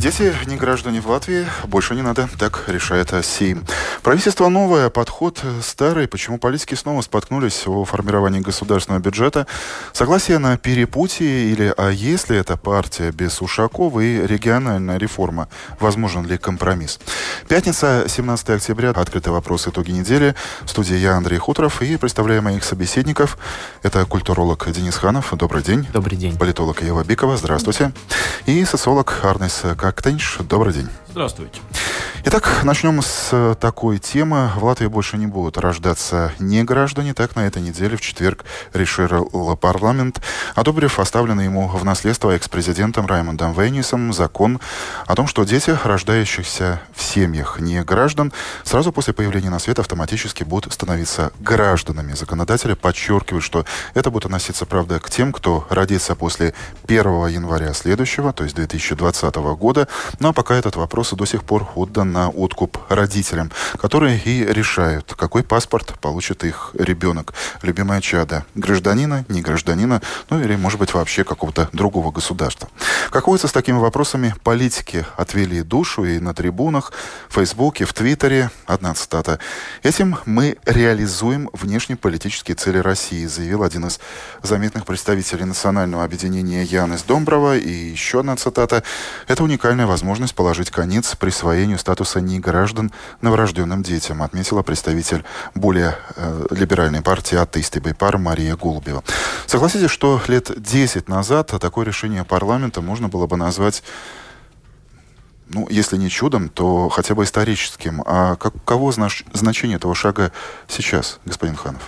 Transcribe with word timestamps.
Дети 0.00 0.34
не 0.46 0.56
граждане 0.56 1.02
в 1.02 1.10
Латвии, 1.10 1.46
больше 1.66 1.94
не 1.94 2.00
надо, 2.00 2.26
так 2.38 2.64
решает 2.68 3.12
Сейм. 3.22 3.66
Правительство 4.02 4.48
новое, 4.48 4.88
подход 4.88 5.42
старый. 5.62 6.08
Почему 6.08 6.38
политики 6.38 6.74
снова 6.74 7.02
споткнулись 7.02 7.64
о 7.66 7.84
формировании 7.84 8.40
государственного 8.40 9.02
бюджета? 9.02 9.46
Согласие 9.92 10.38
на 10.38 10.56
перепутье 10.56 11.50
или, 11.52 11.74
а 11.76 11.90
если 11.90 12.38
это 12.38 12.56
партия 12.56 13.12
без 13.12 13.42
Ушакова 13.42 14.00
и 14.00 14.26
региональная 14.26 14.96
реформа? 14.96 15.48
Возможен 15.80 16.24
ли 16.24 16.38
компромисс? 16.38 16.98
Пятница, 17.46 18.06
17 18.08 18.50
октября. 18.50 18.90
Открытый 18.92 19.34
вопрос 19.34 19.68
итоги 19.68 19.90
недели. 19.90 20.34
В 20.62 20.70
студии 20.70 20.96
я, 20.96 21.16
Андрей 21.16 21.36
Хуторов, 21.36 21.82
и 21.82 21.98
представляю 21.98 22.40
моих 22.40 22.64
собеседников. 22.64 23.36
Это 23.82 24.06
культуролог 24.06 24.66
Денис 24.72 24.96
Ханов. 24.96 25.34
Добрый 25.36 25.62
день. 25.62 25.86
Добрый 25.92 26.16
день. 26.16 26.38
Политолог 26.38 26.80
Ева 26.80 27.04
Бикова. 27.04 27.36
Здравствуйте. 27.36 27.92
И 28.46 28.64
социолог 28.64 29.20
Арнес 29.22 29.62
Кактенш. 29.90 30.38
Добрый 30.48 30.72
день. 30.72 30.88
Здравствуйте. 31.10 31.60
Итак, 32.22 32.64
начнем 32.64 33.00
с 33.00 33.56
такой 33.58 33.98
темы. 33.98 34.50
В 34.54 34.64
Латвии 34.64 34.88
больше 34.88 35.16
не 35.16 35.26
будут 35.26 35.56
рождаться 35.56 36.32
не 36.38 36.62
граждане. 36.64 37.14
Так, 37.14 37.34
на 37.34 37.46
этой 37.46 37.62
неделе, 37.62 37.96
в 37.96 38.02
четверг, 38.02 38.44
решил 38.74 39.56
парламент, 39.56 40.20
одобрив 40.54 40.98
оставленный 40.98 41.44
ему 41.44 41.66
в 41.66 41.82
наследство 41.82 42.30
экс-президентом 42.32 43.06
Раймондом 43.06 43.54
Вейнисом 43.54 44.12
закон 44.12 44.60
о 45.06 45.16
том, 45.16 45.26
что 45.26 45.44
дети, 45.44 45.76
рождающихся 45.82 46.82
в 46.94 47.02
семьях 47.02 47.58
не 47.58 47.82
граждан, 47.82 48.34
сразу 48.64 48.92
после 48.92 49.14
появления 49.14 49.48
на 49.48 49.58
свет 49.58 49.78
автоматически 49.78 50.44
будут 50.44 50.74
становиться 50.74 51.32
гражданами. 51.40 52.12
Законодатели 52.12 52.74
подчеркивают, 52.74 53.44
что 53.44 53.64
это 53.94 54.10
будет 54.10 54.26
относиться, 54.26 54.66
правда, 54.66 55.00
к 55.00 55.08
тем, 55.08 55.32
кто 55.32 55.66
родится 55.70 56.14
после 56.14 56.52
1 56.86 57.28
января 57.28 57.72
следующего, 57.72 58.34
то 58.34 58.44
есть 58.44 58.56
2020 58.56 59.34
года. 59.56 59.88
Но 60.18 60.34
пока 60.34 60.54
этот 60.54 60.76
вопрос 60.76 60.99
до 61.02 61.24
сих 61.24 61.44
пор 61.44 61.68
отдан 61.74 62.12
на 62.12 62.28
откуп 62.28 62.78
родителям, 62.88 63.50
которые 63.78 64.18
и 64.18 64.44
решают, 64.44 65.14
какой 65.16 65.42
паспорт 65.42 65.98
получит 66.00 66.44
их 66.44 66.70
ребенок, 66.74 67.34
любимая 67.62 68.00
чада, 68.00 68.44
гражданина, 68.54 69.24
не 69.28 69.42
гражданина, 69.42 70.02
ну 70.28 70.40
или, 70.40 70.56
может 70.56 70.78
быть, 70.78 70.94
вообще 70.94 71.24
какого-то 71.24 71.68
другого 71.72 72.10
государства. 72.10 72.68
Как 73.10 73.26
водится, 73.26 73.48
с 73.48 73.52
такими 73.52 73.78
вопросами 73.78 74.34
политики 74.42 75.06
отвели 75.16 75.62
душу 75.62 76.04
и 76.04 76.18
на 76.18 76.34
трибунах, 76.34 76.92
в 77.28 77.34
Фейсбуке, 77.34 77.84
в 77.84 77.94
Твиттере. 77.94 78.50
Одна 78.66 78.94
цитата. 78.94 79.38
«Этим 79.82 80.18
мы 80.26 80.56
реализуем 80.66 81.48
внешнеполитические 81.52 82.54
цели 82.54 82.78
России», 82.78 83.26
заявил 83.26 83.62
один 83.62 83.86
из 83.86 84.00
заметных 84.42 84.84
представителей 84.84 85.44
национального 85.44 86.04
объединения 86.04 86.62
Янис 86.64 87.02
Домброва. 87.02 87.56
И 87.56 87.70
еще 87.70 88.20
одна 88.20 88.36
цитата. 88.36 88.82
«Это 89.26 89.42
уникальная 89.42 89.86
возможность 89.86 90.34
положить 90.34 90.70
конец 90.70 90.89
присвоению 91.18 91.78
статуса 91.78 92.00
статуса 92.00 92.20
неграждан 92.20 92.90
новорожденным 93.20 93.82
детям, 93.82 94.22
отметила 94.22 94.62
представитель 94.62 95.24
более 95.54 95.96
э, 96.16 96.46
либеральной 96.50 97.02
партии 97.02 97.36
«Атеисты 97.36 97.80
Байпар» 97.80 98.18
Мария 98.18 98.56
Голубева. 98.56 99.02
Согласитесь, 99.46 99.90
что 99.90 100.20
лет 100.28 100.50
10 100.56 101.08
назад 101.08 101.52
такое 101.60 101.84
решение 101.84 102.24
парламента 102.24 102.80
можно 102.80 103.08
было 103.08 103.26
бы 103.26 103.36
назвать 103.36 103.82
ну, 105.52 105.66
если 105.68 105.96
не 105.96 106.08
чудом, 106.08 106.48
то 106.48 106.88
хотя 106.88 107.14
бы 107.14 107.24
историческим. 107.24 108.02
А 108.06 108.36
каково 108.36 108.92
знач 108.92 109.24
значение 109.32 109.76
этого 109.76 109.94
шага 109.94 110.30
сейчас, 110.68 111.18
господин 111.24 111.56
Ханов? 111.56 111.82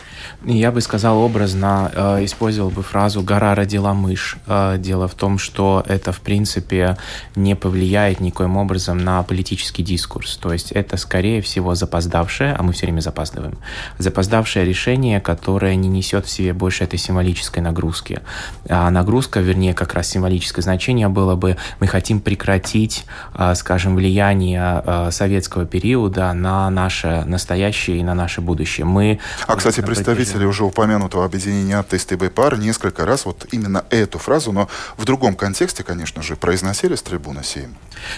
Я 0.44 0.72
бы 0.72 0.80
сказал 0.80 1.18
образно, 1.18 1.90
э, 1.94 2.24
использовал 2.24 2.70
бы 2.70 2.82
фразу 2.82 3.22
«гора 3.22 3.54
родила 3.54 3.94
мышь». 3.94 4.36
Э, 4.48 4.76
дело 4.78 5.06
в 5.06 5.14
том, 5.14 5.38
что 5.38 5.84
это, 5.86 6.10
в 6.10 6.20
принципе, 6.20 6.96
не 7.36 7.54
повлияет 7.54 8.20
никоим 8.20 8.56
образом 8.56 8.98
на 8.98 9.22
политический 9.22 9.84
дискурс. 9.84 10.36
То 10.38 10.52
есть 10.52 10.72
это, 10.72 10.96
скорее 10.96 11.40
всего, 11.42 11.76
запоздавшее, 11.76 12.54
а 12.54 12.62
мы 12.64 12.72
все 12.72 12.86
время 12.86 13.00
запаздываем, 13.00 13.58
запоздавшее 13.98 14.64
решение, 14.64 15.20
которое 15.20 15.76
не 15.76 15.88
несет 15.88 16.26
в 16.26 16.30
себе 16.30 16.52
больше 16.52 16.82
этой 16.82 16.98
символической 16.98 17.62
нагрузки. 17.62 18.20
А 18.68 18.90
нагрузка, 18.90 19.38
вернее, 19.38 19.74
как 19.74 19.94
раз 19.94 20.08
символическое 20.08 20.62
значение 20.62 21.08
было 21.08 21.36
бы 21.36 21.56
«мы 21.78 21.86
хотим 21.86 22.20
прекратить 22.20 23.04
э, 23.34 23.51
скажем, 23.54 23.96
влияние 23.96 24.82
э, 24.84 25.10
советского 25.10 25.66
периода 25.66 26.32
на 26.32 26.70
наше 26.70 27.24
настоящее 27.26 27.98
и 27.98 28.02
на 28.02 28.14
наше 28.14 28.40
будущее. 28.40 28.84
Мы 28.84 29.20
а, 29.46 29.56
кстати, 29.56 29.80
представители 29.80 30.44
уже 30.44 30.64
упомянутого 30.64 31.24
объединения 31.24 31.78
«Атеисты 31.78 32.16
Байпар» 32.16 32.58
несколько 32.58 33.04
раз 33.04 33.24
вот 33.26 33.46
именно 33.50 33.84
эту 33.90 34.18
фразу, 34.18 34.52
но 34.52 34.68
в 34.96 35.04
другом 35.04 35.34
контексте, 35.34 35.82
конечно 35.82 36.22
же, 36.22 36.36
произносили 36.36 36.94
с 36.94 37.02
трибуны 37.02 37.42
Сейма. 37.44 37.74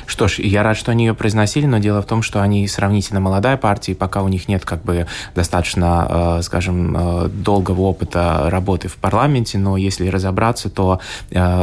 Что 0.06 0.28
ж, 0.28 0.38
я 0.38 0.62
рад, 0.62 0.76
что 0.76 0.92
они 0.92 1.06
ее 1.06 1.14
произносили, 1.14 1.66
но 1.66 1.78
дело 1.78 2.02
в 2.02 2.06
том, 2.06 2.22
что 2.22 2.40
они 2.40 2.66
сравнительно 2.68 3.20
молодая 3.20 3.56
партия, 3.56 3.92
и 3.92 3.94
пока 3.94 4.22
у 4.22 4.28
них 4.28 4.48
нет 4.48 4.64
как 4.64 4.82
бы 4.82 5.06
достаточно, 5.34 6.38
э, 6.38 6.42
скажем, 6.42 6.96
э, 6.96 7.28
долгого 7.28 7.82
опыта 7.82 8.48
работы 8.50 8.88
в 8.88 8.96
парламенте, 8.96 9.58
но 9.58 9.76
если 9.76 10.08
разобраться, 10.08 10.70
то, 10.70 11.00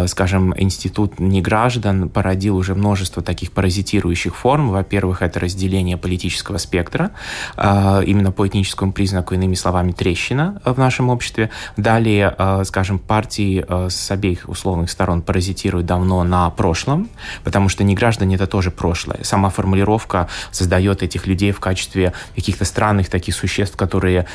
скажем, 0.07 0.53
институт 0.57 1.19
неграждан 1.19 2.09
породил 2.09 2.57
уже 2.57 2.75
множество 2.75 3.23
таких 3.23 3.51
паразитирующих 3.61 4.35
форм. 4.35 4.71
Во-первых, 4.71 5.21
это 5.21 5.39
разделение 5.39 5.95
политического 5.95 6.57
спектра, 6.57 7.11
а, 7.55 8.01
именно 8.01 8.31
по 8.31 8.47
этническому 8.47 8.91
признаку, 8.91 9.35
иными 9.35 9.53
словами, 9.53 9.91
трещина 9.91 10.59
в 10.65 10.79
нашем 10.79 11.09
обществе. 11.09 11.51
Далее, 11.77 12.33
а, 12.35 12.63
скажем, 12.63 12.97
партии 12.97 13.63
а, 13.67 13.87
с 13.91 14.09
обеих 14.09 14.49
условных 14.49 14.89
сторон 14.89 15.21
паразитируют 15.21 15.85
давно 15.85 16.23
на 16.23 16.49
прошлом, 16.49 17.07
потому 17.43 17.69
что 17.69 17.83
не 17.83 17.93
граждане 17.93 18.33
это 18.33 18.47
тоже 18.47 18.71
прошлое. 18.71 19.19
Сама 19.21 19.51
формулировка 19.51 20.27
создает 20.49 21.03
этих 21.03 21.27
людей 21.27 21.51
в 21.51 21.59
качестве 21.59 22.13
каких-то 22.35 22.65
странных 22.65 23.09
таких 23.09 23.35
существ, 23.35 23.77
которые, 23.77 24.25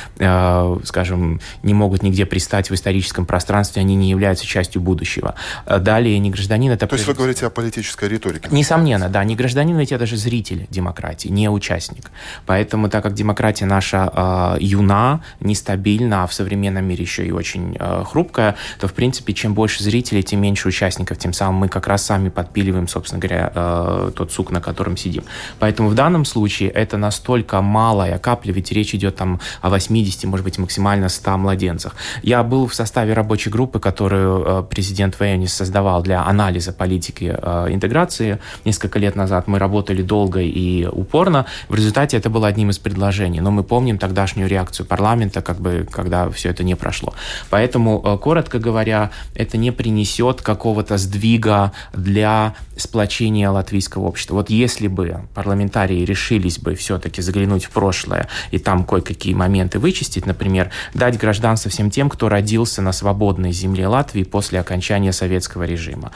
скажем, 0.84 1.40
не 1.64 1.74
могут 1.74 2.04
нигде 2.04 2.26
пристать 2.26 2.70
в 2.70 2.74
историческом 2.74 3.26
пространстве, 3.26 3.80
они 3.80 3.96
не 3.96 4.08
являются 4.08 4.46
частью 4.46 4.82
будущего. 4.82 5.34
Далее, 5.66 6.16
не 6.20 6.30
гражданин 6.30 6.70
это... 6.70 6.86
То 6.86 6.94
есть 6.94 7.08
вы 7.08 7.14
говорите 7.14 7.46
о 7.46 7.50
политической 7.50 8.08
риторике? 8.08 8.48
Несомненно, 8.52 9.08
да, 9.16 9.24
не 9.24 9.34
гражданин, 9.34 9.78
ведь 9.78 9.92
я 9.92 9.98
даже 9.98 10.18
зритель 10.18 10.66
демократии, 10.68 11.28
не 11.28 11.48
участник. 11.48 12.10
Поэтому, 12.44 12.90
так 12.90 13.02
как 13.02 13.14
демократия 13.14 13.64
наша 13.64 14.12
э, 14.14 14.58
юна, 14.60 15.22
нестабильна, 15.40 16.24
а 16.24 16.26
в 16.26 16.34
современном 16.34 16.84
мире 16.84 17.04
еще 17.04 17.26
и 17.26 17.30
очень 17.30 17.78
э, 17.80 18.04
хрупкая, 18.04 18.56
то, 18.78 18.88
в 18.88 18.92
принципе, 18.92 19.32
чем 19.32 19.54
больше 19.54 19.82
зрителей, 19.82 20.22
тем 20.22 20.42
меньше 20.42 20.68
участников, 20.68 21.16
тем 21.16 21.32
самым 21.32 21.54
мы 21.62 21.68
как 21.68 21.86
раз 21.86 22.04
сами 22.04 22.28
подпиливаем, 22.28 22.88
собственно 22.88 23.18
говоря, 23.18 23.52
э, 23.54 24.10
тот 24.14 24.32
сук, 24.32 24.50
на 24.50 24.60
котором 24.60 24.98
сидим. 24.98 25.24
Поэтому 25.60 25.88
в 25.88 25.94
данном 25.94 26.26
случае 26.26 26.68
это 26.68 26.98
настолько 26.98 27.62
малая 27.62 28.18
капля, 28.18 28.52
ведь 28.52 28.70
речь 28.70 28.94
идет 28.94 29.16
там 29.16 29.40
о 29.62 29.70
80, 29.70 30.24
может 30.24 30.44
быть, 30.44 30.58
максимально 30.58 31.08
100 31.08 31.38
младенцах. 31.38 31.94
Я 32.22 32.42
был 32.42 32.66
в 32.66 32.74
составе 32.74 33.14
рабочей 33.14 33.48
группы, 33.48 33.78
которую 33.80 34.62
президент 34.64 35.18
Вейнис 35.18 35.54
создавал 35.54 36.02
для 36.02 36.22
анализа 36.22 36.74
политики 36.74 37.24
интеграции 37.24 38.40
несколько 38.66 38.98
лет 38.98 39.05
лет 39.06 39.16
назад 39.16 39.46
мы 39.48 39.58
работали 39.58 40.02
долго 40.02 40.40
и 40.40 40.86
упорно. 40.86 41.46
В 41.68 41.74
результате 41.74 42.16
это 42.16 42.28
было 42.28 42.48
одним 42.48 42.70
из 42.70 42.78
предложений. 42.78 43.40
Но 43.40 43.50
мы 43.50 43.62
помним 43.62 43.98
тогдашнюю 43.98 44.48
реакцию 44.48 44.86
парламента, 44.86 45.42
как 45.42 45.60
бы, 45.60 45.86
когда 45.90 46.28
все 46.30 46.50
это 46.50 46.64
не 46.64 46.74
прошло. 46.74 47.14
Поэтому, 47.50 48.02
э, 48.04 48.18
коротко 48.18 48.58
говоря, 48.58 49.10
это 49.34 49.56
не 49.56 49.70
принесет 49.70 50.42
какого-то 50.42 50.98
сдвига 50.98 51.72
для 51.92 52.54
сплочения 52.76 53.50
латвийского 53.50 54.06
общества. 54.06 54.34
Вот 54.34 54.50
если 54.50 54.88
бы 54.88 55.20
парламентарии 55.34 56.04
решились 56.04 56.58
бы 56.58 56.74
все-таки 56.74 57.22
заглянуть 57.22 57.64
в 57.64 57.70
прошлое 57.70 58.28
и 58.50 58.58
там 58.58 58.84
кое-какие 58.84 59.34
моменты 59.34 59.78
вычистить, 59.78 60.26
например, 60.26 60.70
дать 60.94 61.18
гражданство 61.18 61.70
всем 61.70 61.90
тем, 61.90 62.10
кто 62.10 62.28
родился 62.28 62.82
на 62.82 62.92
свободной 62.92 63.52
земле 63.52 63.86
Латвии 63.86 64.24
после 64.24 64.60
окончания 64.60 65.12
советского 65.12 65.62
режима 65.62 66.10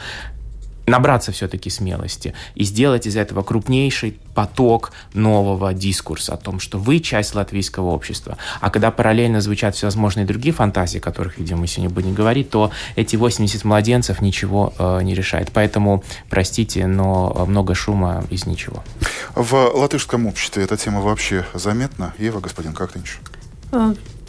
набраться 0.87 1.31
все-таки 1.31 1.69
смелости 1.69 2.33
и 2.55 2.63
сделать 2.63 3.07
из 3.07 3.15
этого 3.15 3.43
крупнейший 3.43 4.17
поток 4.33 4.91
нового 5.13 5.73
дискурса 5.73 6.33
о 6.33 6.37
том, 6.37 6.59
что 6.59 6.77
вы 6.77 6.99
часть 6.99 7.35
латвийского 7.35 7.89
общества. 7.89 8.37
А 8.59 8.69
когда 8.69 8.91
параллельно 8.91 9.41
звучат 9.41 9.75
всевозможные 9.75 10.25
другие 10.25 10.53
фантазии, 10.53 10.97
о 10.97 11.01
которых, 11.01 11.37
видимо, 11.37 11.61
мы 11.61 11.67
сегодня 11.67 11.93
будем 11.93 12.13
говорить, 12.13 12.49
то 12.49 12.71
эти 12.95 13.15
80 13.15 13.63
младенцев 13.63 14.21
ничего 14.21 14.73
э, 14.77 15.01
не 15.03 15.13
решает. 15.13 15.51
Поэтому, 15.53 16.03
простите, 16.29 16.87
но 16.87 17.45
много 17.47 17.75
шума 17.75 18.23
из 18.29 18.45
ничего. 18.45 18.83
В 19.35 19.53
латышском 19.53 20.25
обществе 20.25 20.63
эта 20.63 20.77
тема 20.77 21.01
вообще 21.01 21.45
заметна? 21.53 22.13
Ева, 22.17 22.39
господин 22.39 22.73
Кактынч? 22.73 23.17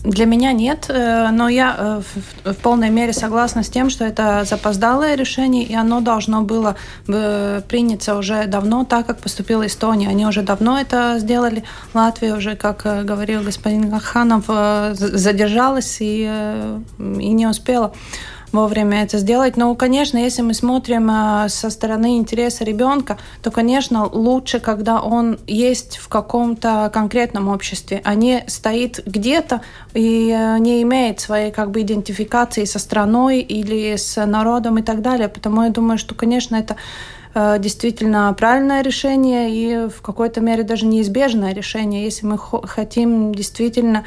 Э, 0.04 0.08
Для 0.08 0.26
меня 0.26 0.52
нет, 0.52 0.87
э, 0.88 1.31
но 1.31 1.49
я 1.49 2.02
в 2.44 2.54
полной 2.62 2.90
мере 2.90 3.12
согласна 3.12 3.62
с 3.62 3.69
тем, 3.69 3.90
что 3.90 4.04
это 4.04 4.44
запоздалое 4.44 5.14
решение, 5.14 5.64
и 5.64 5.75
оно 5.75 6.00
должно 6.00 6.43
было 6.43 6.76
приняться 7.06 8.16
уже 8.16 8.46
давно, 8.46 8.84
так 8.84 9.06
как 9.06 9.19
поступила 9.19 9.66
Эстония. 9.66 10.08
Они 10.08 10.26
уже 10.26 10.43
давно 10.43 10.78
это 10.78 11.19
сделали. 11.19 11.64
Латвия 11.94 12.34
уже, 12.34 12.56
как 12.56 12.82
говорил 12.82 13.43
господин 13.43 13.99
Ханов, 14.00 14.46
задержалась 14.94 15.99
и, 16.00 16.31
и 16.98 17.32
не 17.32 17.46
успела 17.46 17.93
вовремя 18.52 19.02
это 19.02 19.19
сделать. 19.19 19.56
Но, 19.56 19.75
конечно, 19.75 20.19
если 20.19 20.43
мы 20.43 20.54
смотрим 20.54 21.10
э, 21.10 21.49
со 21.49 21.70
стороны 21.70 22.19
интереса 22.19 22.64
ребенка, 22.64 23.19
то, 23.43 23.50
конечно, 23.50 24.06
лучше, 24.06 24.60
когда 24.60 25.00
он 25.00 25.38
есть 25.46 25.96
в 25.96 26.08
каком-то 26.08 26.90
конкретном 26.93 27.49
обществе, 27.49 28.00
а 28.04 28.14
не 28.14 28.44
стоит 28.46 29.00
где-то 29.04 29.62
и 29.94 30.31
э, 30.31 30.58
не 30.58 30.82
имеет 30.82 31.20
своей 31.20 31.50
как 31.50 31.70
бы 31.70 31.82
идентификации 31.82 32.64
со 32.64 32.78
страной 32.78 33.40
или 33.40 33.96
с 33.96 34.25
народом 34.25 34.78
и 34.78 34.82
так 34.82 35.02
далее. 35.02 35.28
Потому 35.28 35.62
я 35.62 35.70
думаю, 35.70 35.98
что, 35.98 36.14
конечно, 36.14 36.56
это 36.56 36.76
э, 37.34 37.56
действительно 37.58 38.34
правильное 38.38 38.82
решение 38.82 39.50
и 39.50 39.88
в 39.88 40.02
какой-то 40.02 40.40
мере 40.40 40.62
даже 40.62 40.87
неизбежное 40.87 41.55
решение, 41.55 42.05
если 42.05 42.26
мы 42.26 42.38
хотим 42.38 43.34
действительно 43.34 44.05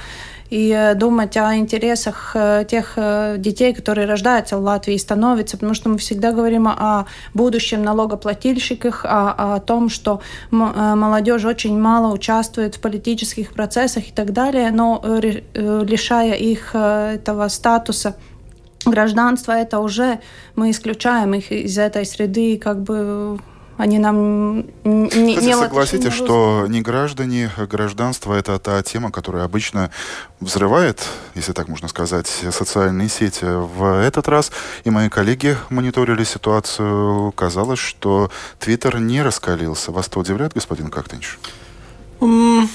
и 0.50 0.70
э, 0.70 0.94
думать 0.96 1.38
о 1.38 1.56
интересах 1.56 2.32
э, 2.36 2.66
тех 2.70 2.94
э, 2.98 3.36
детей, 3.38 3.74
которые 3.74 4.08
рождаются 4.08 4.58
в 4.58 4.62
Латвии 4.62 4.96
и 4.96 5.00
становятся, 5.00 5.58
потому 5.58 5.74
что 5.74 5.90
мы 5.90 5.98
всегда 5.98 6.32
говорим 6.32 6.68
о 6.68 7.06
будущем 7.34 7.84
налогоплательщиках, 7.84 9.06
о, 9.06 9.56
о 9.56 9.60
том, 9.60 9.90
что 9.90 10.22
молодежь 10.52 11.46
очень 11.46 11.80
мало 11.80 12.14
участвует 12.14 12.76
в 12.76 12.80
политических 12.80 13.54
процессах 13.54 14.10
и 14.10 14.12
так 14.12 14.34
далее, 14.34 14.72
но 14.72 15.02
лишая 15.54 16.34
их 16.34 16.76
этого 16.76 17.48
статуса 17.48 18.16
гражданства, 18.86 19.54
это 19.54 19.80
уже 19.80 20.20
мы 20.56 20.72
исключаем 20.72 21.34
их 21.34 21.52
из 21.52 21.78
этой 21.78 22.06
среды, 22.06 22.58
как 22.58 22.82
бы 22.82 23.40
они 23.78 24.00
нам 24.00 24.58
не, 24.84 25.08
Кстати, 25.08 25.46
не 25.46 25.56
согласитесь, 25.56 26.14
что 26.14 26.66
не 26.68 26.82
граждане, 26.82 27.52
а 27.58 27.66
гражданство 27.66 28.34
это 28.34 28.58
та 28.60 28.82
тема, 28.84 29.12
которая 29.12 29.44
обычно 29.44 29.92
взрывает, 30.40 31.02
если 31.36 31.52
так 31.52 31.68
можно 31.68 31.88
сказать, 31.88 32.28
социальные 32.28 33.10
сети. 33.10 33.46
В 33.46 34.02
этот 34.02 34.28
раз 34.28 34.52
и 34.84 34.90
мои 34.90 35.10
коллеги 35.10 35.58
мониторили 35.70 36.24
ситуацию. 36.24 37.32
Казалось, 37.34 37.80
что 37.80 38.32
Твиттер 38.60 39.00
не 39.00 39.22
раскалился. 39.22 39.92
Вас 39.92 40.08
это 40.08 40.20
удивляет, 40.20 40.54
господин 40.54 40.90
Кактынч? 40.90 41.38
Mm. 42.22 42.68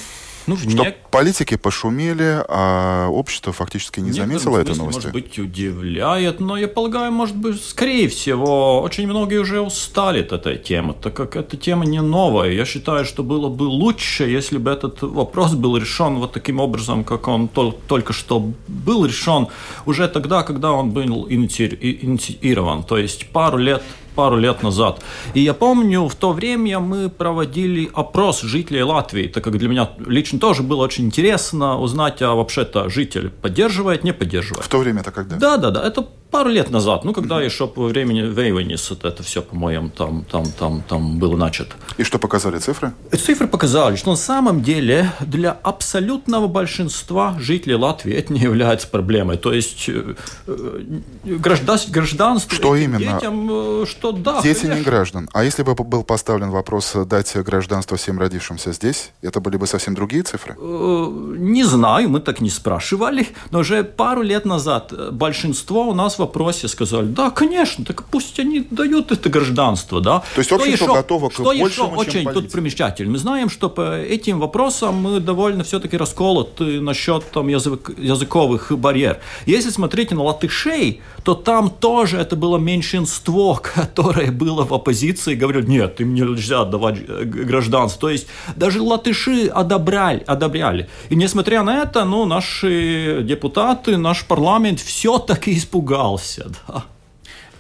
Ну, 0.47 0.57
что 0.57 0.69
не... 0.69 0.95
политики 1.11 1.57
пошумели, 1.57 2.45
а 2.49 3.09
общество 3.09 3.53
фактически 3.53 4.01
не 4.01 4.13
заметило 4.13 4.59
этой 4.59 4.77
новости. 4.77 5.07
Может 5.07 5.13
быть, 5.13 5.39
удивляет, 5.39 6.41
но 6.41 6.57
я 6.57 6.69
полагаю, 6.69 7.13
может 7.13 7.37
быть, 7.37 7.63
скорее 7.63 8.09
всего, 8.09 8.81
очень 8.83 9.07
многие 9.07 9.39
уже 9.39 9.61
устали 9.61 10.23
от 10.23 10.33
этой 10.33 10.59
темы, 10.59 10.95
так 11.01 11.15
как 11.15 11.37
эта 11.37 11.57
тема 11.57 11.85
не 11.85 12.01
новая. 12.01 12.51
Я 12.51 12.65
считаю, 12.65 13.05
что 13.05 13.23
было 13.23 13.49
бы 13.49 13.65
лучше, 13.65 14.25
если 14.25 14.59
бы 14.59 14.71
этот 14.71 15.03
вопрос 15.03 15.55
был 15.55 15.77
решен 15.77 16.17
вот 16.17 16.33
таким 16.33 16.61
образом, 16.61 17.05
как 17.05 17.29
он 17.29 17.49
только 17.49 18.13
что 18.13 18.51
был 18.69 19.05
решен 19.05 19.49
уже 19.87 20.09
тогда, 20.09 20.43
когда 20.43 20.73
он 20.73 20.91
был 20.91 21.27
инициирован, 21.29 22.83
то 22.83 22.97
есть 22.97 23.29
пару 23.31 23.59
лет 23.59 23.83
пару 24.15 24.37
лет 24.37 24.63
назад. 24.63 25.03
И 25.35 25.41
я 25.41 25.55
помню, 25.55 26.09
в 26.09 26.15
то 26.15 26.33
время 26.33 26.79
мы 26.81 27.09
проводили 27.09 27.91
опрос 27.95 28.43
жителей 28.43 28.83
Латвии, 28.83 29.29
так 29.29 29.45
как 29.45 29.59
для 29.59 29.69
меня 29.69 29.91
лично 30.07 30.39
тоже 30.39 30.63
было 30.63 30.85
очень 30.85 31.07
интересно 31.07 31.79
узнать, 31.81 32.23
а 32.23 32.35
вообще-то 32.35 32.89
житель 32.89 33.31
поддерживает, 33.31 34.05
не 34.05 34.13
поддерживает. 34.13 34.65
В 34.65 34.69
то 34.69 34.79
время 34.79 35.01
это 35.01 35.11
когда? 35.11 35.37
Да, 35.37 35.57
да, 35.57 35.71
да. 35.71 35.87
Это 35.87 36.07
пару 36.31 36.51
лет 36.51 36.71
назад, 36.71 37.05
ну, 37.05 37.13
когда 37.13 37.41
еще 37.43 37.67
по 37.67 37.85
времени 37.85 38.21
Вейвенис, 38.21 38.91
это 38.91 39.23
все, 39.23 39.43
по-моему, 39.43 39.91
там, 39.91 40.25
там, 40.31 40.45
там, 40.53 40.83
там 40.83 41.19
было 41.19 41.37
начато. 41.37 41.75
И 41.99 42.05
что 42.05 42.19
показали 42.19 42.59
цифры? 42.59 42.93
Цифры 43.13 43.49
показали, 43.49 43.97
что 43.97 44.11
на 44.11 44.17
самом 44.17 44.63
деле 44.63 45.13
для 45.21 45.51
абсолютного 45.51 46.47
большинства 46.47 47.37
жителей 47.39 47.75
Латвии 47.75 48.15
это 48.15 48.33
не 48.33 48.41
является 48.41 48.87
проблемой. 48.89 49.37
То 49.37 49.53
есть 49.53 49.89
э, 49.89 50.15
э, 50.47 50.81
гражданство, 51.25 51.93
гражданство 51.93 52.55
что 52.55 52.77
именно? 52.77 52.99
детям, 52.99 53.49
э, 53.51 53.87
что 53.87 54.13
да. 54.13 54.41
Дети 54.43 54.61
конечно. 54.61 54.79
не 54.79 54.85
граждан. 54.85 55.29
А 55.33 55.45
если 55.45 55.63
бы 55.63 55.75
был 55.75 56.05
поставлен 56.05 56.51
вопрос 56.51 56.95
дать 57.07 57.37
гражданство 57.37 57.97
всем 57.97 58.19
родившимся 58.19 58.73
здесь, 58.73 59.13
это 59.23 59.41
были 59.41 59.57
бы 59.57 59.67
совсем 59.67 59.95
другие 59.95 60.23
цифры? 60.23 60.57
Не 60.61 61.65
знаю, 61.65 62.09
мы 62.09 62.21
так 62.21 62.41
не 62.41 62.51
спрашивали, 62.51 63.29
но 63.51 63.61
уже 63.61 63.83
пару 63.83 64.23
лет 64.23 64.45
назад 64.45 64.93
большинство 65.13 65.89
у 65.89 65.95
нас 65.95 66.20
вопросе 66.21 66.69
сказали, 66.69 67.07
да, 67.07 67.31
конечно, 67.31 67.85
так 67.85 68.05
пусть 68.05 68.39
они 68.39 68.67
дают 68.71 69.13
это 69.13 69.29
гражданство, 69.29 70.01
да. 70.01 70.23
То 70.35 70.41
есть 70.41 70.53
общество 70.53 70.85
еще, 70.85 70.95
готово 70.95 71.29
к 71.29 71.33
что 71.33 71.45
большему, 71.45 71.67
еще 71.69 71.83
очень 71.83 72.33
тут 72.33 72.53
примечательно. 72.53 73.13
Мы 73.13 73.19
знаем, 73.19 73.51
что 73.51 73.69
по 73.69 73.99
этим 73.99 74.39
вопросам 74.39 74.97
мы 74.97 75.21
довольно 75.21 75.65
все-таки 75.65 75.97
расколоты 75.97 76.81
насчет 76.81 77.31
там 77.31 77.49
язык, 77.49 77.91
языковых 77.99 78.73
барьер. 78.79 79.19
Если 79.47 79.71
смотреть 79.71 80.11
на 80.13 80.23
латышей, 80.23 81.01
то 81.25 81.35
там 81.35 81.71
тоже 81.71 82.19
это 82.19 82.37
было 82.37 82.59
меньшинство, 82.59 83.55
которое 83.75 84.31
было 84.31 84.65
в 84.65 84.73
оппозиции, 84.73 85.35
говорят, 85.35 85.69
нет, 85.69 86.01
им 86.01 86.15
нельзя 86.15 86.65
давать 86.65 86.99
э, 87.07 87.25
гражданство. 87.25 88.01
То 88.01 88.11
есть 88.11 88.27
даже 88.57 88.81
латыши 88.81 89.47
одобряли, 89.47 90.23
одобряли. 90.27 90.89
И 91.11 91.17
несмотря 91.17 91.63
на 91.63 91.83
это, 91.83 92.05
ну, 92.05 92.27
наши 92.27 93.23
депутаты, 93.23 93.97
наш 93.97 94.25
парламент 94.25 94.81
все-таки 94.81 95.57
испугал 95.57 96.10
остался, 96.15 96.51
да. 96.69 96.85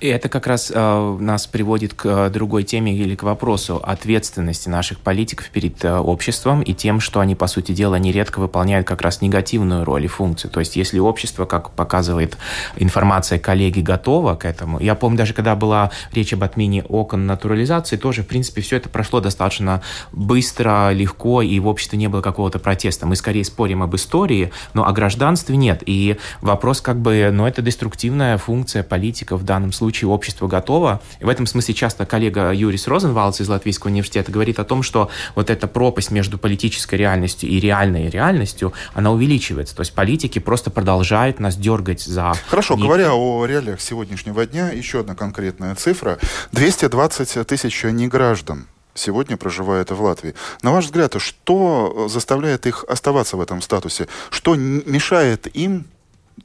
И 0.00 0.06
это 0.06 0.30
как 0.30 0.46
раз 0.46 0.72
э, 0.74 1.16
нас 1.20 1.46
приводит 1.46 1.92
к 1.92 2.06
э, 2.06 2.30
другой 2.30 2.64
теме 2.64 2.96
или 2.96 3.14
к 3.14 3.22
вопросу 3.22 3.76
ответственности 3.76 4.70
наших 4.70 4.98
политиков 4.98 5.50
перед 5.50 5.84
э, 5.84 5.94
обществом 5.94 6.62
и 6.62 6.72
тем, 6.72 7.00
что 7.00 7.20
они, 7.20 7.34
по 7.34 7.46
сути 7.46 7.72
дела, 7.72 7.96
нередко 7.96 8.38
выполняют 8.38 8.86
как 8.86 9.02
раз 9.02 9.20
негативную 9.20 9.84
роль 9.84 10.06
и 10.06 10.08
функцию. 10.08 10.50
То 10.50 10.60
есть, 10.60 10.76
если 10.76 10.98
общество, 10.98 11.44
как 11.44 11.72
показывает 11.72 12.38
информация 12.76 13.38
коллеги, 13.38 13.80
готово 13.80 14.36
к 14.36 14.46
этому, 14.46 14.80
я 14.80 14.94
помню, 14.94 15.18
даже 15.18 15.34
когда 15.34 15.54
была 15.54 15.90
речь 16.12 16.32
об 16.32 16.44
отмене 16.44 16.82
окон 16.84 17.26
натурализации, 17.26 17.98
тоже, 17.98 18.22
в 18.22 18.26
принципе, 18.26 18.62
все 18.62 18.76
это 18.76 18.88
прошло 18.88 19.20
достаточно 19.20 19.82
быстро, 20.12 20.92
легко, 20.92 21.42
и 21.42 21.60
в 21.60 21.66
обществе 21.66 21.98
не 21.98 22.08
было 22.08 22.22
какого-то 22.22 22.58
протеста. 22.58 23.04
Мы 23.04 23.16
скорее 23.16 23.44
спорим 23.44 23.82
об 23.82 23.94
истории, 23.94 24.50
но 24.72 24.86
о 24.86 24.92
гражданстве 24.92 25.56
нет. 25.56 25.82
И 25.84 26.16
вопрос 26.40 26.80
как 26.80 26.98
бы, 26.98 27.28
ну, 27.30 27.46
это 27.46 27.60
деструктивная 27.60 28.38
функция 28.38 28.82
политиков 28.82 29.42
в 29.42 29.44
данном 29.44 29.72
случае 29.72 29.89
случае 29.90 30.08
общество 30.08 30.46
готово. 30.46 31.00
И 31.18 31.24
в 31.24 31.28
этом 31.28 31.46
смысле 31.46 31.74
часто 31.74 32.06
коллега 32.06 32.52
Юрис 32.52 32.86
Розенвалдс 32.86 33.40
из 33.40 33.48
Латвийского 33.48 33.90
университета 33.90 34.30
говорит 34.30 34.60
о 34.60 34.64
том, 34.64 34.84
что 34.84 35.10
вот 35.34 35.50
эта 35.50 35.66
пропасть 35.66 36.12
между 36.12 36.38
политической 36.38 36.94
реальностью 36.94 37.50
и 37.50 37.58
реальной 37.58 38.08
реальностью, 38.08 38.72
она 38.94 39.10
увеличивается. 39.10 39.74
То 39.74 39.80
есть 39.80 39.92
политики 39.92 40.38
просто 40.38 40.70
продолжают 40.70 41.40
нас 41.40 41.56
дергать 41.56 42.02
за... 42.02 42.34
Хорошо, 42.46 42.74
нитки. 42.74 42.86
говоря 42.86 43.14
о 43.14 43.44
реалиях 43.46 43.80
сегодняшнего 43.80 44.46
дня, 44.46 44.70
еще 44.70 45.00
одна 45.00 45.16
конкретная 45.16 45.74
цифра. 45.74 46.18
220 46.52 47.46
тысяч 47.48 47.82
неграждан 47.82 48.68
сегодня 48.94 49.36
проживает 49.36 49.90
в 49.90 50.00
Латвии. 50.00 50.34
На 50.62 50.70
ваш 50.70 50.84
взгляд, 50.84 51.16
что 51.18 52.06
заставляет 52.08 52.66
их 52.66 52.84
оставаться 52.88 53.36
в 53.36 53.40
этом 53.40 53.60
статусе? 53.60 54.06
Что 54.30 54.54
мешает 54.54 55.48
им 55.56 55.86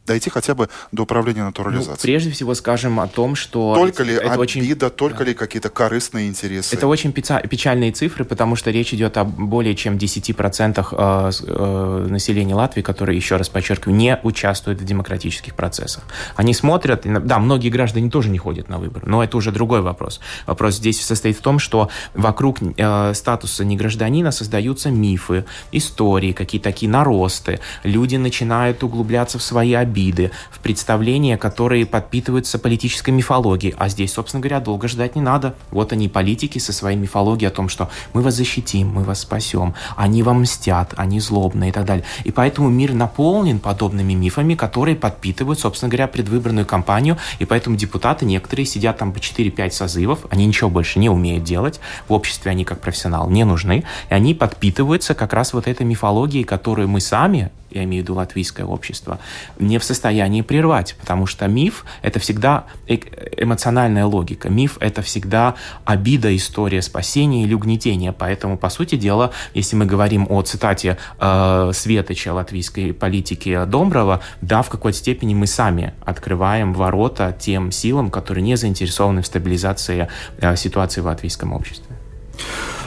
дойти 0.05 0.29
хотя 0.29 0.55
бы 0.55 0.69
до 0.91 1.03
управления 1.03 1.43
натурализацией? 1.43 1.95
Ну, 1.95 2.01
прежде 2.01 2.31
всего 2.31 2.53
скажем 2.53 2.99
о 2.99 3.07
том, 3.07 3.35
что... 3.35 3.75
Только 3.75 4.03
ли 4.03 4.13
это 4.13 4.33
обида, 4.33 4.41
очень... 4.41 4.75
только 4.95 5.19
да. 5.19 5.25
ли 5.25 5.33
какие-то 5.33 5.69
корыстные 5.69 6.27
интересы? 6.27 6.75
Это 6.75 6.87
очень 6.87 7.11
печальные 7.11 7.91
цифры, 7.91 8.25
потому 8.25 8.55
что 8.55 8.71
речь 8.71 8.93
идет 8.93 9.17
о 9.17 9.23
более 9.23 9.75
чем 9.75 9.95
10% 9.95 10.87
э, 10.91 11.31
э, 11.47 12.07
населения 12.09 12.55
Латвии, 12.55 12.81
которые, 12.81 13.15
еще 13.15 13.37
раз 13.37 13.49
подчеркиваю, 13.49 13.95
не 13.95 14.19
участвуют 14.23 14.81
в 14.81 14.85
демократических 14.85 15.55
процессах. 15.55 16.03
Они 16.35 16.53
смотрят, 16.53 17.03
да, 17.05 17.39
многие 17.39 17.69
граждане 17.69 18.09
тоже 18.09 18.29
не 18.29 18.37
ходят 18.37 18.69
на 18.69 18.77
выборы, 18.77 19.05
но 19.07 19.23
это 19.23 19.37
уже 19.37 19.51
другой 19.51 19.81
вопрос. 19.81 20.19
Вопрос 20.45 20.75
здесь 20.75 21.03
состоит 21.03 21.37
в 21.37 21.41
том, 21.41 21.59
что 21.59 21.89
вокруг 22.13 22.57
э, 22.61 23.13
статуса 23.13 23.65
негражданина 23.65 24.31
создаются 24.31 24.89
мифы, 24.89 25.45
истории, 25.71 26.31
какие-то 26.31 26.65
такие 26.65 26.91
наросты. 26.91 27.59
Люди 27.83 28.15
начинают 28.15 28.83
углубляться 28.83 29.37
в 29.37 29.43
свои 29.43 29.73
обиды, 29.85 30.31
в 30.51 30.59
представления, 30.59 31.37
которые 31.37 31.85
подпитываются 31.85 32.59
политической 32.59 33.11
мифологией. 33.11 33.75
А 33.77 33.87
здесь, 33.87 34.13
собственно 34.13 34.41
говоря, 34.41 34.59
долго 34.59 34.87
ждать 34.87 35.15
не 35.15 35.21
надо. 35.21 35.55
Вот 35.71 35.93
они, 35.93 36.09
политики, 36.09 36.57
со 36.59 36.73
своей 36.73 36.97
мифологией 36.97 37.49
о 37.49 37.51
том, 37.51 37.69
что 37.69 37.89
мы 38.13 38.21
вас 38.21 38.33
защитим, 38.33 38.89
мы 38.89 39.03
вас 39.03 39.21
спасем, 39.21 39.75
они 39.95 40.23
вам 40.23 40.41
мстят, 40.41 40.93
они 40.97 41.19
злобные 41.19 41.69
и 41.69 41.73
так 41.73 41.85
далее. 41.85 42.03
И 42.23 42.31
поэтому 42.31 42.69
мир 42.69 42.93
наполнен 42.93 43.59
подобными 43.59 44.13
мифами, 44.13 44.55
которые 44.55 44.95
подпитывают, 44.95 45.59
собственно 45.59 45.89
говоря, 45.89 46.07
предвыборную 46.07 46.65
кампанию. 46.65 47.17
И 47.39 47.45
поэтому 47.45 47.75
депутаты 47.75 48.25
некоторые 48.25 48.65
сидят 48.65 48.97
там 48.97 49.13
по 49.13 49.19
4-5 49.19 49.71
созывов, 49.71 50.19
они 50.29 50.45
ничего 50.45 50.69
больше 50.69 50.99
не 50.99 51.09
умеют 51.09 51.43
делать. 51.43 51.79
В 52.07 52.13
обществе 52.13 52.51
они 52.51 52.65
как 52.65 52.81
профессионал 52.81 53.29
не 53.29 53.43
нужны. 53.45 53.83
И 54.09 54.13
они 54.13 54.33
подпитываются 54.33 55.13
как 55.13 55.33
раз 55.33 55.53
вот 55.53 55.67
этой 55.67 55.85
мифологией, 55.85 56.43
которую 56.43 56.87
мы 56.87 56.99
сами 57.01 57.51
я 57.75 57.83
имею 57.83 58.03
в 58.03 58.05
виду 58.05 58.15
латвийское 58.15 58.65
общество, 58.65 59.19
не 59.59 59.77
в 59.77 59.83
состоянии 59.83 60.41
прервать, 60.41 60.95
потому 60.99 61.25
что 61.25 61.47
миф— 61.47 61.85
это 62.01 62.19
всегда 62.19 62.65
эмоциональная 62.87 64.05
логика. 64.05 64.49
Миф— 64.49 64.77
это 64.79 65.01
всегда 65.01 65.55
обида, 65.83 66.35
история 66.35 66.81
спасения 66.81 67.43
или 67.43 67.53
угнетения. 67.53 68.11
Поэтому, 68.11 68.57
по 68.57 68.69
сути 68.69 68.95
дела, 68.95 69.31
если 69.53 69.75
мы 69.75 69.85
говорим 69.85 70.27
о 70.29 70.41
цитате 70.41 70.97
э, 71.19 71.71
Светоча 71.73 72.33
латвийской 72.33 72.93
политики 72.93 73.65
Домброва, 73.65 74.21
да, 74.41 74.61
в 74.61 74.69
какой-то 74.69 74.97
степени 74.97 75.33
мы 75.33 75.47
сами 75.47 75.93
открываем 76.05 76.73
ворота 76.73 77.35
тем 77.37 77.71
силам, 77.71 78.09
которые 78.09 78.43
не 78.43 78.55
заинтересованы 78.55 79.21
в 79.21 79.25
стабилизации 79.25 80.07
э, 80.39 80.55
ситуации 80.55 81.01
в 81.01 81.05
латвийском 81.05 81.53
обществе. 81.53 81.95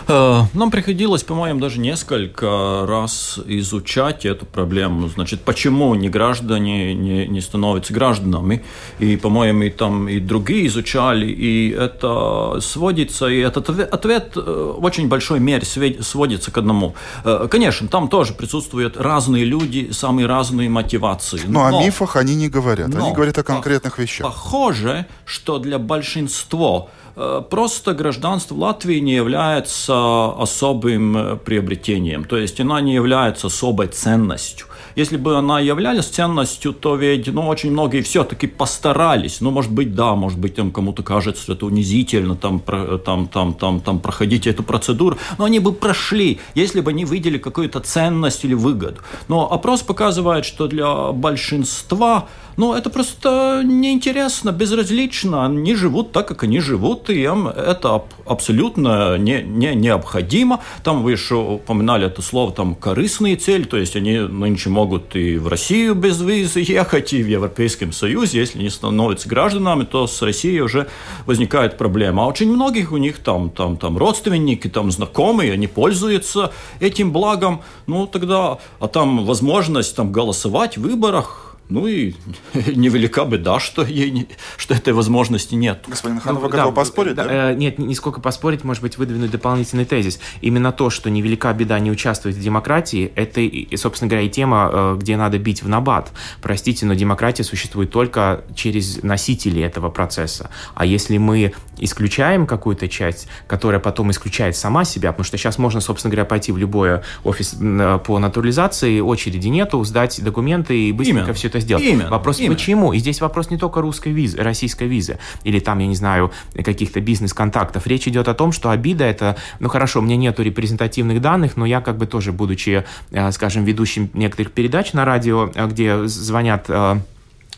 Э, 0.09 0.45
нам 0.55 0.71
приходилось, 0.71 1.23
по-моему, 1.23 1.61
даже 1.61 1.79
несколько 1.81 2.87
раз 2.87 3.39
изучать 3.47 4.25
эту 4.25 4.47
проблему. 4.47 5.09
Значит, 5.09 5.43
почему 5.43 5.95
не 5.95 6.09
граждане 6.09 6.95
не, 6.95 7.27
не 7.27 7.41
становятся 7.41 7.93
гражданами. 7.93 8.65
И, 8.99 9.17
по-моему, 9.17 9.65
и 9.65 9.71
там 9.71 10.09
и 10.09 10.19
другие 10.19 10.67
изучали. 10.67 11.27
И 11.27 11.71
это 11.71 12.59
сводится, 12.61 13.27
и 13.27 13.39
этот 13.39 13.69
ответ 13.69 14.33
э, 14.37 14.75
в 14.79 14.85
очень 14.85 15.09
большой 15.09 15.41
мере 15.41 15.65
сводится 15.65 16.51
к 16.51 16.59
одному. 16.59 16.95
Э, 17.25 17.47
конечно, 17.51 17.87
там 17.89 18.09
тоже 18.09 18.33
присутствуют 18.33 18.97
разные 18.97 19.45
люди, 19.45 19.91
самые 19.93 20.27
разные 20.27 20.71
мотивации. 20.71 21.41
Ну, 21.47 21.53
но, 21.53 21.71
но 21.71 21.79
о 21.79 21.85
мифах 21.85 22.17
они 22.17 22.35
не 22.35 22.49
говорят. 22.49 22.89
Но, 22.89 23.05
они 23.05 23.15
говорят 23.15 23.37
о 23.37 23.43
конкретных 23.43 23.99
вещах. 23.99 24.27
Похоже, 24.27 25.07
что 25.27 25.59
для 25.59 25.79
большинства 25.79 26.89
Э, 27.08 27.08
просто 27.15 27.95
гражданство 27.95 28.55
Латвии 28.55 28.99
не 28.99 29.15
является 29.15 30.33
особым 30.33 31.17
э, 31.17 31.37
приобретением, 31.37 32.25
то 32.25 32.37
есть 32.37 32.61
она 32.61 32.81
не 32.81 32.95
является 32.95 33.47
особой 33.49 33.89
ценностью. 33.89 34.67
Если 34.97 35.17
бы 35.17 35.37
она 35.37 35.61
являлась 35.61 36.07
ценностью, 36.07 36.73
то 36.73 36.97
ведь 36.97 37.33
ну, 37.33 37.47
очень 37.47 37.71
многие 37.71 38.03
все-таки 38.03 38.47
постарались. 38.47 39.41
Ну, 39.41 39.51
может 39.51 39.71
быть, 39.71 39.95
да, 39.95 40.15
может 40.15 40.39
быть, 40.39 40.57
там 40.57 40.73
кому-то 40.73 41.03
кажется, 41.03 41.43
что 41.43 41.53
это 41.53 41.67
унизительно, 41.67 42.35
там, 42.35 42.61
там, 43.05 43.29
там, 43.29 43.55
там, 43.55 43.81
там 43.81 44.01
проходить 44.01 44.47
эту 44.47 44.63
процедуру, 44.63 45.17
но 45.39 45.45
они 45.45 45.61
бы 45.61 45.73
прошли, 45.73 46.41
если 46.55 46.81
бы 46.81 46.91
они 46.91 47.05
видели 47.05 47.39
какую-то 47.39 47.81
ценность 47.81 48.45
или 48.45 48.55
выгоду. 48.55 49.01
Но 49.29 49.53
опрос 49.53 49.83
показывает, 49.83 50.45
что 50.45 50.67
для 50.67 51.13
большинства 51.13 52.27
ну, 52.59 52.75
это 52.75 52.91
просто 52.91 53.63
неинтересно, 53.65 54.51
безразлично. 54.51 55.47
Они 55.47 55.77
живут 55.77 56.11
так, 56.11 56.27
как 56.27 56.43
они 56.43 56.59
живут, 56.59 57.09
и 57.09 57.23
им 57.23 57.47
это 57.47 58.03
абсолютно 58.27 59.17
не, 59.17 59.43
не, 59.43 59.77
необходимо. 59.77 60.61
Там 60.83 61.05
вы 61.05 61.13
еще 61.13 61.37
упоминали 61.37 62.07
это 62.07 62.21
слово, 62.21 62.51
там, 62.51 62.75
корыстные 62.75 63.37
цели, 63.37 63.63
то 63.63 63.77
есть 63.77 63.95
они 63.95 64.19
нынче 64.19 64.71
могут 64.71 65.15
и 65.15 65.39
в 65.39 65.47
Россию 65.47 65.95
без 65.95 66.21
визы 66.21 66.59
ехать, 66.67 67.13
и 67.13 67.23
в 67.23 67.29
Европейском 67.29 67.93
Союзе. 67.93 68.41
Если 68.41 68.59
не 68.59 68.71
становятся 68.71 69.29
гражданами, 69.29 69.85
то 69.85 70.09
с 70.09 70.21
Россией 70.21 70.61
уже 70.61 70.89
возникает 71.27 71.79
проблема. 71.79 72.25
А 72.25 72.27
очень 72.27 72.53
многих 72.53 72.91
у 72.91 72.97
них 72.97 73.21
там, 73.21 73.51
там, 73.51 73.77
там 73.77 73.97
родственники, 73.97 74.67
там 74.67 74.91
знакомые, 74.91 75.53
они 75.53 75.69
пользуются 75.69 76.51
этим 76.81 77.13
благом. 77.13 77.61
Ну, 77.87 78.09
тогда, 78.09 78.59
а 78.81 78.89
там 78.89 79.25
возможность 79.25 79.95
там 79.95 80.11
голосовать 80.11 80.77
в 80.77 80.83
выборах, 80.83 81.48
ну 81.69 81.87
и 81.87 82.15
невелика 82.55 83.25
беда, 83.25 83.61
что, 83.61 83.83
ей 83.85 84.11
не, 84.11 84.29
что 84.57 84.75
этой 84.75 84.93
возможности 84.93 85.55
нет. 85.55 85.85
Господин 85.87 86.21
Хан, 86.21 86.35
ну, 86.35 86.41
вы 86.41 86.49
готовы 86.49 86.71
да, 86.71 86.75
поспорить, 86.75 87.15
да? 87.15 87.25
да? 87.25 87.51
Э, 87.53 87.55
нет, 87.55 87.79
не 87.79 87.95
сколько 87.95 88.21
поспорить, 88.21 88.65
может 88.65 88.83
быть, 88.83 88.97
выдвинуть 88.97 89.31
дополнительный 89.31 89.85
тезис. 89.85 90.19
Именно 90.41 90.73
то, 90.73 90.91
что 90.91 91.11
невелика 91.11 91.53
беда 91.53 91.79
не 91.79 91.91
участвовать 91.91 92.37
в 92.37 92.41
демократии, 92.41 93.13
это, 93.15 93.43
собственно 93.77 94.09
говоря, 94.09 94.27
и 94.27 94.31
тема, 94.31 94.71
э, 94.73 94.97
где 94.99 95.17
надо 95.17 95.39
бить 95.39 95.63
в 95.63 95.69
набат. 95.69 96.11
Простите, 96.41 96.87
но 96.87 96.95
демократия 96.95 97.45
существует 97.45 97.91
только 97.91 98.45
через 98.55 99.03
носителей 99.03 99.63
этого 99.63 99.91
процесса. 99.91 100.51
А 100.75 100.87
если 100.87 101.19
мы 101.19 101.53
исключаем 101.79 102.47
какую-то 102.47 102.89
часть, 102.89 103.29
которая 103.47 103.81
потом 103.81 104.11
исключает 104.11 104.57
сама 104.57 104.85
себя, 104.85 105.13
потому 105.13 105.25
что 105.25 105.37
сейчас 105.37 105.59
можно, 105.59 105.81
собственно 105.81 106.11
говоря, 106.11 106.25
пойти 106.25 106.53
в 106.53 106.59
любой 106.59 107.01
офис 107.25 107.57
э, 107.61 107.99
по 108.05 108.19
натурализации, 108.19 109.01
очереди 109.01 109.49
нету, 109.49 109.83
сдать 109.85 110.23
документы 110.23 110.89
и 110.89 110.93
быстренько 110.93 111.21
Именно. 111.21 111.35
все 111.35 111.49
это 111.49 111.58
сделать. 111.61 111.85
Именно. 111.85 112.11
Вопрос 112.11 112.39
Именно. 112.39 112.55
почему? 112.55 112.93
И 112.93 112.99
здесь 112.99 113.21
вопрос 113.21 113.51
не 113.51 113.59
только 113.59 113.81
русской 113.81 114.13
визы, 114.13 114.39
российской 114.39 114.89
визы, 114.89 115.19
или 115.45 115.59
там, 115.61 115.79
я 115.79 115.87
не 115.87 115.95
знаю, 115.95 116.33
каких-то 116.55 117.01
бизнес-контактов. 117.01 117.87
Речь 117.87 118.09
идет 118.09 118.29
о 118.29 118.35
том, 118.35 118.53
что 118.53 118.71
обида 118.71 119.05
это, 119.05 119.37
ну 119.61 119.69
хорошо, 119.69 120.01
у 120.01 120.03
меня 120.03 120.17
нету 120.17 120.43
репрезентативных 120.43 121.21
данных, 121.21 121.57
но 121.57 121.67
я 121.67 121.81
как 121.81 121.97
бы 121.97 122.07
тоже, 122.07 122.33
будучи, 122.33 122.85
э, 123.11 123.33
скажем, 123.33 123.65
ведущим 123.65 124.11
некоторых 124.15 124.53
передач 124.53 124.93
на 124.93 125.05
радио, 125.05 125.51
э, 125.55 125.67
где 125.67 126.07
звонят 126.07 126.69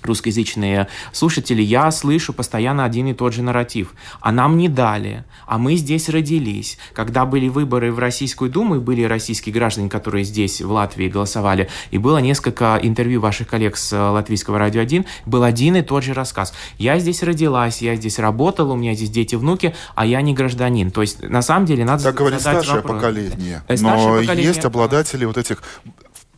русскоязычные 0.02 0.88
слушатели, 1.12 1.62
я 1.62 1.90
слышу 1.90 2.32
постоянно 2.32 2.84
один 2.84 3.08
и 3.08 3.14
тот 3.14 3.32
же 3.32 3.42
нарратив. 3.42 3.94
А 4.20 4.32
нам 4.32 4.56
не 4.56 4.68
дали, 4.68 5.24
а 5.46 5.58
мы 5.58 5.76
здесь 5.76 6.08
родились. 6.08 6.78
Когда 6.92 7.26
были 7.26 7.48
выборы 7.48 7.92
в 7.92 7.98
Российскую 7.98 8.50
Думу, 8.50 8.76
и 8.76 8.78
были 8.78 9.02
российские 9.02 9.52
граждане, 9.52 9.88
которые 9.88 10.24
здесь, 10.24 10.60
в 10.60 10.70
Латвии, 10.70 11.08
голосовали, 11.08 11.68
и 11.90 11.98
было 11.98 12.18
несколько 12.18 12.78
интервью 12.82 13.20
ваших 13.20 13.48
коллег 13.48 13.76
с 13.76 13.92
Латвийского 13.96 14.58
радио 14.58 14.80
1, 14.80 15.04
был 15.26 15.42
один 15.42 15.76
и 15.76 15.82
тот 15.82 16.04
же 16.04 16.14
рассказ. 16.14 16.52
Я 16.78 16.98
здесь 16.98 17.22
родилась, 17.22 17.82
я 17.82 17.96
здесь 17.96 18.18
работала, 18.18 18.72
у 18.72 18.76
меня 18.76 18.94
здесь 18.94 19.10
дети, 19.10 19.34
внуки, 19.34 19.74
а 19.94 20.06
я 20.06 20.20
не 20.22 20.34
гражданин. 20.34 20.90
То 20.90 21.02
есть, 21.02 21.22
на 21.22 21.42
самом 21.42 21.66
деле, 21.66 21.84
надо 21.84 22.04
Так 22.04 22.14
говорит 22.14 22.40
старшее 22.40 22.76
вопрос. 22.76 22.96
поколение. 22.96 23.62
Э, 23.68 23.76
старшее 23.76 24.08
Но 24.08 24.20
поколение... 24.20 24.46
есть 24.46 24.64
обладатели 24.64 25.24
вот 25.24 25.36
этих 25.36 25.62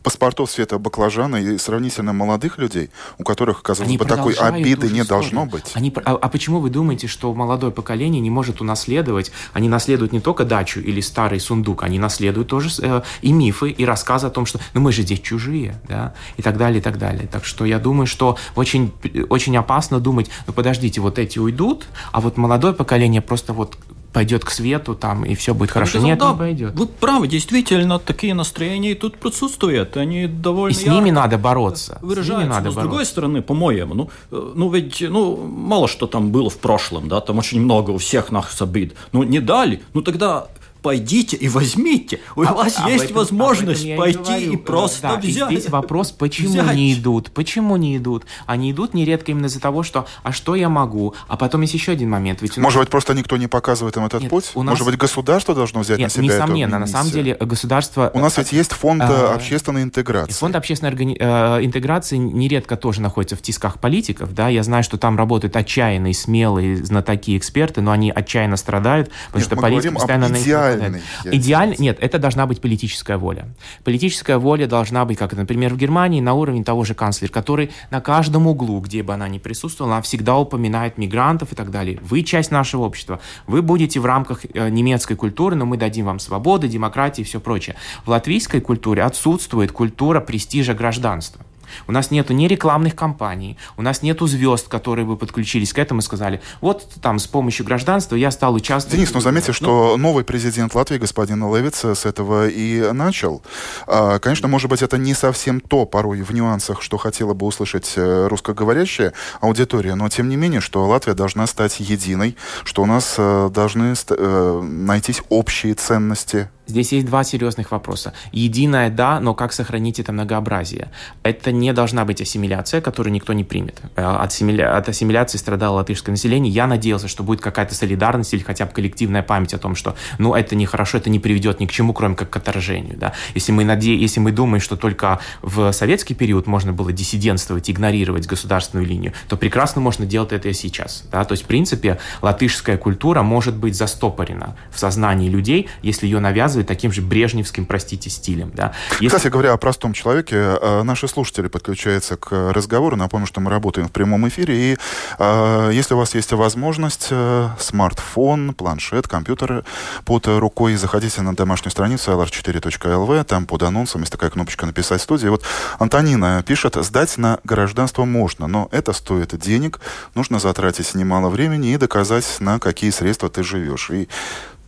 паспортов 0.03 0.51
цвета 0.51 0.77
баклажана 0.77 1.37
и 1.37 1.57
сравнительно 1.57 2.13
молодых 2.13 2.57
людей, 2.57 2.91
у 3.17 3.23
которых, 3.23 3.63
казалось 3.63 3.87
Они 3.87 3.97
бы, 3.97 4.05
такой 4.05 4.33
обиды 4.33 4.89
не 4.89 5.03
должно 5.03 5.45
быть. 5.45 5.71
Они, 5.73 5.91
а, 5.95 6.11
а 6.15 6.29
почему 6.29 6.59
вы 6.59 6.69
думаете, 6.69 7.07
что 7.07 7.33
молодое 7.33 7.71
поколение 7.71 8.21
не 8.21 8.29
может 8.29 8.61
унаследовать? 8.61 9.31
Они 9.53 9.69
наследуют 9.69 10.11
не 10.11 10.19
только 10.19 10.43
дачу 10.43 10.81
или 10.81 11.01
старый 11.01 11.39
сундук, 11.39 11.83
они 11.83 11.97
наследуют 11.99 12.49
тоже 12.49 12.69
э, 12.81 13.01
и 13.21 13.31
мифы, 13.31 13.69
и 13.69 13.85
рассказы 13.85 14.27
о 14.27 14.29
том, 14.29 14.45
что 14.45 14.59
ну 14.73 14.81
мы 14.81 14.91
же 14.91 15.03
здесь 15.03 15.21
чужие, 15.21 15.79
да, 15.87 16.13
и 16.37 16.41
так 16.41 16.57
далее, 16.57 16.79
и 16.79 16.83
так 16.83 16.97
далее. 16.97 17.27
Так 17.27 17.45
что 17.45 17.65
я 17.65 17.79
думаю, 17.79 18.05
что 18.05 18.37
очень, 18.55 18.93
очень 19.29 19.55
опасно 19.55 19.99
думать, 19.99 20.29
ну 20.47 20.53
подождите, 20.53 20.99
вот 20.99 21.17
эти 21.17 21.39
уйдут, 21.39 21.87
а 22.11 22.19
вот 22.19 22.37
молодое 22.37 22.73
поколение 22.73 23.21
просто 23.21 23.53
вот 23.53 23.77
пойдет 24.13 24.45
к 24.45 24.51
свету 24.51 24.95
там, 24.95 25.25
и 25.25 25.35
все 25.35 25.53
будет 25.53 25.71
хорошо. 25.71 25.93
Сказал, 25.93 26.07
Нет, 26.07 26.19
да, 26.19 26.31
не 26.31 26.37
пойдет. 26.37 26.73
Вы 26.75 26.85
правы, 26.85 27.27
действительно, 27.27 27.99
такие 27.99 28.33
настроения 28.33 28.95
тут 28.95 29.17
присутствуют. 29.17 29.97
Они 29.97 30.27
довольно 30.27 30.75
И 30.75 30.79
с 30.79 30.85
ними 30.85 31.09
надо 31.09 31.37
бороться. 31.37 31.97
Выражаются. 32.01 32.33
С, 32.33 32.37
ними 32.37 32.49
надо 32.49 32.65
Но, 32.65 32.71
с 32.71 32.75
другой 32.75 33.05
стороны, 33.05 33.41
по-моему, 33.41 33.93
ну, 33.95 34.09
э, 34.31 34.51
ну 34.55 34.69
ведь 34.69 35.01
ну, 35.01 35.35
мало 35.35 35.87
что 35.87 36.07
там 36.07 36.31
было 36.31 36.49
в 36.49 36.57
прошлом, 36.57 37.09
да, 37.09 37.19
там 37.19 37.39
очень 37.39 37.61
много 37.61 37.91
у 37.91 37.97
всех 37.97 38.31
нас 38.31 38.61
обид. 38.61 38.93
Ну, 39.11 39.23
не 39.23 39.39
дали, 39.39 39.81
ну 39.93 40.01
тогда 40.01 40.47
пойдите 40.83 41.37
и 41.37 41.47
возьмите. 41.47 42.19
У 42.35 42.43
а, 42.43 42.53
вас 42.53 42.75
а 42.77 42.89
есть 42.89 43.05
этом, 43.05 43.17
возможность 43.17 43.95
пойти 43.95 44.45
и, 44.45 44.53
и 44.53 44.57
просто 44.57 45.01
да, 45.01 45.17
взять. 45.17 45.51
И 45.51 45.55
здесь 45.55 45.69
вопрос, 45.69 46.11
почему 46.11 46.49
взять. 46.49 46.75
не 46.75 46.93
идут? 46.93 47.31
Почему 47.31 47.77
не 47.77 47.97
идут? 47.97 48.25
Они 48.45 48.71
идут 48.71 48.93
нередко 48.93 49.31
именно 49.31 49.47
из-за 49.47 49.61
того, 49.61 49.81
что 49.81 50.05
«а 50.21 50.31
что 50.31 50.55
я 50.55 50.69
могу?» 50.69 51.15
А 51.27 51.37
потом 51.37 51.61
есть 51.61 51.73
еще 51.73 51.93
один 51.93 52.09
момент. 52.09 52.41
Ведь 52.41 52.57
нас... 52.57 52.63
Может 52.63 52.81
быть, 52.81 52.89
просто 52.89 53.13
никто 53.13 53.37
не 53.37 53.47
показывает 53.47 53.95
им 53.95 54.05
этот 54.05 54.21
Нет, 54.21 54.29
путь? 54.29 54.51
У 54.53 54.61
нас... 54.61 54.73
Может 54.73 54.85
быть, 54.85 54.97
государство 54.97 55.55
должно 55.55 55.79
взять 55.79 55.97
Нет, 55.97 56.15
на 56.15 56.21
себя 56.21 56.35
несомненно, 56.35 56.75
эту 56.75 56.79
на 56.81 56.87
самом 56.87 57.09
деле 57.09 57.35
государство... 57.39 58.11
У 58.13 58.19
нас 58.19 58.37
ведь 58.37 58.51
есть 58.51 58.73
фонд 58.73 59.01
а, 59.03 59.33
общественной 59.33 59.83
интеграции. 59.83 60.33
Фонд 60.33 60.55
общественной 60.57 60.91
органи... 60.91 61.17
Э, 61.17 61.63
интеграции 61.63 62.17
нередко 62.17 62.75
тоже 62.75 63.01
находится 63.01 63.37
в 63.37 63.41
тисках 63.41 63.79
политиков. 63.79 64.33
Да? 64.33 64.49
Я 64.49 64.63
знаю, 64.63 64.83
что 64.83 64.97
там 64.97 65.17
работают 65.17 65.55
отчаянные, 65.55 66.13
смелые 66.13 66.83
знатоки, 66.83 67.37
эксперты, 67.37 67.79
но 67.81 67.91
они 67.91 68.11
отчаянно 68.11 68.57
страдают, 68.57 69.09
потому 69.27 69.39
Нет, 69.39 69.45
что 69.45 69.55
политика 69.55 69.93
постоянно 69.93 70.27
на 70.27 70.35
идеальный. 70.77 71.01
Идеально, 71.25 71.75
нет, 71.79 71.97
это 72.01 72.19
должна 72.19 72.45
быть 72.45 72.61
политическая 72.61 73.17
воля. 73.17 73.47
Политическая 73.83 74.37
воля 74.37 74.67
должна 74.67 75.05
быть, 75.05 75.17
как, 75.17 75.33
например, 75.33 75.73
в 75.73 75.77
Германии, 75.77 76.21
на 76.21 76.33
уровне 76.33 76.63
того 76.63 76.83
же 76.83 76.93
канцлера, 76.93 77.31
который 77.31 77.71
на 77.91 78.01
каждом 78.01 78.47
углу, 78.47 78.79
где 78.79 79.03
бы 79.03 79.13
она 79.13 79.27
ни 79.27 79.37
присутствовала, 79.37 79.95
она 79.95 80.01
всегда 80.01 80.37
упоминает 80.37 80.97
мигрантов 80.97 81.51
и 81.51 81.55
так 81.55 81.71
далее. 81.71 81.99
Вы 82.01 82.23
часть 82.23 82.51
нашего 82.51 82.83
общества. 82.83 83.19
Вы 83.47 83.61
будете 83.61 83.99
в 83.99 84.05
рамках 84.05 84.45
э, 84.45 84.69
немецкой 84.69 85.15
культуры, 85.15 85.55
но 85.55 85.65
мы 85.65 85.77
дадим 85.77 86.05
вам 86.05 86.19
свободы, 86.19 86.67
демократии 86.67 87.21
и 87.21 87.25
все 87.25 87.39
прочее. 87.39 87.75
В 88.05 88.09
латвийской 88.09 88.61
культуре 88.61 89.03
отсутствует 89.03 89.71
культура 89.71 90.19
престижа 90.19 90.73
гражданства. 90.73 91.45
У 91.87 91.91
нас 91.91 92.11
нету 92.11 92.33
ни 92.33 92.47
рекламных 92.47 92.95
кампаний, 92.95 93.57
у 93.77 93.81
нас 93.81 94.01
нету 94.01 94.27
звезд, 94.27 94.67
которые 94.67 95.05
бы 95.05 95.17
подключились 95.17 95.73
к 95.73 95.79
этому 95.79 96.01
и 96.01 96.03
сказали, 96.03 96.41
вот 96.61 96.87
там 97.01 97.19
с 97.19 97.27
помощью 97.27 97.65
гражданства 97.65 98.15
я 98.15 98.31
стал 98.31 98.53
участвовать. 98.53 98.97
Денис, 98.97 99.13
ну 99.13 99.19
заметьте, 99.19 99.49
ну, 99.49 99.53
что 99.53 99.97
новый 99.97 100.23
президент 100.23 100.75
Латвии, 100.75 100.97
господин 100.97 101.43
Левиц, 101.53 101.83
с 101.85 102.05
этого 102.05 102.47
и 102.47 102.91
начал. 102.91 103.41
А, 103.87 104.19
конечно, 104.19 104.47
может 104.47 104.69
быть, 104.69 104.81
это 104.81 104.97
не 104.97 105.13
совсем 105.13 105.59
то 105.59 105.85
порой 105.85 106.21
в 106.21 106.31
нюансах, 106.31 106.81
что 106.81 106.97
хотела 106.97 107.33
бы 107.33 107.45
услышать 107.45 107.93
э, 107.95 108.27
русскоговорящая 108.27 109.13
аудитория, 109.41 109.95
но 109.95 110.09
тем 110.09 110.29
не 110.29 110.35
менее, 110.35 110.61
что 110.61 110.85
Латвия 110.87 111.13
должна 111.13 111.47
стать 111.47 111.79
единой, 111.79 112.37
что 112.63 112.83
у 112.83 112.85
нас 112.85 113.15
э, 113.17 113.49
должны 113.53 113.93
э, 114.09 114.61
найтись 114.61 115.21
общие 115.29 115.73
ценности 115.73 116.49
Здесь 116.65 116.93
есть 116.93 117.05
два 117.05 117.25
серьезных 117.25 117.71
вопроса. 117.71 118.13
Единое– 118.31 118.89
да, 118.91 119.19
но 119.19 119.33
как 119.33 119.51
сохранить 119.51 119.99
это 119.99 120.13
многообразие? 120.13 120.89
Это 121.21 121.51
не 121.51 121.73
должна 121.73 122.05
быть 122.05 122.21
ассимиляция, 122.21 122.79
которую 122.79 123.11
никто 123.11 123.33
не 123.33 123.43
примет. 123.43 123.81
Э, 123.97 124.05
от, 124.05 124.29
ассимиля... 124.29 124.77
от 124.77 124.87
ассимиляции 124.87 125.37
страдало 125.37 125.75
латышское 125.77 126.13
население. 126.13 126.53
Я 126.53 126.65
надеялся, 126.65 127.09
что 127.09 127.23
будет 127.23 127.41
какая-то 127.41 127.75
солидарность 127.75 128.33
или 128.33 128.41
хотя 128.41 128.65
бы 128.65 128.71
коллективная 128.71 129.23
память 129.23 129.53
о 129.53 129.57
том, 129.57 129.75
что 129.75 129.95
ну, 130.19 130.35
это 130.35 130.55
нехорошо, 130.55 130.99
это 130.99 131.09
не 131.09 131.19
приведет 131.19 131.59
ни 131.59 131.65
к 131.65 131.71
чему, 131.71 131.91
кроме 131.91 132.15
как 132.15 132.29
к 132.29 132.37
отторжению. 132.37 132.97
Да? 132.97 133.11
Если, 133.35 133.51
мы 133.51 133.65
наде... 133.65 133.97
Если 133.97 134.21
мы 134.21 134.31
думаем, 134.31 134.61
что 134.61 134.77
только 134.77 135.19
в 135.41 135.73
советский 135.73 136.13
период 136.13 136.47
можно 136.47 136.71
было 136.71 136.93
диссидентствовать, 136.93 137.69
игнорировать 137.69 138.25
государственную 138.25 138.87
линию, 138.87 139.11
то 139.27 139.35
прекрасно 139.35 139.81
можно 139.81 140.05
делать 140.05 140.31
это 140.31 140.47
и 140.47 140.53
сейчас. 140.53 141.03
Да? 141.11 141.25
То 141.25 141.33
есть, 141.33 141.43
в 141.43 141.47
принципе, 141.47 141.99
латышская 142.21 142.77
культура 142.77 143.21
может 143.21 143.57
быть 143.57 143.75
застопорена 143.75 144.55
в 144.71 144.79
сознании 144.79 145.27
людей, 145.27 145.67
если 145.81 146.05
ее 146.05 146.19
навязывают 146.19 146.52
показывает 146.53 146.67
таким 146.67 146.91
же 146.91 147.01
брежневским, 147.01 147.65
простите, 147.65 148.09
стилем. 148.09 148.51
Да. 148.53 148.73
Если... 148.99 149.07
Кстати 149.07 149.31
говоря, 149.31 149.53
о 149.53 149.57
простом 149.57 149.93
человеке, 149.93 150.35
э, 150.35 150.83
наши 150.83 151.07
слушатели 151.07 151.47
подключаются 151.47 152.15
к 152.15 152.53
разговору. 152.53 152.95
Напомню, 152.95 153.25
что 153.25 153.41
мы 153.41 153.49
работаем 153.49 153.87
в 153.87 153.91
прямом 153.91 154.27
эфире. 154.27 154.55
И 154.55 154.77
э, 155.19 155.71
если 155.73 155.95
у 155.95 155.97
вас 155.97 156.13
есть 156.15 156.31
возможность, 156.31 157.07
э, 157.09 157.49
смартфон, 157.59 158.53
планшет, 158.53 159.07
компьютер 159.07 159.63
под 160.05 160.27
рукой, 160.27 160.75
заходите 160.75 161.21
на 161.21 161.35
домашнюю 161.35 161.71
страницу 161.71 162.11
lr4.lv, 162.11 163.23
там 163.23 163.45
под 163.45 163.63
анонсом 163.63 164.01
есть 164.01 164.11
такая 164.11 164.29
кнопочка 164.29 164.65
«Написать 164.65 165.01
студии». 165.01 165.27
Вот 165.27 165.43
Антонина 165.79 166.43
пишет, 166.45 166.75
сдать 166.75 167.17
на 167.17 167.39
гражданство 167.43 168.05
можно, 168.05 168.47
но 168.47 168.67
это 168.71 168.93
стоит 168.93 169.35
денег, 169.39 169.79
нужно 170.15 170.39
затратить 170.39 170.93
немало 170.93 171.29
времени 171.29 171.73
и 171.73 171.77
доказать, 171.77 172.25
на 172.39 172.59
какие 172.59 172.91
средства 172.91 173.29
ты 173.29 173.43
живешь. 173.43 173.89
И 173.89 174.07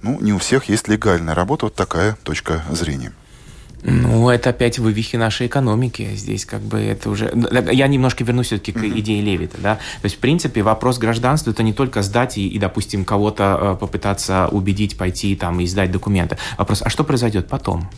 ну, 0.06 0.22
не 0.22 0.34
у 0.34 0.38
всех 0.38 0.66
есть 0.66 0.88
легальная 0.88 1.34
работа. 1.34 1.66
Вот 1.66 1.76
такая 1.76 2.16
точка 2.24 2.64
зрения. 2.70 3.12
Ну, 3.88 4.30
это 4.30 4.52
опять 4.52 4.80
вывихи 4.80 5.16
нашей 5.16 5.48
экономики. 5.48 6.10
Здесь 6.16 6.46
как 6.46 6.62
бы 6.62 6.80
это 6.80 7.10
уже... 7.10 7.32
Я 7.72 7.88
немножко 7.88 8.24
вернусь 8.24 8.48
все-таки 8.48 8.72
к 8.72 8.84
идее 8.84 9.22
Левита. 9.22 9.58
Да? 9.60 9.76
То 9.76 10.06
есть, 10.06 10.16
в 10.16 10.20
принципе, 10.20 10.62
вопрос 10.64 10.98
гражданства– 10.98 11.50
это 11.52 11.64
не 11.64 11.74
только 11.74 12.02
сдать 12.02 12.38
и, 12.38 12.48
и 12.48 12.58
допустим, 12.60 13.04
кого-то 13.04 13.60
э, 13.60 13.78
попытаться 13.80 14.48
убедить 14.48 14.98
пойти 14.98 15.36
там, 15.36 15.60
и 15.60 15.68
сдать 15.68 15.92
документы. 15.92 16.38
Вопрос, 16.58 16.82
а 16.84 16.90
что 16.90 17.04
произойдет 17.04 17.48
потом? 17.48 17.90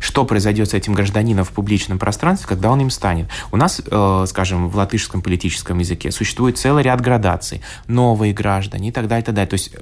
Что 0.00 0.24
произойдет 0.24 0.70
с 0.70 0.74
этим 0.74 0.94
гражданином 0.94 1.44
в 1.44 1.50
публичном 1.50 1.98
пространстве, 1.98 2.48
когда 2.48 2.70
он 2.70 2.80
им 2.80 2.90
станет? 2.90 3.28
У 3.52 3.56
нас, 3.56 3.80
э, 3.84 4.24
скажем, 4.28 4.68
в 4.68 4.76
латышском 4.76 5.22
политическом 5.22 5.78
языке 5.78 6.10
существует 6.10 6.58
целый 6.58 6.82
ряд 6.82 7.00
градаций. 7.00 7.62
Новые 7.86 8.32
граждане 8.32 8.88
и 8.88 8.92
так 8.92 9.06
далее, 9.06 9.22
и 9.22 9.26
так 9.26 9.34
далее. 9.34 9.48
То 9.48 9.54
есть 9.54 9.72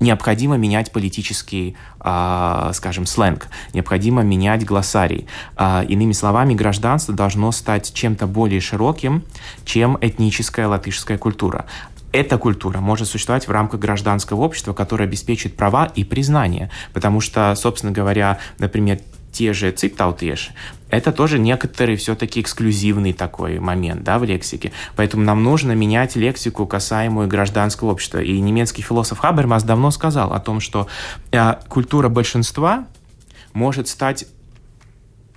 необходимо 0.00 0.56
менять 0.56 0.92
политический, 0.92 1.76
э, 2.00 2.70
скажем, 2.74 3.06
сленг, 3.06 3.48
необходимо 3.74 4.22
менять 4.22 4.64
глоссарий. 4.64 5.26
Э, 5.56 5.84
иными 5.88 6.12
словами, 6.12 6.54
гражданство 6.54 7.14
должно 7.14 7.52
стать 7.52 7.92
чем-то 7.92 8.26
более 8.26 8.60
широким, 8.60 9.24
чем 9.64 9.98
этническая 10.00 10.68
латышская 10.68 11.18
культура. 11.18 11.66
Эта 12.12 12.38
культура 12.38 12.80
может 12.80 13.08
существовать 13.08 13.46
в 13.46 13.50
рамках 13.50 13.80
гражданского 13.80 14.40
общества, 14.40 14.72
которое 14.72 15.04
обеспечит 15.04 15.56
права 15.56 15.86
и 15.94 16.04
признание. 16.04 16.70
Потому 16.94 17.20
что, 17.20 17.54
собственно 17.54 17.92
говоря, 17.92 18.38
например, 18.58 18.98
те 19.30 19.52
же 19.52 19.70
циптаутеши, 19.70 20.52
это 20.90 21.12
тоже 21.12 21.38
некоторый 21.38 21.96
все-таки 21.96 22.40
эксклюзивный 22.40 23.12
такой 23.12 23.58
момент 23.58 24.02
да, 24.04 24.18
в 24.18 24.24
лексике. 24.24 24.72
Поэтому 24.96 25.22
нам 25.22 25.42
нужно 25.42 25.72
менять 25.72 26.16
лексику, 26.16 26.66
касаемую 26.66 27.28
гражданского 27.28 27.90
общества. 27.90 28.18
И 28.18 28.38
немецкий 28.40 28.82
философ 28.82 29.18
Хабермас 29.18 29.62
давно 29.64 29.90
сказал 29.90 30.32
о 30.32 30.40
том, 30.40 30.60
что 30.60 30.86
э, 31.30 31.54
культура 31.68 32.08
большинства 32.08 32.86
может 33.52 33.88
стать 33.88 34.26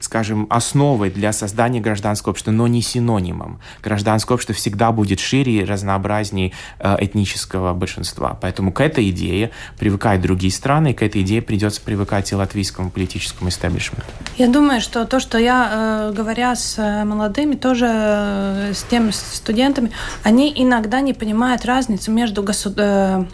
скажем, 0.03 0.47
основой 0.49 1.09
для 1.09 1.33
создания 1.33 1.79
гражданского 1.79 2.31
общества, 2.31 2.51
но 2.51 2.67
не 2.67 2.81
синонимом. 2.81 3.59
Гражданское 3.83 4.33
общество 4.33 4.55
всегда 4.55 4.91
будет 4.91 5.19
шире 5.19 5.61
и 5.61 5.63
разнообразнее 5.63 6.51
э, 6.79 6.97
этнического 6.99 7.73
большинства. 7.73 8.37
Поэтому 8.41 8.71
к 8.71 8.81
этой 8.81 9.09
идее 9.09 9.51
привыкают 9.77 10.21
другие 10.21 10.51
страны, 10.51 10.91
и 10.91 10.93
к 10.93 11.01
этой 11.03 11.21
идее 11.21 11.41
придется 11.41 11.81
привыкать 11.81 12.31
и 12.31 12.35
латвийскому 12.35 12.89
политическому 12.89 13.49
истеблишменту. 13.49 14.05
Я 14.37 14.47
думаю, 14.47 14.81
что 14.81 15.05
то, 15.05 15.19
что 15.19 15.37
я, 15.37 16.09
э, 16.09 16.13
говоря 16.15 16.55
с 16.55 16.77
э, 16.77 17.03
молодыми, 17.03 17.55
тоже 17.55 18.71
с 18.73 18.83
теми 18.89 19.11
студентами, 19.11 19.91
они 20.23 20.51
иногда 20.55 21.01
не 21.01 21.13
понимают 21.13 21.65
разницу 21.65 22.11
между 22.11 22.43
государством 22.43 23.29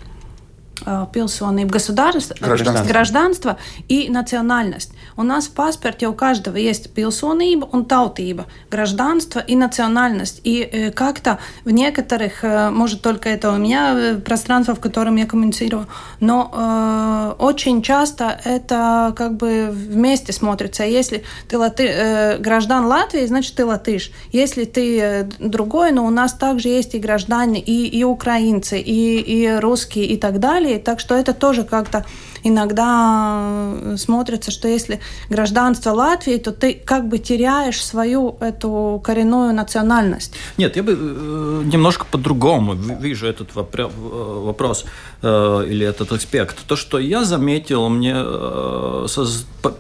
pilsonību, 0.86 1.70
государство, 1.72 2.36
гражданство. 2.40 2.88
гражданство 2.88 3.58
и 3.88 4.10
национальность. 4.10 4.92
У 5.16 5.24
нас 5.24 5.48
в 5.48 5.52
паспорте 5.52 6.08
у 6.08 6.14
каждого 6.14 6.58
есть 6.58 6.90
pilsonība 6.96 7.70
un 7.72 7.86
tautība, 7.86 8.46
гражданство 8.70 9.40
и 9.40 9.56
национальность. 9.56 10.42
И 10.44 10.62
э, 10.62 10.92
как-то 10.92 11.40
в 11.66 11.72
некоторых, 11.72 12.44
э, 12.44 12.70
может 12.70 13.02
только 13.02 13.30
это 13.30 13.52
у 13.52 13.58
меня 13.58 13.94
э, 13.96 14.16
пространство, 14.16 14.76
в 14.76 14.80
котором 14.80 15.16
я 15.16 15.26
коммуницирую, 15.26 15.88
но 16.20 16.52
э, 16.54 17.44
очень 17.44 17.82
часто 17.82 18.40
это 18.44 19.14
как 19.16 19.38
бы 19.38 19.70
вместе 19.72 20.32
смотрится. 20.34 20.84
Если 20.84 21.24
ты 21.48 21.58
латы, 21.58 21.88
э, 21.88 22.38
граждан 22.38 22.86
Латвии, 22.86 23.26
значит 23.26 23.56
ты 23.56 23.66
латыш. 23.66 24.12
Если 24.32 24.66
ты 24.66 25.00
э, 25.00 25.24
другой, 25.40 25.92
но 25.92 26.06
у 26.06 26.10
нас 26.12 26.34
также 26.34 26.70
есть 26.70 26.94
и 26.94 27.00
граждане, 27.00 27.60
и, 27.60 27.88
и 27.88 28.04
украинцы, 28.04 28.80
и, 28.80 29.20
и 29.20 29.60
русские, 29.60 30.06
и 30.06 30.18
так 30.18 30.40
далее 30.40 30.67
России. 30.68 30.78
Так 30.78 31.00
что 31.00 31.16
это 31.16 31.34
тоже 31.34 31.64
как-то 31.64 32.06
иногда 32.44 33.40
э, 33.82 33.98
смотрится, 33.98 34.52
что 34.52 34.68
если 34.68 35.00
гражданство 35.30 35.92
Латвии, 35.92 36.38
то 36.38 36.52
ты 36.52 36.74
как 36.74 37.08
бы 37.08 37.18
теряешь 37.18 37.84
свою 37.84 38.38
эту 38.40 39.02
коренную 39.04 39.54
национальность. 39.54 40.34
Нет, 40.58 40.76
я 40.76 40.84
бы 40.84 40.92
э, 40.92 41.64
немножко 41.66 42.06
по-другому 42.12 42.74
вижу 42.74 43.28
этот 43.28 43.50
э, 43.56 43.90
вопрос 43.98 44.86
или 45.24 45.84
этот 45.84 46.12
аспект. 46.12 46.58
То, 46.68 46.76
что 46.76 47.00
я 47.00 47.24
заметил, 47.24 47.90
мне 47.90 48.16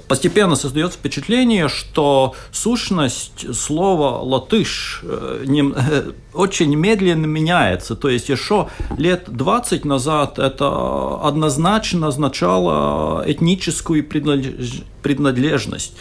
постепенно 0.08 0.56
создается 0.56 0.98
впечатление, 0.98 1.70
что 1.70 2.34
сущность 2.52 3.56
слова 3.56 4.20
«латыш» 4.24 5.04
очень 6.38 6.76
медленно 6.76 7.26
меняется. 7.26 7.96
То 7.96 8.10
есть 8.10 8.30
еще 8.30 8.70
лет 8.98 9.26
20 9.28 9.86
назад 9.86 10.40
это 10.40 11.20
однозначно 11.22 12.08
означало 12.08 13.24
этническую 13.26 14.04
принадлежность. 15.02 15.94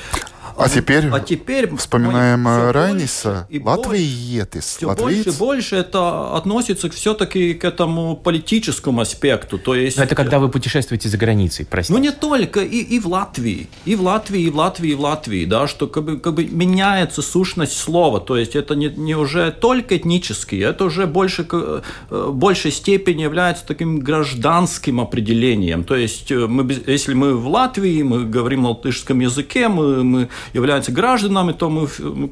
А 0.57 0.69
теперь, 0.69 1.09
а 1.13 1.21
теперь 1.21 1.75
вспоминаем 1.77 2.47
Райниса, 2.71 3.49
латвиетис, 3.63 4.77
все 4.77 4.95
больше 4.95 5.29
и 5.29 5.33
больше 5.33 5.77
это 5.77 6.35
относится 6.37 6.91
все-таки 6.91 7.55
к 7.55 7.65
этому 7.65 8.17
политическому 8.17 9.01
аспекту. 9.01 9.59
То 9.59 9.75
есть, 9.75 9.97
Но 9.97 10.05
это 10.05 10.15
когда 10.15 10.39
вы 10.39 10.49
путешествуете 10.49 11.09
за 11.09 11.17
границей, 11.19 11.67
простите. 11.69 11.93
Ну 11.97 12.03
не 12.03 12.13
только, 12.13 12.61
и, 12.61 12.79
и 12.79 12.99
в 12.99 13.07
Латвии, 13.07 13.69
и 13.85 13.95
в 13.95 14.03
Латвии, 14.03 14.43
и 14.43 14.51
в 14.51 14.57
Латвии, 14.57 14.91
и 14.91 14.95
в 14.95 15.01
Латвии, 15.01 15.45
да, 15.45 15.67
что 15.67 15.87
как 15.87 16.05
бы, 16.05 16.19
как 16.19 16.35
бы 16.35 16.45
меняется 16.45 17.23
сущность 17.23 17.77
слова, 17.77 18.21
то 18.21 18.37
есть 18.37 18.57
это 18.57 18.75
не, 18.75 18.89
не 18.89 19.15
уже 19.15 19.53
только 19.53 19.97
этнический, 19.97 20.63
это 20.65 20.85
уже 20.85 21.07
больше, 21.07 21.45
в 21.45 21.83
э, 22.11 22.31
большей 22.31 22.73
степени 22.73 23.23
является 23.23 23.67
таким 23.67 23.99
гражданским 23.99 25.01
определением. 25.01 25.85
То 25.85 25.97
есть 25.97 26.31
э, 26.31 26.47
мы, 26.47 26.75
если 26.87 27.15
мы 27.15 27.35
в 27.35 27.49
Латвии, 27.49 28.03
мы 28.03 28.25
говорим 28.25 28.63
на 28.63 28.71
латышском 28.71 29.21
языке, 29.21 29.69
мы, 29.69 30.05
мы 30.05 30.29
являются 30.53 30.93
гражданами, 30.93 31.53
то 31.53 31.71
мы, 31.71 31.89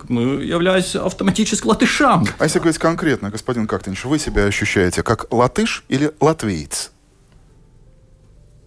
мы 0.09 0.23
являемся 0.43 1.05
автоматически 1.05 1.67
латышами. 1.67 2.29
А 2.39 2.45
если 2.45 2.59
говорить 2.59 2.79
конкретно, 2.79 3.31
господин 3.31 3.67
Кактинч, 3.67 4.05
вы 4.05 4.19
себя 4.19 4.45
ощущаете 4.45 5.03
как 5.03 5.33
латыш 5.33 5.85
или 5.89 6.13
латвиец? 6.21 6.93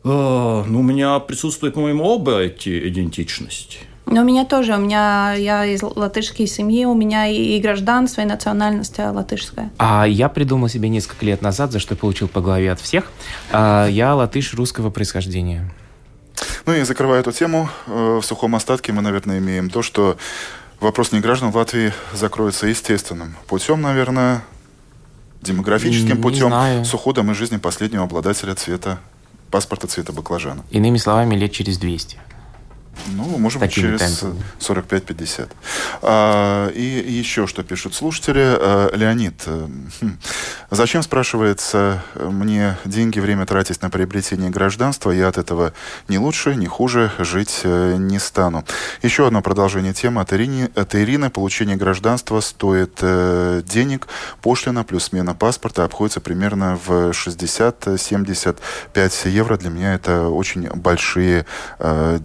А, 0.03 0.63
ну, 0.65 0.79
у 0.79 0.83
меня 0.83 1.19
присутствует, 1.19 1.73
по-моему, 1.73 2.03
оба 2.03 2.39
эти 2.39 2.88
идентичности. 2.88 3.79
Но 4.05 4.21
у 4.21 4.23
меня 4.23 4.45
тоже, 4.45 4.73
у 4.73 4.77
меня 4.77 5.33
я 5.33 5.65
из 5.65 5.83
латышской 5.83 6.47
семьи, 6.47 6.86
у 6.86 6.93
меня 6.93 7.27
и, 7.27 7.57
и 7.57 7.60
гражданство, 7.60 8.21
и 8.21 8.25
национальность 8.25 8.97
латышская. 8.97 9.69
А 9.77 10.05
я 10.05 10.29
придумал 10.29 10.69
себе 10.69 10.88
несколько 10.88 11.25
лет 11.25 11.41
назад, 11.41 11.73
за 11.73 11.79
что 11.79 11.95
получил 11.97 12.29
по 12.29 12.39
голове 12.39 12.71
от 12.71 12.79
всех. 12.79 13.12
А, 13.51 13.86
я 13.88 14.15
латыш 14.15 14.53
русского 14.53 14.89
происхождения. 14.91 15.69
Ну 16.65 16.73
и 16.73 16.84
закрывая 16.84 17.21
эту 17.21 17.32
тему, 17.32 17.69
э, 17.88 18.19
в 18.21 18.26
сухом 18.26 18.56
остатке 18.56 18.91
мы, 18.91 19.02
наверное, 19.02 19.39
имеем 19.39 19.69
то, 19.69 19.82
что 19.82 20.17
вопрос 20.80 21.12
неграждан 21.12 21.52
в 21.52 21.58
Латвии 21.58 21.93
закроется 22.13 22.67
естественным 22.67 23.36
путем, 23.47 23.82
наверное, 23.82 24.43
демографическим 25.41 26.21
путем, 26.21 26.47
знаю. 26.47 26.86
с 26.86 26.93
уходом 26.93 27.32
из 27.32 27.38
жизни 27.38 27.58
последнего 27.58 28.04
обладателя 28.04 28.56
цвета 28.56 29.00
паспорта 29.52 29.88
цвета 29.88 30.12
баклажана. 30.12 30.63
Иными 30.71 30.97
словами, 30.97 31.36
лет 31.36 31.52
через 31.52 31.78
200. 31.78 32.19
Ну, 33.07 33.38
может 33.38 33.60
быть, 33.60 33.71
через 33.71 34.23
45-50. 34.60 35.49
А, 36.01 36.69
и 36.69 36.81
еще 36.81 37.47
что 37.47 37.63
пишут 37.63 37.95
слушатели. 37.95 38.43
А, 38.43 38.95
Леонид, 38.95 39.43
э, 39.45 39.67
хм, 40.01 40.17
Зачем, 40.69 41.01
спрашивается, 41.01 42.03
мне 42.15 42.77
деньги, 42.83 43.21
время 43.21 43.45
тратить 43.45 43.81
на 43.81 43.89
приобретение 43.89 44.49
гражданства? 44.49 45.12
Я 45.12 45.29
от 45.29 45.38
этого 45.38 45.71
не 46.10 46.17
лучше, 46.17 46.55
не 46.55 46.67
хуже 46.67 47.10
жить 47.19 47.62
э, 47.63 47.95
не 47.97 48.19
стану. 48.19 48.65
Еще 49.01 49.25
одно 49.25 49.41
продолжение 49.41 49.93
темы 49.93 50.19
от 50.19 50.33
Ирины. 50.33 50.69
От 50.75 50.93
Ирины. 50.95 51.29
Получение 51.29 51.77
гражданства 51.77 52.41
стоит 52.41 52.99
э, 53.01 53.62
денег. 53.65 54.10
Пошлина 54.41 54.83
плюс 54.83 55.05
смена 55.05 55.33
паспорта 55.33 55.86
обходится 55.86 56.19
примерно 56.19 56.77
в 56.86 57.12
60-75 57.12 59.29
евро. 59.29 59.55
Для 59.55 59.69
меня 59.69 59.93
это 59.93 60.27
очень 60.27 60.67
большие 60.67 61.45
э, 61.79 62.19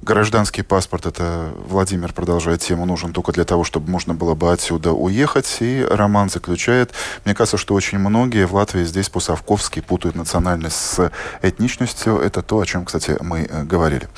Гражданский 0.00 0.62
паспорт, 0.62 1.06
это 1.06 1.52
Владимир 1.66 2.12
продолжает 2.12 2.60
тему, 2.60 2.86
нужен 2.86 3.12
только 3.12 3.32
для 3.32 3.44
того, 3.44 3.64
чтобы 3.64 3.90
можно 3.90 4.14
было 4.14 4.34
бы 4.34 4.52
отсюда 4.52 4.92
уехать. 4.92 5.58
И 5.60 5.84
Роман 5.88 6.30
заключает, 6.30 6.92
мне 7.24 7.34
кажется, 7.34 7.58
что 7.58 7.74
очень 7.74 7.98
многие 7.98 8.46
в 8.46 8.54
Латвии 8.54 8.84
здесь 8.84 9.08
по-совковски 9.10 9.80
путают 9.80 10.16
национальность 10.16 10.76
с 10.76 11.12
этничностью. 11.42 12.18
Это 12.18 12.42
то, 12.42 12.60
о 12.60 12.64
чем, 12.64 12.86
кстати, 12.86 13.16
мы 13.20 13.40
э, 13.40 13.64
говорили. 13.64 14.08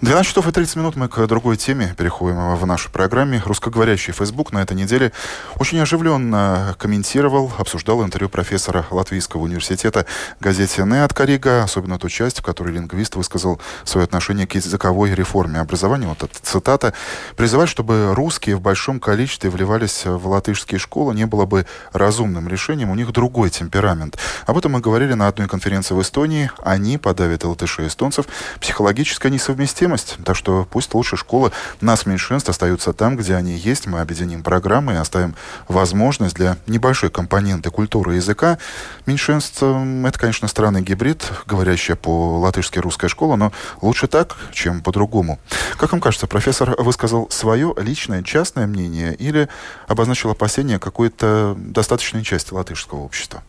12 0.00 0.28
часов 0.28 0.46
и 0.46 0.52
30 0.52 0.76
минут 0.76 0.94
мы 0.94 1.08
к 1.08 1.26
другой 1.26 1.56
теме 1.56 1.92
переходим 1.98 2.54
в 2.54 2.66
нашей 2.66 2.88
программе. 2.88 3.42
Русскоговорящий 3.44 4.12
Facebook 4.12 4.52
на 4.52 4.62
этой 4.62 4.76
неделе 4.76 5.10
очень 5.56 5.80
оживленно 5.80 6.76
комментировал, 6.78 7.50
обсуждал 7.58 8.04
интервью 8.04 8.28
профессора 8.28 8.86
Латвийского 8.92 9.42
университета 9.42 10.06
газете 10.38 10.84
«Неат 10.84 11.12
Карига», 11.12 11.64
особенно 11.64 11.98
ту 11.98 12.08
часть, 12.08 12.38
в 12.38 12.42
которой 12.42 12.74
лингвист 12.74 13.16
высказал 13.16 13.60
свое 13.82 14.04
отношение 14.04 14.46
к 14.46 14.54
языковой 14.54 15.12
реформе 15.16 15.58
образования. 15.58 16.06
Вот 16.06 16.22
эта 16.22 16.38
цитата. 16.42 16.94
«Призывать, 17.34 17.68
чтобы 17.68 18.14
русские 18.14 18.54
в 18.54 18.60
большом 18.60 19.00
количестве 19.00 19.50
вливались 19.50 20.04
в 20.04 20.28
латышские 20.28 20.78
школы, 20.78 21.12
не 21.12 21.26
было 21.26 21.44
бы 21.44 21.66
разумным 21.92 22.46
решением. 22.46 22.90
У 22.90 22.94
них 22.94 23.10
другой 23.10 23.50
темперамент». 23.50 24.16
Об 24.46 24.58
этом 24.58 24.72
мы 24.72 24.80
говорили 24.80 25.14
на 25.14 25.26
одной 25.26 25.48
конференции 25.48 25.94
в 25.94 26.00
Эстонии. 26.00 26.52
Они 26.62 26.98
подавят 26.98 27.42
латышей 27.42 27.86
и 27.86 27.88
эстонцев. 27.88 28.26
Психологическая 28.60 29.32
несовместимость 29.32 29.87
совместимость. 29.88 30.18
Так 30.24 30.36
что 30.36 30.66
пусть 30.70 30.94
лучше 30.94 31.16
школы 31.16 31.52
нас 31.80 32.06
меньшинств 32.06 32.48
остаются 32.48 32.92
там, 32.92 33.16
где 33.16 33.34
они 33.34 33.52
есть. 33.52 33.86
Мы 33.86 34.00
объединим 34.00 34.42
программы 34.42 34.94
и 34.94 34.96
оставим 34.96 35.34
возможность 35.68 36.34
для 36.34 36.56
небольшой 36.66 37.10
компоненты 37.10 37.70
культуры 37.70 38.14
и 38.14 38.16
языка. 38.16 38.58
Меньшинств— 39.06 39.62
это, 39.62 40.18
конечно, 40.18 40.48
странный 40.48 40.82
гибрид, 40.82 41.24
говорящая 41.46 41.96
по-латышски 41.96 42.78
русская 42.78 43.08
школа, 43.08 43.36
но 43.36 43.52
лучше 43.80 44.06
так, 44.06 44.36
чем 44.52 44.82
по-другому. 44.82 45.38
Как 45.78 45.92
вам 45.92 46.00
кажется, 46.00 46.26
профессор 46.26 46.74
высказал 46.78 47.28
свое 47.30 47.74
личное, 47.78 48.22
частное 48.22 48.66
мнение 48.66 49.14
или 49.14 49.48
обозначил 49.86 50.30
опасения 50.30 50.78
какой-то 50.78 51.54
достаточной 51.56 52.22
части 52.22 52.52
латышского 52.52 53.00
общества? 53.00 53.42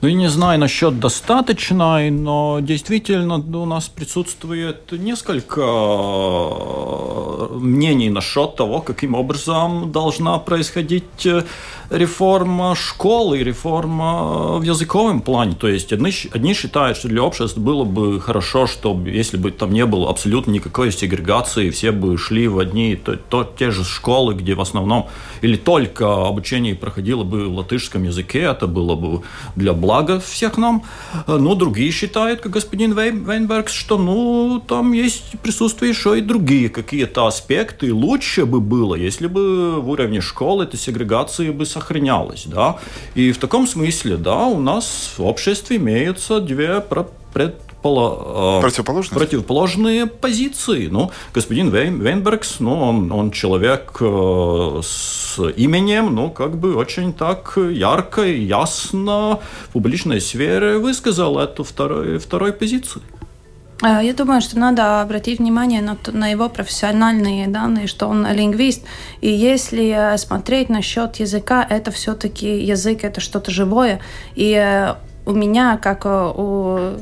Ну, 0.00 0.08
я 0.08 0.14
не 0.14 0.28
знаю 0.28 0.58
насчет 0.58 0.98
достаточной, 0.98 2.10
но 2.10 2.60
действительно 2.60 3.36
у 3.36 3.66
нас 3.66 3.88
присутствует 3.88 4.92
несколько 4.92 5.60
э, 5.60 7.48
мнений 7.58 8.10
насчет 8.10 8.56
того, 8.56 8.80
каким 8.80 9.14
образом 9.14 9.92
должна 9.92 10.38
происходить 10.38 11.26
э, 11.26 11.44
реформа 11.92 12.74
школы, 12.74 13.38
реформа 13.42 14.58
в 14.58 14.62
языковом 14.62 15.20
плане. 15.20 15.54
То 15.54 15.68
есть 15.68 15.92
одни, 15.92 16.10
одни 16.32 16.54
считают, 16.54 16.96
что 16.96 17.08
для 17.08 17.22
общества 17.22 17.60
было 17.60 17.84
бы 17.84 18.20
хорошо, 18.20 18.66
чтобы 18.66 19.10
если 19.10 19.36
бы 19.36 19.50
там 19.50 19.72
не 19.72 19.84
было 19.84 20.08
абсолютно 20.08 20.52
никакой 20.52 20.90
сегрегации, 20.90 21.70
все 21.70 21.92
бы 21.92 22.16
шли 22.16 22.48
в 22.48 22.58
одни 22.58 22.96
то, 22.96 23.16
то, 23.16 23.44
те 23.44 23.70
же 23.70 23.84
школы, 23.84 24.34
где 24.34 24.54
в 24.54 24.60
основном 24.60 25.08
или 25.42 25.56
только 25.56 26.26
обучение 26.26 26.74
проходило 26.74 27.24
бы 27.24 27.48
в 27.48 27.54
латышском 27.54 28.04
языке, 28.04 28.40
это 28.40 28.66
было 28.66 28.94
бы 28.94 29.22
для 29.54 29.74
блага 29.74 30.18
всех 30.20 30.56
нам. 30.56 30.84
Но 31.26 31.54
другие 31.54 31.90
считают, 31.90 32.40
как 32.40 32.52
господин 32.52 32.92
Вейнберг, 32.94 33.68
что 33.68 33.98
ну 33.98 34.62
там 34.66 34.92
есть 34.92 35.24
присутствие 35.42 35.90
еще 35.90 36.18
и 36.18 36.22
другие 36.22 36.70
какие-то 36.70 37.26
аспекты. 37.26 37.92
Лучше 37.92 38.46
бы 38.46 38.60
было, 38.60 38.94
если 38.94 39.26
бы 39.26 39.80
в 39.80 39.90
уровне 39.90 40.22
школы 40.22 40.64
эта 40.64 40.78
сегрегация 40.78 41.52
бы 41.52 41.66
сохранилась 41.66 41.81
сохранялось, 41.82 42.44
да. 42.46 42.76
И 43.14 43.32
в 43.32 43.38
таком 43.38 43.66
смысле, 43.66 44.16
да, 44.16 44.46
у 44.46 44.60
нас 44.60 45.14
в 45.18 45.24
обществе 45.24 45.76
имеются 45.76 46.40
две 46.40 46.80
пред 47.32 47.54
поло, 47.82 48.58
э, 48.58 48.60
противоположные? 48.60 49.18
противоположные 49.18 50.06
позиции. 50.06 50.88
Ну, 50.88 51.10
господин 51.34 51.70
Вейн, 51.70 52.00
Вейнбергс, 52.00 52.60
ну, 52.60 52.80
он, 52.80 53.10
он 53.12 53.30
человек 53.32 53.96
э, 54.00 54.80
с 54.82 55.40
именем, 55.56 56.14
ну, 56.14 56.30
как 56.30 56.56
бы 56.56 56.76
очень 56.76 57.12
так 57.12 57.58
ярко 57.58 58.22
и 58.22 58.44
ясно 58.44 59.40
в 59.68 59.72
публичной 59.72 60.20
сфере 60.20 60.78
высказал 60.78 61.38
эту 61.38 61.64
второй, 61.64 62.18
второй 62.18 62.52
позицию. 62.52 63.02
Э, 63.82 64.00
я 64.02 64.14
думаю, 64.14 64.40
что 64.40 64.58
надо 64.58 65.02
обратить 65.02 65.40
внимание 65.40 65.82
на, 65.82 65.98
на 66.12 66.28
его 66.28 66.48
профессиональные 66.48 67.48
данные, 67.48 67.86
что 67.86 68.06
он 68.06 68.26
лингвист. 68.32 68.84
И 69.20 69.28
если 69.28 70.14
э, 70.14 70.18
смотреть 70.18 70.68
насчет 70.68 71.16
языка, 71.16 71.66
это 71.68 71.90
все-таки 71.90 72.58
язык, 72.60 73.04
это 73.04 73.20
что-то 73.20 73.50
живое. 73.50 74.00
И 74.34 74.52
э, 74.54 74.94
у 75.24 75.32
меня, 75.32 75.76
как 75.76 76.04
у 76.04 76.96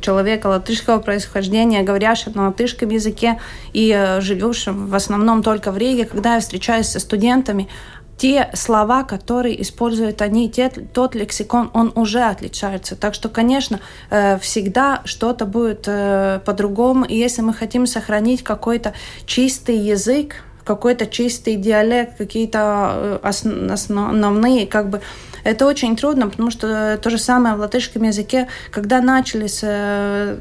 человека 0.00 0.46
латышского 0.46 0.98
происхождения, 0.98 1.82
говорящего 1.82 2.32
на 2.34 2.46
латышском 2.46 2.88
языке 2.88 3.38
и 3.74 4.16
живущим 4.20 4.86
в 4.86 4.94
основном 4.94 5.42
только 5.42 5.72
в 5.72 5.76
Риге, 5.76 6.06
когда 6.06 6.36
я 6.36 6.40
встречаюсь 6.40 6.86
со 6.86 7.00
студентами, 7.00 7.68
те 8.16 8.50
слова, 8.54 9.04
которые 9.04 9.60
используют 9.60 10.22
они, 10.22 10.50
те, 10.50 10.70
тот 10.70 11.14
лексикон, 11.14 11.70
он 11.74 11.92
уже 11.94 12.22
отличается. 12.22 12.96
Так 12.96 13.14
что, 13.14 13.28
конечно, 13.28 13.80
э, 14.10 14.38
всегда 14.38 15.02
что-то 15.04 15.44
будет 15.44 15.84
э, 15.86 16.40
по-другому. 16.44 17.04
И 17.04 17.14
если 17.14 17.42
мы 17.42 17.52
хотим 17.52 17.86
сохранить 17.86 18.42
какой-то 18.42 18.94
чистый 19.26 19.76
язык, 19.76 20.36
какой-то 20.64 21.06
чистый 21.06 21.56
диалект, 21.56 22.16
какие-то 22.16 23.20
э, 23.22 23.28
основные 23.72 24.66
как 24.66 24.88
бы 24.90 25.00
это 25.46 25.66
очень 25.66 25.96
трудно, 25.96 26.28
потому 26.28 26.50
что 26.50 26.98
то 27.00 27.08
же 27.08 27.18
самое 27.18 27.54
в 27.54 27.60
латышском 27.60 28.02
языке, 28.02 28.48
когда 28.70 29.00
начались 29.00 29.60
э, 29.62 30.36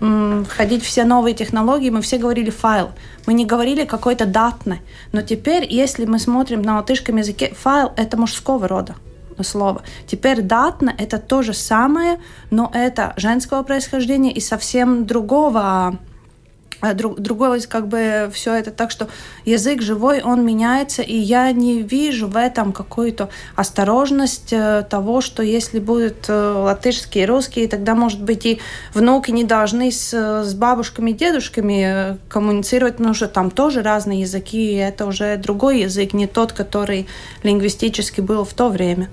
э, 0.00 0.44
входить 0.48 0.84
все 0.84 1.04
новые 1.04 1.34
технологии, 1.34 1.90
мы 1.90 2.02
все 2.02 2.18
говорили 2.18 2.50
файл. 2.50 2.90
Мы 3.26 3.34
не 3.34 3.46
говорили 3.46 3.84
какой-то 3.84 4.26
датный. 4.26 4.80
Но 5.12 5.22
теперь, 5.22 5.66
если 5.72 6.04
мы 6.04 6.18
смотрим 6.18 6.62
на 6.62 6.76
латышском 6.76 7.16
языке, 7.16 7.54
файл– 7.56 7.92
это 7.96 8.16
мужского 8.16 8.66
рода 8.66 8.96
слово. 9.42 9.82
Теперь 10.06 10.42
датно– 10.42 10.92
это 10.98 11.18
то 11.18 11.42
же 11.42 11.54
самое, 11.54 12.20
но 12.50 12.70
это 12.74 13.14
женского 13.16 13.62
происхождения 13.62 14.32
и 14.32 14.40
совсем 14.40 15.06
другого 15.06 15.96
друг, 16.94 17.20
другое 17.20 17.60
как 17.60 17.88
бы 17.88 18.30
все 18.32 18.54
это 18.54 18.70
так, 18.70 18.90
что 18.90 19.08
язык 19.44 19.82
живой, 19.82 20.20
он 20.22 20.44
меняется, 20.44 21.02
и 21.02 21.16
я 21.16 21.50
не 21.52 21.82
вижу 21.82 22.26
в 22.26 22.36
этом 22.36 22.72
какую-то 22.72 23.28
осторожность 23.54 24.52
э, 24.52 24.84
того, 24.88 25.20
что 25.20 25.42
если 25.42 25.78
будет 25.78 26.26
э, 26.28 26.32
латышский 26.32 27.22
и 27.22 27.26
русский, 27.26 27.66
тогда, 27.66 27.94
может 27.94 28.22
быть, 28.22 28.46
и 28.46 28.60
внуки 28.94 29.30
не 29.30 29.44
должны 29.44 29.92
с, 29.92 30.12
с 30.12 30.54
бабушками 30.54 31.10
и 31.10 31.14
дедушками 31.14 32.14
э, 32.14 32.16
коммуницировать, 32.28 32.96
потому 32.96 33.14
что 33.14 33.28
там 33.28 33.50
тоже 33.50 33.82
разные 33.82 34.22
языки, 34.22 34.72
и 34.72 34.76
это 34.76 35.06
уже 35.06 35.36
другой 35.36 35.82
язык, 35.82 36.12
не 36.12 36.26
тот, 36.26 36.52
который 36.52 37.06
лингвистически 37.42 38.20
был 38.20 38.44
в 38.44 38.54
то 38.54 38.68
время. 38.68 39.08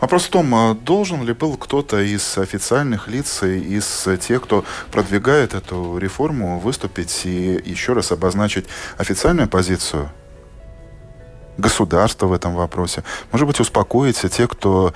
Вопрос 0.00 0.24
в 0.24 0.30
том, 0.30 0.78
должен 0.84 1.24
ли 1.24 1.32
был 1.32 1.56
кто-то 1.56 2.00
из 2.00 2.38
официальных 2.38 3.08
лиц, 3.08 3.42
из 3.42 4.06
тех, 4.20 4.42
кто 4.42 4.64
продвигает 4.90 5.54
эту 5.54 5.98
реформу, 5.98 6.58
выступить 6.58 7.03
выступить 7.04 7.26
и 7.26 7.70
еще 7.70 7.92
раз 7.92 8.12
обозначить 8.12 8.66
официальную 8.98 9.48
позицию 9.48 10.10
государства 11.58 12.26
в 12.26 12.32
этом 12.32 12.54
вопросе. 12.54 13.04
Может 13.32 13.46
быть, 13.46 13.60
успокоить 13.60 14.20
те, 14.30 14.48
кто 14.48 14.92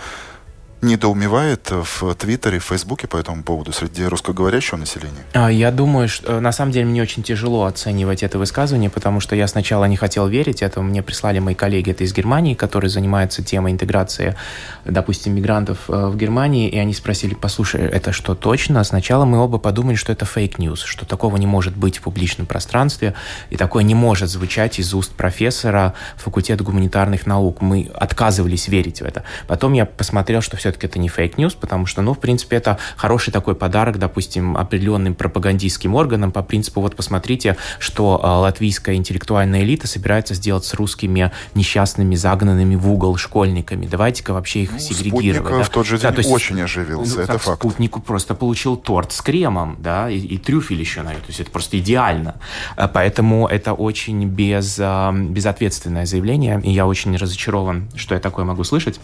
недоумевает 0.80 1.70
в 1.70 2.14
Твиттере, 2.14 2.58
в 2.58 2.64
Фейсбуке 2.64 3.08
по 3.08 3.16
этому 3.16 3.42
поводу 3.42 3.72
среди 3.72 4.04
русскоговорящего 4.04 4.76
населения? 4.76 5.24
А, 5.32 5.50
я 5.50 5.70
думаю, 5.70 6.08
что 6.08 6.34
э, 6.34 6.40
на 6.40 6.52
самом 6.52 6.72
деле 6.72 6.86
мне 6.86 7.02
очень 7.02 7.22
тяжело 7.22 7.64
оценивать 7.64 8.22
это 8.22 8.38
высказывание, 8.38 8.90
потому 8.90 9.20
что 9.20 9.34
я 9.34 9.48
сначала 9.48 9.86
не 9.86 9.96
хотел 9.96 10.28
верить 10.28 10.62
этому. 10.62 10.88
Мне 10.88 11.02
прислали 11.02 11.40
мои 11.40 11.54
коллеги 11.54 11.90
это 11.90 12.04
из 12.04 12.12
Германии, 12.12 12.54
которые 12.54 12.90
занимаются 12.90 13.42
темой 13.42 13.72
интеграции, 13.72 14.36
допустим, 14.84 15.34
мигрантов 15.34 15.78
э, 15.88 16.06
в 16.06 16.16
Германии, 16.16 16.68
и 16.68 16.78
они 16.78 16.94
спросили, 16.94 17.34
послушай, 17.34 17.80
это 17.80 18.12
что 18.12 18.34
точно? 18.34 18.84
Сначала 18.84 19.24
мы 19.24 19.38
оба 19.38 19.58
подумали, 19.58 19.96
что 19.96 20.12
это 20.12 20.24
fake 20.24 20.50
news, 20.50 20.82
что 20.82 21.04
такого 21.06 21.36
не 21.38 21.46
может 21.46 21.76
быть 21.76 21.98
в 21.98 22.02
публичном 22.02 22.46
пространстве, 22.46 23.14
и 23.50 23.56
такое 23.56 23.82
не 23.82 23.94
может 23.94 24.28
звучать 24.28 24.78
из 24.78 24.94
уст 24.94 25.12
профессора 25.12 25.94
факультета 26.16 26.62
гуманитарных 26.62 27.26
наук. 27.26 27.60
Мы 27.60 27.90
отказывались 27.94 28.68
верить 28.68 29.00
в 29.00 29.04
это. 29.04 29.24
Потом 29.46 29.72
я 29.72 29.84
посмотрел, 29.84 30.40
что 30.40 30.56
все 30.56 30.67
все-таки 30.68 30.86
это 30.86 30.98
не 30.98 31.08
fake 31.08 31.29
news, 31.29 31.54
потому 31.54 31.86
что, 31.86 32.02
ну, 32.02 32.12
в 32.12 32.18
принципе, 32.18 32.56
это 32.56 32.78
хороший 32.96 33.32
такой 33.32 33.54
подарок, 33.54 33.98
допустим, 33.98 34.56
определенным 34.56 35.14
пропагандистским 35.14 35.94
органам 35.94 36.30
по 36.30 36.42
принципу, 36.42 36.80
вот 36.80 36.94
посмотрите, 36.94 37.56
что 37.78 38.20
латвийская 38.22 38.96
интеллектуальная 38.96 39.62
элита 39.62 39.86
собирается 39.86 40.34
сделать 40.34 40.64
с 40.64 40.74
русскими 40.74 41.32
несчастными, 41.54 42.14
загнанными 42.14 42.74
в 42.74 42.90
угол 42.90 43.16
школьниками. 43.16 43.86
Давайте-ка 43.86 44.32
вообще 44.34 44.64
их 44.64 44.72
ну, 44.72 44.78
сегрегировать. 44.78 45.58
Да? 45.58 45.62
в 45.62 45.70
тот 45.70 45.86
же 45.86 45.98
день 45.98 46.10
да, 46.10 46.16
есть, 46.16 46.30
очень 46.30 46.60
оживился, 46.60 47.16
ну, 47.16 47.22
это 47.22 47.38
факт. 47.38 47.58
Спутник 47.58 48.02
просто 48.02 48.34
получил 48.34 48.76
торт 48.76 49.12
с 49.12 49.22
кремом, 49.22 49.76
да, 49.80 50.10
и, 50.10 50.18
и 50.18 50.38
трюфель 50.38 50.80
еще 50.80 51.02
на 51.02 51.12
это. 51.12 51.20
То 51.20 51.28
есть 51.28 51.40
это 51.40 51.50
просто 51.50 51.78
идеально. 51.78 52.36
Поэтому 52.76 53.46
это 53.46 53.72
очень 53.72 54.24
без, 54.26 54.78
безответственное 54.78 56.06
заявление, 56.06 56.60
и 56.62 56.70
я 56.70 56.86
очень 56.86 57.16
разочарован, 57.16 57.88
что 57.94 58.14
я 58.14 58.20
такое 58.20 58.44
могу 58.44 58.64
слышать. 58.64 59.00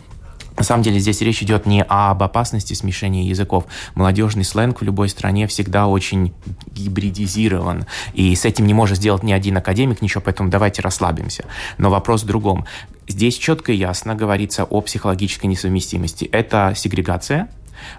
На 0.57 0.63
самом 0.63 0.83
деле 0.83 0.99
здесь 0.99 1.21
речь 1.21 1.43
идет 1.43 1.67
не 1.67 1.83
об 1.83 2.23
опасности 2.23 2.75
смешения 2.75 3.25
языков. 3.25 3.65
Молодежный 3.95 4.45
сленг 4.45 4.81
в 4.81 4.85
любой 4.85 5.09
стране 5.09 5.47
всегда 5.47 5.87
очень 5.89 6.33
гибридизирован. 6.73 7.87
И 8.13 8.35
с 8.35 8.45
этим 8.45 8.67
не 8.67 8.75
может 8.75 8.99
сделать 8.99 9.23
ни 9.23 9.33
один 9.33 9.57
академик 9.57 10.01
ничего, 10.01 10.21
поэтому 10.21 10.51
давайте 10.51 10.83
расслабимся. 10.83 11.45
Но 11.79 11.91
вопрос 11.91 12.23
в 12.23 12.27
другом. 12.27 12.67
Здесь 13.09 13.37
четко 13.37 13.73
и 13.73 13.77
ясно 13.77 14.15
говорится 14.15 14.65
о 14.65 14.81
психологической 14.81 15.49
несовместимости. 15.49 16.25
Это 16.25 16.73
сегрегация, 16.77 17.49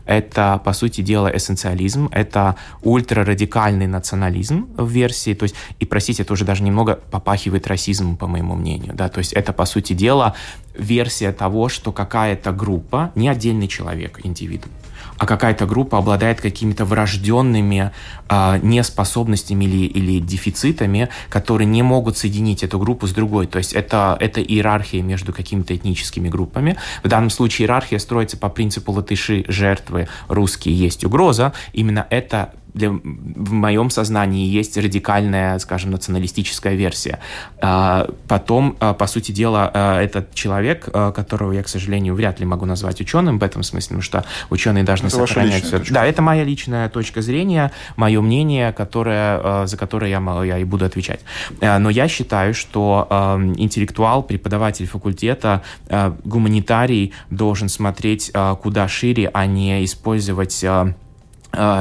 это, 0.05 0.61
по 0.63 0.73
сути 0.73 1.01
дела, 1.01 1.35
эссенциализм, 1.35 2.09
это 2.11 2.55
ультрарадикальный 2.81 3.87
национализм 3.87 4.67
в 4.77 4.89
версии, 4.89 5.33
то 5.33 5.43
есть, 5.43 5.55
и, 5.79 5.85
простите, 5.85 6.23
это 6.23 6.33
уже 6.33 6.45
даже 6.45 6.63
немного 6.63 6.95
попахивает 7.11 7.67
расизмом, 7.67 8.17
по 8.17 8.27
моему 8.27 8.55
мнению, 8.55 8.93
да, 8.93 9.09
то 9.09 9.19
есть 9.19 9.33
это, 9.33 9.53
по 9.53 9.65
сути 9.65 9.93
дела, 9.93 10.35
версия 10.77 11.31
того, 11.31 11.69
что 11.69 11.91
какая-то 11.91 12.51
группа, 12.51 13.11
не 13.15 13.29
отдельный 13.29 13.67
человек, 13.67 14.19
индивидуум, 14.23 14.73
а 15.17 15.25
какая-то 15.25 15.65
группа 15.65 15.97
обладает 15.97 16.41
какими-то 16.41 16.85
врожденными 16.85 17.91
э, 18.29 18.59
неспособностями 18.61 19.65
или, 19.65 19.85
или 19.85 20.19
дефицитами, 20.19 21.09
которые 21.29 21.67
не 21.67 21.83
могут 21.83 22.17
соединить 22.17 22.63
эту 22.63 22.79
группу 22.79 23.07
с 23.07 23.11
другой. 23.11 23.47
То 23.47 23.57
есть 23.57 23.73
это, 23.73 24.17
это 24.19 24.41
иерархия 24.41 25.01
между 25.01 25.33
какими-то 25.33 25.75
этническими 25.75 26.29
группами. 26.29 26.77
В 27.03 27.07
данном 27.07 27.29
случае 27.29 27.65
иерархия 27.65 27.99
строится 27.99 28.37
по 28.37 28.49
принципу 28.49 28.91
латыши 28.91 29.45
жертвы, 29.47 30.07
русские 30.27 30.77
есть 30.77 31.03
угроза. 31.05 31.53
Именно 31.73 32.05
это 32.09 32.53
для, 32.75 32.89
в 32.91 33.53
моем 33.53 33.89
сознании 33.89 34.45
есть 34.47 34.77
радикальная, 34.77 35.57
скажем, 35.59 35.91
националистическая 35.91 36.75
версия. 36.75 37.19
А, 37.61 38.09
потом, 38.27 38.75
а, 38.79 38.93
по 38.93 39.07
сути 39.07 39.31
дела, 39.31 39.71
а, 39.73 40.01
этот 40.01 40.33
человек, 40.33 40.85
которого 40.85 41.53
я, 41.53 41.63
к 41.63 41.69
сожалению, 41.69 42.15
вряд 42.15 42.39
ли 42.39 42.45
могу 42.45 42.65
назвать 42.65 42.99
ученым 42.99 43.39
в 43.39 43.43
этом 43.43 43.63
смысле, 43.63 43.97
потому 43.97 44.01
что 44.01 44.25
ученые 44.49 44.83
должны 44.83 45.07
это 45.07 45.15
сохранять 45.15 45.63
все. 45.63 45.79
Точка. 45.79 45.93
Да, 45.93 46.05
это 46.05 46.21
моя 46.21 46.43
личная 46.43 46.89
точка 46.89 47.21
зрения, 47.21 47.71
мое 47.95 48.21
мнение, 48.21 48.73
которое, 48.73 49.65
за 49.65 49.77
которое 49.77 50.11
я, 50.11 50.43
я 50.43 50.57
и 50.57 50.63
буду 50.65 50.85
отвечать. 50.85 51.21
Но 51.61 51.89
я 51.89 52.07
считаю, 52.07 52.53
что 52.53 53.07
интеллектуал, 53.55 54.23
преподаватель 54.23 54.85
факультета, 54.85 55.61
гуманитарий 56.23 57.13
должен 57.29 57.69
смотреть 57.69 58.31
куда 58.61 58.87
шире, 58.87 59.29
а 59.33 59.45
не 59.45 59.85
использовать 59.85 60.65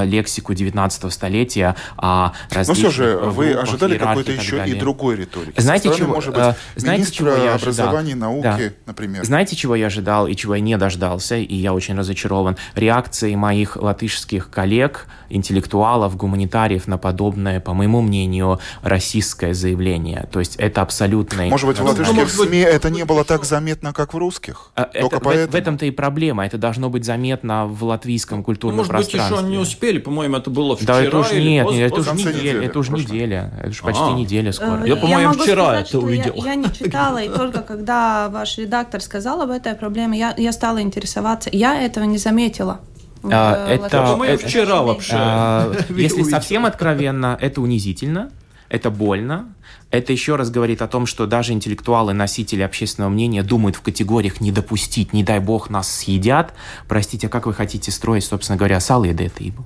лексику 0.05 0.55
19 0.55 1.13
столетия 1.13 1.77
о 1.97 2.33
различных 2.51 2.85
Но 2.85 2.91
все 2.91 2.91
же, 2.91 3.17
вы 3.17 3.53
ожидали 3.53 3.99
какой-то 3.99 4.33
еще 4.33 4.57
далее. 4.57 4.77
и 4.77 4.79
другой 4.79 5.17
риторики. 5.17 5.61
Знаете, 5.61 5.93
чего, 5.97 6.15
может 6.15 6.35
быть, 6.35 6.43
э, 6.43 6.55
знаете, 6.77 7.11
чего 7.11 7.31
я 7.31 7.55
образования 7.55 8.13
и 8.13 8.15
науки, 8.15 8.43
да. 8.43 8.59
например. 8.87 9.25
Знаете, 9.25 9.57
чего 9.57 9.75
я 9.75 9.87
ожидал 9.87 10.27
и 10.27 10.35
чего 10.35 10.55
я 10.55 10.61
не 10.61 10.77
дождался, 10.77 11.37
и 11.37 11.55
я 11.55 11.73
очень 11.73 11.97
разочарован? 11.97 12.57
Реакции 12.75 13.35
моих 13.35 13.77
латышских 13.77 14.51
коллег, 14.51 15.07
интеллектуалов, 15.29 16.17
гуманитариев 16.17 16.87
на 16.87 16.99
подобное, 16.99 17.61
по 17.61 17.75
моему 17.75 18.03
мнению, 18.03 18.61
российское 18.83 19.55
заявление. 19.55 20.29
То 20.31 20.41
есть 20.41 20.57
это 20.57 20.83
абсолютно... 20.83 21.47
Может 21.47 21.67
быть, 21.67 21.79
в 21.79 21.85
латышских 21.85 22.37
ну, 22.37 22.45
СМИ 22.45 22.59
это 22.59 22.91
не 22.91 23.05
было 23.05 23.25
так 23.25 23.45
заметно, 23.45 23.93
как 23.93 24.15
в 24.15 24.19
русских? 24.19 24.71
Э, 24.77 24.87
это, 24.93 25.19
в, 25.19 25.23
в 25.23 25.55
этом-то 25.55 25.87
и 25.87 25.91
проблема. 25.91 26.47
Это 26.47 26.59
должно 26.59 26.91
быть 26.91 27.05
заметно 27.05 27.67
в 27.67 27.85
латвийском 27.85 28.43
культурном 28.43 28.77
ну, 28.77 28.83
может 28.83 28.91
пространстве. 28.91 29.37
Быть, 29.37 29.45
еще 29.45 29.51
не 29.51 29.59
успели, 29.65 29.99
по-моему, 29.99 30.37
это 30.37 30.51
было 30.51 30.77
вчера. 30.77 30.95
Да, 30.95 31.03
это 31.03 31.19
уж 31.19 31.33
нет, 31.33 31.71
нет, 31.71 31.93
это 31.93 32.01
уже 32.01 32.13
неделя, 32.13 32.63
это 32.63 32.79
уже 32.79 32.93
неделя, 32.93 33.53
это 33.59 33.69
уже 33.71 33.83
почти 33.83 34.03
а. 34.03 34.13
неделя 34.13 34.53
скоро. 34.53 34.87
Я, 34.87 34.97
по-моему, 34.97 35.35
вчера 35.35 35.81
это 35.81 35.99
увидел. 35.99 36.33
Я, 36.37 36.55
не 36.55 36.73
читала, 36.73 37.19
и 37.19 37.29
только 37.29 37.63
когда 37.63 38.29
ваш 38.29 38.57
редактор 38.59 39.01
сказал 39.01 39.43
об 39.43 39.51
этой 39.51 39.75
проблеме, 39.75 40.19
я, 40.19 40.35
я 40.37 40.53
стала 40.53 40.81
интересоваться. 40.81 41.51
Я 41.53 41.83
этого 41.83 42.05
не 42.05 42.19
заметила. 42.19 42.81
А, 43.25 43.69
это, 43.69 44.03
по-моему, 44.03 44.39
вчера 44.39 44.83
вообще. 44.83 45.17
А, 45.17 45.73
если 45.91 46.23
совсем 46.23 46.67
откровенно, 46.67 47.37
это 47.41 47.61
унизительно, 47.61 48.31
это 48.69 48.91
больно. 48.91 49.55
Это 49.95 50.13
еще 50.13 50.35
раз 50.35 50.51
говорит 50.51 50.83
о 50.83 50.89
том, 50.89 51.07
что 51.07 51.27
даже 51.27 51.53
интеллектуалы, 51.53 52.15
носители 52.15 52.63
общественного 52.63 53.11
мнения 53.11 53.45
думают 53.45 53.77
в 53.77 53.81
категориях 53.81 54.41
«не 54.41 54.51
допустить», 54.51 55.13
«не 55.13 55.23
дай 55.23 55.39
бог 55.39 55.71
нас 55.71 55.89
съедят». 55.89 56.53
Простите, 56.89 57.29
а 57.29 57.31
как 57.31 57.47
вы 57.47 57.55
хотите 57.55 57.93
строить, 57.93 58.25
собственно 58.25 58.57
говоря, 58.57 58.81
салы 58.81 59.09
это 59.09 59.31
ибо? 59.39 59.65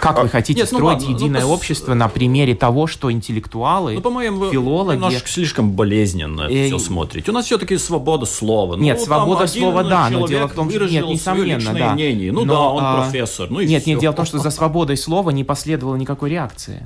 Как 0.00 0.18
а, 0.18 0.22
вы 0.22 0.28
хотите 0.28 0.60
нет, 0.60 0.72
ну 0.72 0.78
строить 0.78 1.02
ладно, 1.02 1.14
единое 1.14 1.42
ну, 1.42 1.52
общество 1.52 1.94
на 1.94 2.08
примере 2.08 2.54
того, 2.56 2.88
что 2.88 3.12
интеллектуалы, 3.12 3.94
ну, 3.94 4.00
по-моему, 4.00 4.50
филологи... 4.50 4.96
немножко 4.96 5.28
слишком 5.28 5.70
болезненно 5.70 6.42
это 6.42 6.66
все 6.66 6.78
смотрите. 6.78 7.30
У 7.30 7.34
нас 7.34 7.46
все-таки 7.46 7.78
свобода 7.78 8.26
слова. 8.26 8.76
Нет, 8.76 8.98
ну, 8.98 9.04
свобода 9.04 9.46
слова, 9.46 9.84
да, 9.84 10.10
но 10.10 10.26
дело 10.26 10.48
в 10.48 10.52
том, 10.52 10.68
что... 10.68 10.84
Нет, 10.86 11.06
несомненно, 11.06 11.72
да. 11.72 11.94
Мнение. 11.94 12.32
Ну 12.32 12.44
но, 12.44 12.52
да, 12.52 12.60
он 12.60 12.82
а, 12.84 13.02
профессор. 13.02 13.48
Ну, 13.50 13.60
нет, 13.60 13.86
нет, 13.86 14.00
дело 14.00 14.12
в 14.12 14.16
том, 14.16 14.26
что 14.26 14.38
за 14.38 14.50
свободой 14.50 14.96
слова 14.96 15.30
не 15.30 15.44
последовало 15.44 15.94
никакой 15.96 16.30
реакции. 16.30 16.82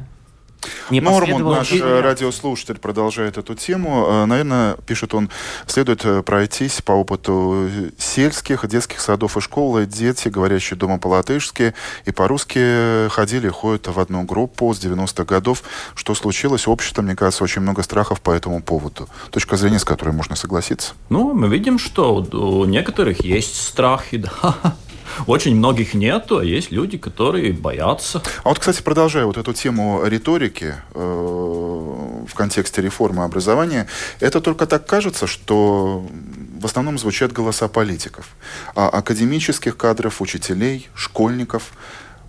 Не 0.91 1.01
Норман, 1.01 1.43
наш 1.43 1.73
и... 1.73 1.81
радиослушатель, 1.81 2.79
продолжает 2.79 3.39
эту 3.39 3.55
тему. 3.55 4.07
Э, 4.09 4.25
наверное, 4.27 4.77
пишет 4.87 5.15
он, 5.15 5.31
следует 5.67 6.05
э, 6.05 6.23
пройтись 6.23 6.83
по 6.83 6.93
опыту 6.93 7.69
сельских, 7.99 8.67
детских 8.67 9.01
садов 9.01 9.37
и 9.37 9.41
школ. 9.41 9.81
Дети, 9.85 10.29
говорящие 10.29 10.77
дома 10.77 10.99
по-латышски 10.99 11.75
и 12.05 12.11
по-русски, 12.11 13.09
ходили, 13.09 13.49
ходят 13.49 13.89
в 13.89 13.99
одну 13.99 14.23
группу 14.23 14.73
с 14.75 14.79
90-х 14.79 15.25
годов. 15.25 15.63
Что 15.95 16.15
случилось? 16.15 16.67
Общество, 16.67 17.03
мне 17.03 17.17
кажется, 17.17 17.45
очень 17.45 17.63
много 17.63 17.83
страхов 17.83 18.21
по 18.21 18.31
этому 18.31 18.63
поводу. 18.63 19.09
Точка 19.31 19.57
зрения, 19.57 19.79
с 19.79 19.85
которой 19.85 20.11
можно 20.11 20.37
согласиться. 20.37 20.95
Ну, 21.09 21.35
мы 21.35 21.49
видим, 21.49 21.79
что 21.79 22.15
у 22.15 22.65
некоторых 22.65 23.25
есть 23.25 23.61
страхи, 23.61 24.17
да. 24.43 24.77
Очень 25.27 25.57
многих 25.57 25.95
нету, 25.95 26.39
а 26.39 26.45
есть 26.45 26.71
люди, 26.71 26.99
которые 26.99 27.53
боятся. 27.53 28.23
А 28.43 28.49
вот, 28.49 28.59
кстати, 28.59 28.83
продолжая 28.83 29.27
вот 29.27 29.37
эту 29.37 29.53
тему 29.53 30.03
риторики 30.05 30.75
э, 30.95 30.99
в 30.99 32.35
контексте 32.35 32.83
реформы 32.83 33.25
образования, 33.25 33.87
это 34.21 34.41
только 34.41 34.67
так 34.67 34.87
кажется, 34.87 35.27
что 35.27 36.07
в 36.61 36.65
основном 36.65 36.99
звучат 36.99 37.33
голоса 37.33 37.69
политиков, 37.69 38.29
а 38.75 38.89
академических 38.89 39.77
кадров, 39.77 40.21
учителей, 40.21 40.89
школьников– 40.95 41.73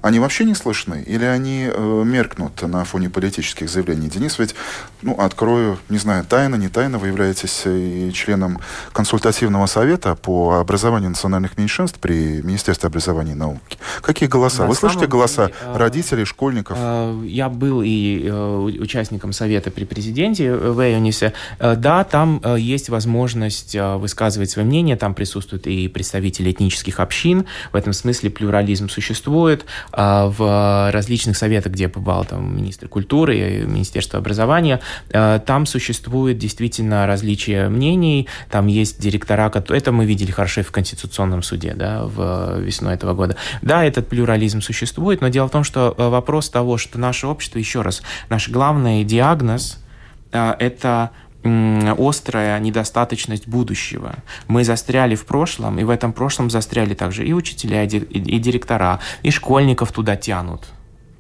они 0.06 0.20
вообще 0.20 0.46
не 0.46 0.54
слышны? 0.54 1.04
Или 1.08 1.26
они 1.26 1.68
э, 1.68 2.04
меркнут 2.06 2.62
на 2.62 2.86
фоне 2.86 3.10
политических 3.10 3.68
заявлений? 3.68 4.08
Денис, 4.08 4.38
ведь, 4.38 4.54
ну, 5.02 5.16
открою, 5.20 5.80
не 5.90 5.98
знаю, 5.98 6.24
тайно, 6.26 6.58
не 6.58 6.70
тайно, 6.70 7.00
вы 7.00 7.08
являетесь 7.08 7.64
э, 7.66 7.76
и 7.76 8.14
членом 8.14 8.60
консультативного 8.94 9.66
совета 9.66 10.14
по 10.14 10.60
образованию 10.60 11.10
национальных 11.10 11.58
меньшинств 11.58 12.00
при 12.00 12.40
Министерстве 12.44 12.86
образования 12.86 13.32
и 13.32 13.36
науки. 13.36 13.80
Какие 14.02 14.30
голоса? 14.30 14.62
На 14.62 14.68
вы 14.68 14.76
слышите 14.76 15.08
голоса 15.08 15.48
деле, 15.48 15.58
э, 15.60 15.78
родителей, 15.78 16.26
школьников? 16.26 16.78
Э, 16.80 17.24
я 17.26 17.50
был 17.50 17.82
и 17.84 18.30
участником 18.30 19.34
совета 19.34 19.72
при 19.72 19.86
президенте 19.86 20.54
в 20.54 20.80
Эйонисе. 20.80 21.34
Да, 21.60 22.04
там 22.04 22.42
есть 22.58 22.90
возможность 22.90 23.76
высказывать 23.76 24.52
свое 24.52 24.68
мнение, 24.68 24.98
там 24.98 25.16
присутствуют 25.16 25.66
и 25.66 25.88
представители 25.88 26.52
этнических 26.52 27.00
общин, 27.00 27.46
в 27.72 27.76
этом 27.76 27.94
смысле 27.94 28.30
плюрализм 28.30 28.88
существует. 28.88 29.66
А, 29.98 30.28
в 30.28 30.92
различных 30.92 31.38
советах, 31.38 31.72
где 31.72 31.88
побывал 31.88 32.26
там 32.26 32.56
министр 32.56 32.90
культуры, 32.90 33.66
Министерство 33.66 34.20
образования, 34.20 34.82
а, 35.14 35.40
там 35.40 35.66
существует 35.66 36.38
действительно 36.38 37.08
различие 37.08 37.70
мнений, 37.70 38.28
там 38.52 38.68
есть 38.68 39.00
директора, 39.00 39.52
это 39.70 39.92
мы 39.94 40.06
видели 40.06 40.32
хорошо 40.32 40.64
в 40.64 40.72
Конституционном 40.72 41.44
суде, 41.44 41.74
да, 41.76 42.04
в 42.04 42.60
весной 42.60 42.96
этого 42.96 43.14
года. 43.14 43.38
Да, 43.62 43.86
этот 43.86 44.10
плюрализм 44.10 44.60
существует, 44.60 45.22
но 45.22 45.30
дело 45.30 45.48
в 45.48 45.52
том, 45.52 45.64
что 45.64 45.96
а, 45.98 46.10
вопрос 46.10 46.50
того, 46.50 46.78
что 46.78 47.00
наше 47.00 47.28
общество, 47.28 47.58
еще 47.58 47.82
раз, 47.82 48.02
наш 48.30 48.50
главный 48.50 49.06
диагноз– 49.06 49.80
это 50.32 51.12
острая 51.46 52.60
недостаточность 52.60 53.48
будущего. 53.48 54.16
Мы 54.48 54.64
застряли 54.64 55.16
в 55.16 55.26
прошлом, 55.26 55.80
и 55.80 55.84
в 55.84 55.90
этом 55.90 56.12
прошлом 56.12 56.50
застряли 56.50 56.96
также 56.96 57.26
и 57.26 57.34
учителя, 57.34 57.84
и 57.84 58.40
директора, 58.40 59.00
и 59.22 59.32
школьников 59.32 59.92
туда 59.92 60.16
тянут 60.16 60.66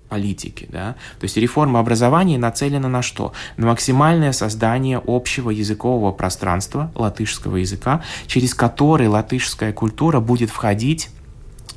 политики. 0.09 0.67
Да? 0.71 0.95
То 1.19 1.25
есть 1.25 1.37
реформа 1.37 1.79
образования 1.79 2.37
нацелена 2.37 2.87
на 2.87 3.01
что? 3.01 3.33
На 3.57 3.67
максимальное 3.67 4.31
создание 4.31 5.01
общего 5.05 5.49
языкового 5.49 6.11
пространства 6.11 6.91
латышского 6.95 7.57
языка, 7.57 8.03
через 8.27 8.53
который 8.53 9.07
латышская 9.07 9.73
культура 9.73 10.19
будет 10.19 10.49
входить 10.49 11.09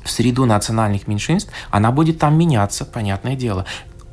в 0.03 0.09
среду 0.09 0.45
национальных 0.45 1.07
меньшинств, 1.07 1.51
она 1.69 1.91
будет 1.91 2.19
там 2.19 2.37
меняться, 2.37 2.85
понятное 2.85 3.35
дело 3.35 3.65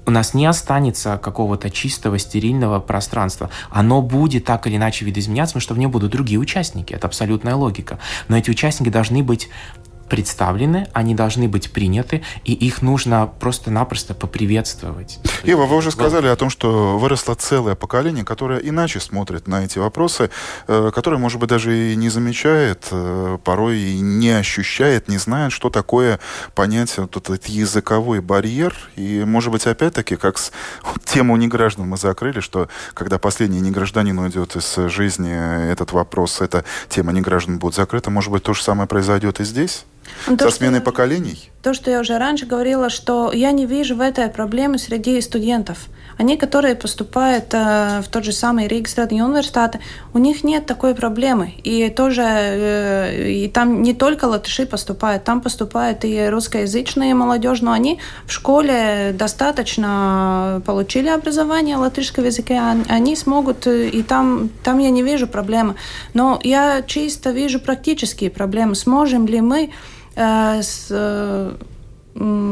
у 0.07 0.11
нас 0.11 0.35
не 0.35 0.47
останется 0.47 1.19
какого-то 1.19 1.69
чистого, 1.69 2.19
стерильного 2.19 2.79
пространства. 2.81 3.51
Оно 3.71 4.01
будет 4.03 4.45
так 4.45 4.66
или 4.66 4.77
иначе 4.77 5.05
видоизменяться, 5.05 5.55
потому 5.55 5.62
что 5.62 5.75
в 5.75 5.79
нем 5.79 5.90
будут 5.90 6.12
другие 6.12 6.38
участники. 6.38 6.95
Это 6.95 7.09
абсолютная 7.09 7.57
логика. 7.57 7.99
Но 8.29 8.38
эти 8.38 8.51
участники 8.51 8.88
должны 8.88 9.23
быть 9.23 9.49
представлены, 10.09 10.88
они 10.92 11.14
должны 11.14 11.49
быть 11.49 11.73
приняты, 11.73 12.23
и 12.45 12.53
их 12.53 12.83
нужно 12.83 13.27
просто-напросто 13.27 14.14
поприветствовать. 14.14 15.19
Ева, 15.45 15.66
вы 15.66 15.77
уже 15.77 15.90
сказали 15.90 16.27
о 16.29 16.37
том, 16.37 16.51
что 16.51 16.99
выросло 16.99 17.35
целое 17.35 17.75
поколение, 17.75 18.25
которое 18.25 18.59
иначе 18.59 19.01
смотрит 19.01 19.49
на 19.49 19.64
эти 19.64 19.79
вопросы, 19.79 20.31
э, 20.69 20.90
которое, 20.95 21.19
может 21.19 21.40
быть, 21.40 21.49
даже 21.49 21.92
и 21.92 21.97
не 21.97 22.09
замечает, 22.09 22.88
э, 22.90 23.38
порой 23.45 23.79
и 23.79 24.01
не 24.01 24.31
ощущает, 24.31 25.09
не 25.09 25.19
знает, 25.19 25.53
что 25.53 25.71
такое 25.71 26.21
понятие 26.55 27.03
вот 27.03 27.16
этот 27.16 27.47
языковой 27.47 28.21
барьер. 28.21 28.75
И, 28.97 29.25
может 29.25 29.51
быть, 29.53 29.66
опять-таки, 29.66 30.16
как 30.16 30.38
с 30.38 30.53
тему 31.05 31.37
неграждан 31.37 31.88
мы 31.88 31.97
закрыли, 31.97 32.40
что 32.40 32.69
когда 32.95 33.19
последний 33.19 33.61
негражданин 33.61 34.19
уйдет 34.19 34.57
из 34.57 34.77
жизни, 34.90 35.71
этот 35.71 35.92
вопрос, 35.92 36.40
эта 36.40 36.64
тема 36.88 37.12
неграждан 37.12 37.59
будет 37.59 37.75
закрыта, 37.75 38.11
может 38.11 38.31
быть, 38.31 38.42
то 38.42 38.55
же 38.55 38.62
самое 38.62 38.88
произойдет 38.88 39.40
и 39.40 39.45
здесь? 39.45 39.85
Ну, 40.26 40.37
то, 40.37 40.50
Со 40.50 40.57
сменой 40.57 40.81
что, 40.81 40.87
поколений? 40.87 41.50
То, 41.62 41.74
что 41.74 41.90
я 41.90 42.00
уже 42.00 42.18
раньше 42.18 42.46
говорила, 42.46 42.90
что 42.90 43.33
я 43.33 43.52
не 43.52 43.66
вижу 43.66 43.96
в 43.96 44.00
этой 44.00 44.29
проблемы 44.29 44.79
среди 44.79 45.20
студентов. 45.20 45.88
Они, 46.18 46.38
которые 46.38 46.74
поступают 46.74 47.52
э, 47.52 48.00
в 48.02 48.09
тот 48.09 48.24
же 48.24 48.33
самый 48.33 48.68
регистратный 48.68 49.20
университет, 49.20 49.79
у 50.14 50.18
них 50.18 50.44
нет 50.44 50.64
такой 50.64 50.94
проблемы. 50.94 51.52
И 51.62 51.90
тоже 51.90 52.22
э, 52.24 53.31
и 53.33 53.48
там 53.48 53.83
не 53.83 53.92
только 53.92 54.24
латыши 54.24 54.64
поступают, 54.64 55.24
там 55.24 55.42
поступают 55.42 56.05
и 56.05 56.29
русскоязычные 56.29 57.14
молодежь, 57.14 57.61
но 57.61 57.72
они 57.72 57.98
в 58.26 58.33
школе 58.33 59.12
достаточно 59.12 60.62
получили 60.64 61.09
образование 61.09 61.76
латышского 61.76 62.24
языка, 62.24 62.76
они 62.88 63.14
смогут, 63.14 63.66
э, 63.66 63.88
и 63.88 64.02
там, 64.02 64.48
там 64.64 64.79
я 64.79 64.88
не 64.90 65.02
вижу 65.02 65.26
проблемы. 65.26 65.74
Но 66.14 66.40
я 66.42 66.83
чисто 66.87 67.31
вижу 67.31 67.61
практические 67.61 68.31
проблемы. 68.31 68.74
Сможем 68.74 69.26
ли 69.26 69.42
мы 69.42 69.70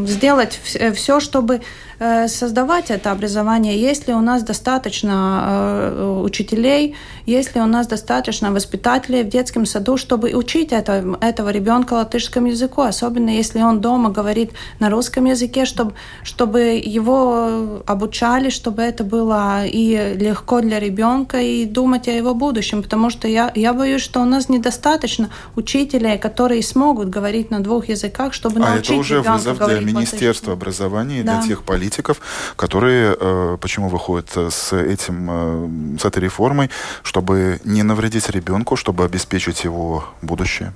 сделать 0.07 0.61
все, 0.62 1.20
чтобы 1.20 1.62
Э, 1.93 1.93
создавать 2.28 2.90
это 2.90 3.12
образование, 3.12 3.80
если 3.80 4.12
у 4.12 4.20
нас 4.20 4.42
достаточно 4.42 5.42
э, 5.46 6.20
учителей, 6.24 6.94
если 7.26 7.61
у 7.61 7.66
нас 7.66 7.87
достаточно 7.87 8.52
воспитателей 8.52 9.22
в 9.22 9.28
детском 9.28 9.66
саду, 9.66 9.96
чтобы 9.96 10.35
учить 10.35 10.72
это, 10.72 11.16
этого 11.20 11.50
ребенка 11.50 11.94
латышскому 11.94 12.48
языку, 12.48 12.83
особенно 12.83 13.30
если 13.30 13.62
он 13.62 13.80
дома 13.80 14.11
говорит 14.11 14.52
на 14.80 14.90
русском 14.90 15.24
языке, 15.24 15.64
чтобы, 15.64 15.94
чтобы 16.22 16.83
его 16.85 17.83
обучали, 17.87 18.50
чтобы 18.50 18.83
это 18.83 19.04
было 19.04 19.64
и 19.66 20.16
легко 20.16 20.61
для 20.61 20.80
ребенка, 20.80 21.40
и 21.40 21.64
думать 21.64 22.09
о 22.09 22.12
его 22.12 22.35
будущем, 22.35 22.83
потому 22.83 23.11
что 23.11 23.28
я, 23.28 23.50
я 23.54 23.72
боюсь, 23.72 24.02
что 24.02 24.20
у 24.20 24.24
нас 24.24 24.48
недостаточно 24.48 25.30
учителей, 25.57 26.18
которые 26.18 26.62
смогут 26.62 27.09
говорить 27.09 27.50
на 27.50 27.61
двух 27.61 27.88
языках, 27.88 28.35
чтобы 28.35 28.61
а 28.61 28.70
научить 28.70 28.90
это 28.90 29.00
уже 29.00 29.20
вызов 29.20 29.59
для 29.59 29.80
Министерства 29.80 30.52
образования, 30.52 31.22
да. 31.22 31.38
для 31.38 31.48
тех 31.48 31.62
политиков, 31.62 31.84
политиков, 31.85 32.20
которые 32.57 33.16
э, 33.20 33.59
почему 33.61 33.88
выходят 33.88 34.37
э, 34.37 34.49
с 34.51 34.73
этим, 34.73 35.29
э, 35.31 35.99
с 35.99 36.05
этой 36.05 36.23
реформой, 36.23 36.70
чтобы 37.03 37.61
не 37.64 37.83
навредить 37.83 38.31
ребенку, 38.31 38.77
чтобы 38.77 39.05
обеспечить 39.05 39.64
его 39.64 40.05
будущее. 40.23 40.73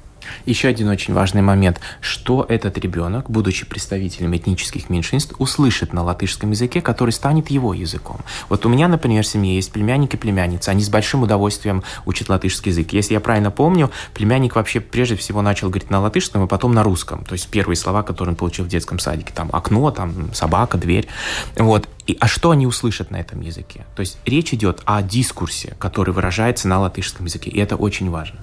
Еще 0.46 0.68
один 0.68 0.88
очень 0.88 1.14
важный 1.14 1.42
момент, 1.42 1.80
что 2.00 2.44
этот 2.48 2.78
ребенок, 2.78 3.30
будучи 3.30 3.66
представителем 3.66 4.36
этнических 4.36 4.90
меньшинств, 4.90 5.34
услышит 5.38 5.92
на 5.92 6.02
латышском 6.02 6.50
языке, 6.50 6.80
который 6.80 7.10
станет 7.10 7.50
его 7.50 7.74
языком. 7.74 8.20
Вот 8.48 8.64
у 8.66 8.68
меня, 8.68 8.88
например, 8.88 9.24
в 9.24 9.26
семье 9.26 9.56
есть 9.56 9.72
племянник 9.72 10.14
и 10.14 10.16
племянница, 10.16 10.70
они 10.70 10.82
с 10.82 10.88
большим 10.88 11.22
удовольствием 11.22 11.82
учат 12.06 12.28
латышский 12.28 12.70
язык. 12.70 12.92
Если 12.92 13.14
я 13.14 13.20
правильно 13.20 13.50
помню, 13.50 13.90
племянник 14.14 14.56
вообще 14.56 14.80
прежде 14.80 15.16
всего 15.16 15.42
начал 15.42 15.68
говорить 15.68 15.90
на 15.90 16.00
латышском, 16.00 16.44
и 16.44 16.48
потом 16.48 16.72
на 16.72 16.82
русском. 16.82 17.24
То 17.24 17.34
есть 17.34 17.48
первые 17.48 17.76
слова, 17.76 18.02
которые 18.02 18.32
он 18.32 18.36
получил 18.36 18.64
в 18.64 18.68
детском 18.68 18.98
садике, 18.98 19.32
там 19.34 19.50
окно, 19.52 19.90
там 19.90 20.32
собака, 20.34 20.78
дверь. 20.78 21.08
Вот. 21.56 21.88
И, 22.06 22.16
а 22.20 22.26
что 22.26 22.50
они 22.50 22.66
услышат 22.66 23.10
на 23.10 23.16
этом 23.16 23.40
языке? 23.40 23.84
То 23.94 24.00
есть 24.00 24.18
речь 24.24 24.54
идет 24.54 24.80
о 24.86 25.02
дискурсе, 25.02 25.76
который 25.78 26.14
выражается 26.14 26.66
на 26.66 26.80
латышском 26.80 27.26
языке, 27.26 27.50
и 27.50 27.60
это 27.60 27.76
очень 27.76 28.10
важно. 28.10 28.38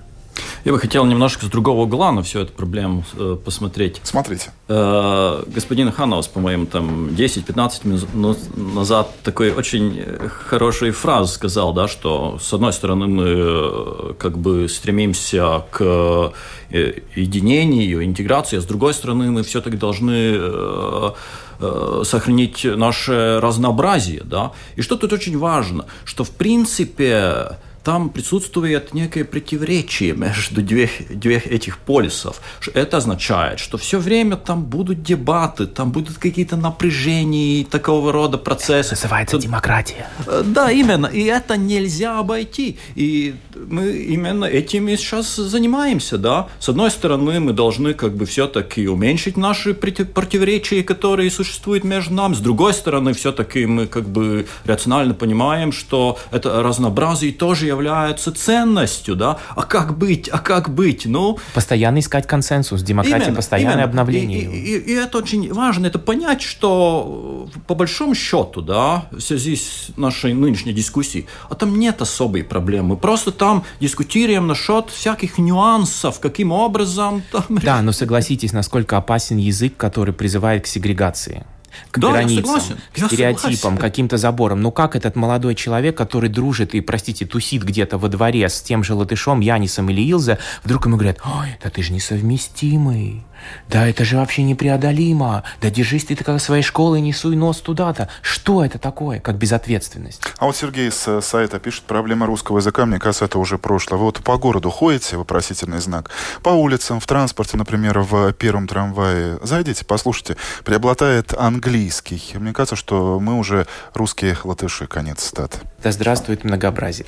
Я 0.65 0.71
бы 0.71 0.79
хотел 0.79 1.05
немножко 1.05 1.45
с 1.45 1.49
другого 1.49 1.83
угла 1.83 2.11
на 2.11 2.23
всю 2.23 2.39
эту 2.39 2.51
проблему 2.51 3.03
э, 3.13 3.37
посмотреть. 3.43 4.01
Смотрите. 4.03 4.51
Э, 4.67 5.43
господин 5.47 5.91
Ханаус, 5.91 6.27
по-моему, 6.27 6.65
там 6.65 7.09
10-15 7.09 7.87
минут 7.87 8.37
назад 8.57 9.11
такой 9.23 9.51
очень 9.51 10.03
хороший 10.47 10.91
фраз 10.91 11.33
сказал, 11.33 11.73
да, 11.73 11.87
что 11.87 12.39
с 12.41 12.51
одной 12.51 12.73
стороны 12.73 13.07
мы 13.07 13.25
э, 13.27 14.13
как 14.17 14.37
бы 14.37 14.67
стремимся 14.67 15.65
к 15.69 16.33
э, 16.71 16.93
единению, 17.15 18.03
интеграции, 18.03 18.57
а 18.57 18.61
с 18.61 18.65
другой 18.65 18.93
стороны 18.93 19.31
мы 19.31 19.43
все-таки 19.43 19.77
должны 19.77 20.35
э, 20.35 21.11
э, 21.59 22.01
сохранить 22.03 22.63
наше 22.63 23.39
разнообразие, 23.41 24.21
да. 24.23 24.51
И 24.75 24.81
что 24.81 24.95
тут 24.95 25.13
очень 25.13 25.37
важно, 25.37 25.85
что 26.05 26.23
в 26.23 26.31
принципе 26.31 27.57
там 27.85 28.09
присутствует 28.09 28.95
некое 28.95 29.23
противоречие 29.23 30.13
между 30.13 30.63
двух, 30.63 30.89
двух 31.09 31.45
этих 31.45 31.77
полюсов. 31.77 32.41
Это 32.73 32.97
означает, 32.97 33.59
что 33.59 33.77
все 33.77 33.99
время 33.99 34.37
там 34.37 34.65
будут 34.65 35.03
дебаты, 35.03 35.67
там 35.67 35.91
будут 35.91 36.17
какие-то 36.17 36.57
напряжения 36.57 37.61
и 37.61 37.63
такого 37.63 38.11
рода 38.11 38.39
процессы. 38.39 38.95
Это 38.95 39.03
называется 39.03 39.37
демократия. 39.37 40.07
Э, 40.25 40.41
да, 40.43 40.71
именно. 40.71 41.05
И 41.05 41.25
это 41.25 41.57
нельзя 41.57 42.17
обойти. 42.17 42.77
И 42.95 43.35
мы 43.53 43.91
именно 43.91 44.45
этим 44.45 44.87
и 44.89 44.97
сейчас 44.97 45.35
занимаемся, 45.35 46.17
да. 46.17 46.47
С 46.59 46.69
одной 46.69 46.89
стороны, 46.89 47.39
мы 47.39 47.53
должны 47.53 47.93
как 47.93 48.15
бы 48.15 48.25
все-таки 48.25 48.87
уменьшить 48.87 49.37
наши 49.37 49.75
противоречия, 49.75 50.81
которые 50.83 51.29
существуют 51.29 51.83
между 51.83 52.15
нами. 52.15 52.33
С 52.33 52.39
другой 52.39 52.73
стороны, 52.73 53.13
все-таки 53.13 53.67
мы 53.67 53.85
как 53.85 54.09
бы 54.09 54.47
рационально 54.65 55.13
понимаем, 55.13 55.71
что 55.71 56.17
это 56.31 56.63
разнообразие 56.63 57.31
тоже 57.31 57.74
являются 57.75 58.31
ценностью, 58.31 59.15
да, 59.15 59.37
а 59.55 59.63
как 59.63 59.97
быть, 59.97 60.29
а 60.29 60.39
как 60.39 60.69
быть, 60.69 61.05
ну... 61.05 61.37
Постоянно 61.53 61.99
искать 61.99 62.27
консенсус, 62.27 62.81
демократия, 62.81 63.25
именно, 63.25 63.35
постоянное 63.35 63.73
именно. 63.73 63.89
обновление. 63.89 64.41
И, 64.41 64.45
и, 64.45 64.77
и, 64.77 64.91
и 64.91 64.93
это 64.93 65.17
очень 65.17 65.53
важно, 65.53 65.87
это 65.87 65.99
понять, 65.99 66.41
что 66.41 67.47
по 67.67 67.75
большому 67.75 68.15
счету, 68.15 68.61
да, 68.61 69.05
в 69.11 69.19
связи 69.19 69.55
с 69.55 69.91
нашей 69.97 70.33
нынешней 70.33 70.73
дискуссией, 70.73 71.27
а 71.49 71.55
там 71.55 71.77
нет 71.77 72.01
особой 72.01 72.43
проблемы, 72.43 72.89
мы 72.89 72.97
просто 72.97 73.31
там 73.31 73.63
дискутируем 73.79 74.47
насчет 74.47 74.89
всяких 74.89 75.37
нюансов, 75.37 76.19
каким 76.19 76.51
образом... 76.51 77.23
Там... 77.31 77.43
Да, 77.49 77.81
но 77.81 77.91
согласитесь, 77.91 78.53
насколько 78.53 78.97
опасен 78.97 79.37
язык, 79.37 79.77
который 79.77 80.13
призывает 80.13 80.63
к 80.63 80.67
сегрегации 80.67 81.45
к 81.91 81.99
да, 81.99 82.11
границам, 82.11 82.77
к 82.93 82.97
стереотипам, 82.97 83.77
каким-то 83.77 84.17
заборам. 84.17 84.61
Ну 84.61 84.71
как 84.71 84.95
этот 84.95 85.15
молодой 85.15 85.55
человек, 85.55 85.97
который 85.97 86.29
дружит 86.29 86.73
и, 86.75 86.81
простите, 86.81 87.25
тусит 87.25 87.63
где-то 87.63 87.97
во 87.97 88.07
дворе 88.07 88.47
с 88.47 88.61
тем 88.61 88.83
же 88.83 88.93
латышом, 88.93 89.39
Янисом 89.39 89.89
или 89.89 90.01
Илзе, 90.01 90.39
вдруг 90.63 90.85
ему 90.85 90.97
говорят, 90.97 91.19
ой, 91.25 91.57
да 91.63 91.69
ты 91.69 91.81
же 91.81 91.93
несовместимый. 91.93 93.23
Да 93.69 93.87
это 93.87 94.05
же 94.05 94.17
вообще 94.17 94.43
непреодолимо. 94.43 95.43
Да 95.61 95.69
держись 95.69 96.05
ты 96.05 96.15
как 96.15 96.39
своей 96.41 96.63
школы, 96.63 96.99
не 96.99 97.13
суй 97.13 97.35
нос 97.35 97.61
туда-то. 97.61 98.09
Что 98.21 98.63
это 98.63 98.79
такое, 98.79 99.19
как 99.19 99.37
безответственность? 99.37 100.21
А 100.37 100.45
вот 100.45 100.55
Сергей 100.55 100.91
с 100.91 101.07
э, 101.07 101.21
сайта 101.21 101.59
пишет, 101.59 101.83
проблема 101.83 102.25
русского 102.25 102.57
языка, 102.57 102.85
мне 102.85 102.99
кажется, 102.99 103.25
это 103.25 103.39
уже 103.39 103.57
прошлое. 103.57 103.99
Вы 103.99 104.05
вот 104.05 104.23
по 104.23 104.37
городу 104.37 104.69
ходите, 104.69 105.17
вопросительный 105.17 105.79
знак, 105.79 106.11
по 106.43 106.49
улицам, 106.49 106.99
в 106.99 107.07
транспорте, 107.07 107.57
например, 107.57 107.99
в 107.99 108.33
первом 108.33 108.67
трамвае, 108.67 109.39
зайдите, 109.41 109.85
послушайте, 109.85 110.37
преобладает 110.63 111.33
английский. 111.33 112.21
Мне 112.35 112.53
кажется, 112.53 112.75
что 112.75 113.19
мы 113.19 113.35
уже 113.35 113.67
русские 113.93 114.37
латыши, 114.43 114.87
конец 114.87 115.23
стат. 115.23 115.61
Да 115.83 115.91
здравствует 115.91 116.43
многообразие. 116.43 117.07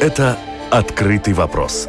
Это 0.00 0.36
«Открытый 0.70 1.32
вопрос» 1.32 1.88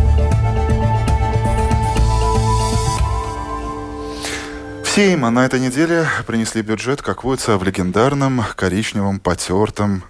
Сейма 4.93 5.29
на 5.29 5.45
этой 5.45 5.61
неделе 5.61 6.05
принесли 6.27 6.61
бюджет, 6.61 7.01
как 7.01 7.23
водится, 7.23 7.57
в 7.57 7.63
легендарном 7.63 8.43
коричневом 8.57 9.21
потертом 9.21 10.03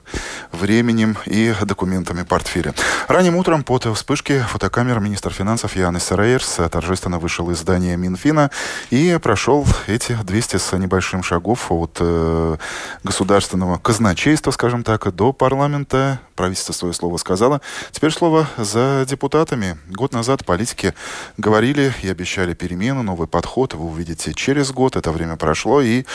временем 0.51 1.17
и 1.27 1.53
документами 1.61 2.23
портфеле. 2.23 2.73
Ранним 3.07 3.35
утром 3.35 3.63
под 3.63 3.85
вспышки 3.95 4.39
фотокамер 4.39 4.99
министр 4.99 5.31
финансов 5.31 5.75
Янис 5.75 6.11
Рейерс 6.11 6.59
торжественно 6.71 7.19
вышел 7.19 7.51
из 7.51 7.59
здания 7.59 7.95
Минфина 7.95 8.49
и 8.89 9.19
прошел 9.21 9.67
эти 9.85 10.13
200 10.13 10.57
с 10.57 10.77
небольшим 10.77 11.21
шагов 11.21 11.71
от 11.71 11.97
э, 11.99 12.57
государственного 13.03 13.77
казначейства, 13.77 14.49
скажем 14.49 14.83
так, 14.83 15.13
до 15.13 15.31
парламента. 15.31 16.19
Правительство 16.35 16.73
свое 16.73 16.93
слово 16.93 17.17
сказало. 17.17 17.61
Теперь 17.91 18.11
слово 18.11 18.47
за 18.57 19.05
депутатами. 19.07 19.77
Год 19.89 20.11
назад 20.11 20.43
политики 20.43 20.95
говорили 21.37 21.93
и 22.01 22.09
обещали 22.09 22.55
перемену, 22.55 23.03
новый 23.03 23.27
подход. 23.27 23.75
Вы 23.75 23.85
увидите 23.85 24.33
через 24.33 24.70
год. 24.71 24.95
Это 24.95 25.11
время 25.11 25.35
прошло 25.35 25.81
и 25.81 26.05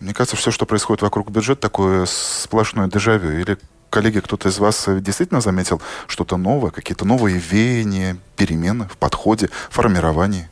мне 0.00 0.14
кажется, 0.14 0.36
все, 0.36 0.50
что 0.50 0.64
происходит 0.64 1.02
вокруг 1.02 1.30
бюджета, 1.30 1.60
такое 1.60 2.06
сплошное 2.06 2.88
дежавю. 2.88 3.38
Или, 3.38 3.58
коллеги, 3.90 4.20
кто-то 4.20 4.48
из 4.48 4.58
вас 4.58 4.88
действительно 4.88 5.42
заметил 5.42 5.80
что-то 6.06 6.38
новое, 6.38 6.70
какие-то 6.70 7.04
новые 7.04 7.38
веяния, 7.38 8.16
перемены 8.34 8.88
в 8.88 8.96
подходе, 8.96 9.50
формировании? 9.68 10.48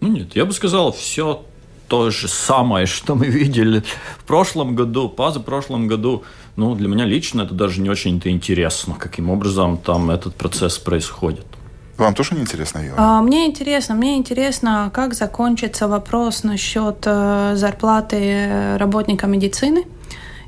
Ну 0.00 0.08
нет, 0.08 0.36
я 0.36 0.44
бы 0.44 0.52
сказал, 0.52 0.92
все 0.92 1.44
то 1.88 2.10
же 2.10 2.28
самое, 2.28 2.86
что 2.86 3.16
мы 3.16 3.26
видели 3.26 3.82
в 4.18 4.24
прошлом 4.24 4.76
году, 4.76 5.08
позапрошлом 5.08 5.88
году. 5.88 6.22
Ну, 6.54 6.74
для 6.76 6.88
меня 6.88 7.04
лично 7.04 7.42
это 7.42 7.52
даже 7.52 7.80
не 7.80 7.90
очень-то 7.90 8.30
интересно, 8.30 8.94
каким 8.94 9.28
образом 9.28 9.76
там 9.76 10.10
этот 10.10 10.36
процесс 10.36 10.78
происходит. 10.78 11.46
Вам 11.98 12.14
тоже 12.14 12.34
не 12.34 12.42
интересно, 12.42 12.80
Ева? 12.80 12.94
А, 12.98 13.22
мне 13.22 13.46
интересно. 13.46 13.94
Мне 13.94 14.16
интересно, 14.16 14.90
как 14.92 15.14
закончится 15.14 15.88
вопрос 15.88 16.42
насчет 16.42 16.98
э, 17.06 17.52
зарплаты 17.56 18.76
работника 18.78 19.26
медицины. 19.26 19.84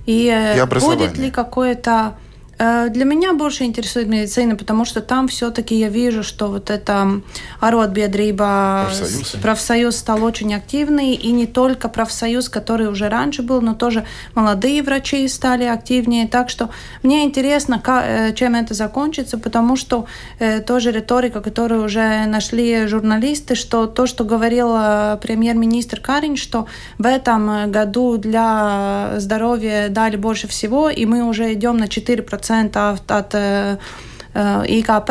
И, 0.07 0.29
э, 0.29 0.63
и 0.63 0.81
будет 0.81 1.17
ли 1.17 1.31
какое-то 1.31 1.91
Э, 1.91 2.28
для 2.59 3.05
меня 3.05 3.35
больше 3.35 3.65
интересует 3.65 4.09
медицина, 4.09 4.57
потому 4.57 4.85
что 4.85 5.01
там 5.01 5.29
все-таки 5.29 5.77
я 5.77 5.89
вижу, 5.89 6.25
что 6.25 6.49
вот 6.49 6.71
это 6.71 7.21
Аротбедриба, 7.61 8.87
профсоюз. 8.87 9.37
профсоюз 9.43 9.97
стал 9.97 10.25
очень 10.25 10.53
активный, 10.55 11.15
и 11.15 11.31
не 11.31 11.47
только 11.47 11.89
профсоюз, 11.89 12.49
который 12.49 12.89
уже 12.89 13.09
раньше 13.09 13.43
был, 13.43 13.61
но 13.61 13.75
тоже 13.75 14.05
молодые 14.35 14.83
врачи 14.83 15.29
стали 15.29 15.65
активнее. 15.65 16.27
Так 16.27 16.51
что 16.51 16.71
мне 17.05 17.25
интересно, 17.25 17.81
э, 17.87 18.33
чем 18.35 18.57
это 18.57 18.75
закончится, 18.75 19.39
потому 19.39 19.77
что 19.77 20.07
э, 20.41 20.61
тоже 20.61 20.91
риторика, 20.91 21.41
которую 21.41 21.85
уже 21.85 22.27
нашли 22.27 22.89
журналисты, 22.89 23.55
что 23.55 23.87
то, 23.87 24.07
что 24.07 24.25
говорил 24.25 24.69
премьер-министр 25.19 26.01
Карин, 26.01 26.37
что 26.37 26.67
в 26.99 27.07
этом 27.07 27.71
году 27.71 28.17
для 28.17 29.13
здоровья 29.19 29.89
дали 29.91 30.17
больше 30.17 30.49
всего, 30.49 30.91
и 30.91 31.07
мы 31.07 31.23
уже 31.23 31.53
идем 31.53 31.77
на 31.77 31.85
4% 31.85 32.48
2% 32.49 33.01
от 33.09 33.35
э, 33.35 33.79
э, 34.35 34.65
ИКП, 34.67 35.11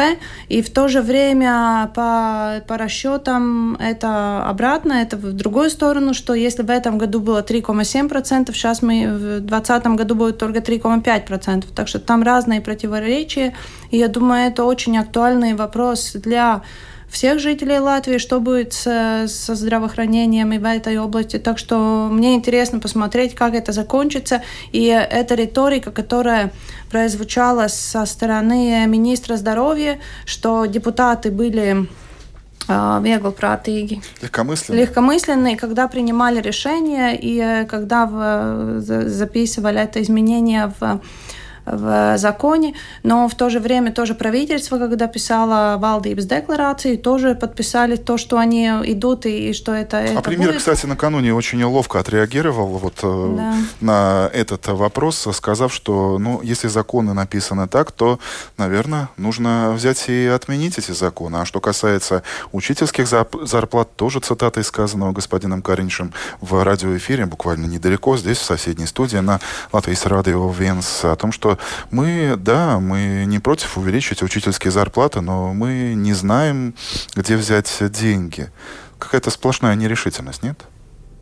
и 0.50 0.62
в 0.62 0.70
то 0.70 0.88
же 0.88 1.02
время 1.02 1.92
по, 1.96 2.62
по 2.68 2.78
расчетам 2.78 3.76
это 3.76 4.44
обратно, 4.48 4.94
это 4.94 5.18
в 5.18 5.34
другую 5.34 5.70
сторону, 5.70 6.14
что 6.14 6.34
если 6.34 6.64
в 6.64 6.70
этом 6.70 6.98
году 6.98 7.20
было 7.20 7.42
3,7%, 7.42 8.54
сейчас 8.54 8.82
мы 8.82 9.08
в 9.08 9.40
2020 9.42 9.88
году 9.88 10.16
будет 10.16 10.38
только 10.38 10.60
3,5%. 10.60 11.66
Так 11.76 11.88
что 11.88 12.00
там 12.00 12.24
разные 12.24 12.62
противоречия, 12.62 13.54
и 13.92 13.98
я 13.98 14.08
думаю, 14.08 14.48
это 14.48 14.64
очень 14.64 14.98
актуальный 14.98 15.54
вопрос 15.54 16.14
для 16.14 16.62
всех 17.10 17.40
жителей 17.40 17.80
Латвии, 17.80 18.18
что 18.18 18.40
будет 18.40 18.74
со, 18.74 19.26
со 19.28 19.56
здравоохранением 19.56 20.52
и 20.54 20.58
в 20.58 20.66
этой 20.66 20.98
области. 20.98 21.40
Так 21.40 21.58
что 21.58 22.10
мне 22.12 22.36
интересно 22.36 22.80
посмотреть, 22.80 23.36
как 23.36 23.54
это 23.54 23.72
закончится. 23.72 24.42
И 24.72 24.86
эта 24.86 25.36
риторика, 25.36 25.92
которая 25.92 26.52
прозвучала 26.92 27.68
со 27.68 28.06
стороны 28.06 28.86
министра 28.88 29.38
здоровья, 29.38 30.00
что 30.26 30.66
депутаты 30.66 31.32
были 31.32 31.88
веглопрātīgi. 32.68 34.02
Легкомысленные. 34.22 34.82
Легкомысленные, 34.82 35.58
когда 35.58 35.88
принимали 35.88 36.42
решения 36.42 37.16
и 37.16 37.40
э, 37.40 37.66
когда 37.66 38.06
записывали 38.82 39.80
это 39.80 40.02
изменение 40.02 40.74
в 40.80 41.02
в 41.72 42.18
законе, 42.18 42.74
но 43.04 43.28
в 43.28 43.36
то 43.36 43.50
же 43.50 43.60
время 43.60 43.92
тоже 43.92 44.16
правительство, 44.16 44.78
когда 44.78 45.08
писало 45.08 45.78
Валдības 45.78 46.26
декларации, 46.26 46.96
тоже 46.96 47.36
подписали 47.36 47.96
то, 47.96 48.18
что 48.18 48.38
они 48.38 48.68
идут 48.68 49.26
и, 49.26 49.50
и 49.50 49.54
что 49.54 49.74
это, 49.74 49.98
а 49.98 50.02
это 50.02 50.22
премьер, 50.22 50.50
будет. 50.50 50.60
кстати, 50.60 50.86
накануне 50.86 51.34
очень 51.34 51.64
ловко 51.64 52.00
отреагировал 52.00 52.68
вот 52.68 53.00
э, 53.04 53.34
да. 53.38 53.56
на 53.82 54.30
этот 54.34 54.68
вопрос, 54.68 55.28
сказав, 55.34 55.74
что 55.74 56.18
ну, 56.18 56.42
если 56.44 56.68
законы 56.68 57.14
написаны 57.14 57.68
так, 57.68 57.92
то, 57.92 58.20
наверное, 58.58 59.10
нужно 59.18 59.72
взять 59.74 60.10
и 60.10 60.26
отменить 60.28 60.78
эти 60.78 60.92
законы. 60.92 61.38
А 61.38 61.46
что 61.46 61.60
касается 61.60 62.24
учительских 62.52 63.08
зарплат, 63.08 63.96
тоже 63.96 64.20
цитата 64.20 64.60
из 64.60 64.68
сказанного 64.68 65.12
господином 65.12 65.62
Кариншем 65.62 66.14
в 66.42 66.64
радиоэфире, 66.64 67.26
буквально 67.26 67.66
недалеко, 67.66 68.18
здесь, 68.18 68.38
в 68.38 68.44
соседней 68.44 68.86
студии, 68.86 69.18
на 69.18 69.40
Латвийс 69.74 70.06
радио 70.06 70.50
Венс, 70.50 71.04
о 71.04 71.16
том, 71.16 71.32
что 71.32 71.57
мы, 71.92 72.36
да, 72.38 72.80
мы 72.80 73.26
не 73.26 73.40
против 73.40 73.78
увеличить 73.78 74.24
учительские 74.24 74.72
зарплаты, 74.72 75.22
но 75.22 75.54
мы 75.54 75.94
не 75.96 76.14
знаем, 76.14 76.76
где 77.16 77.36
взять 77.36 77.72
деньги. 77.92 78.50
Какая-то 79.00 79.30
сплошная 79.30 79.76
нерешительность, 79.76 80.44
нет? 80.44 80.66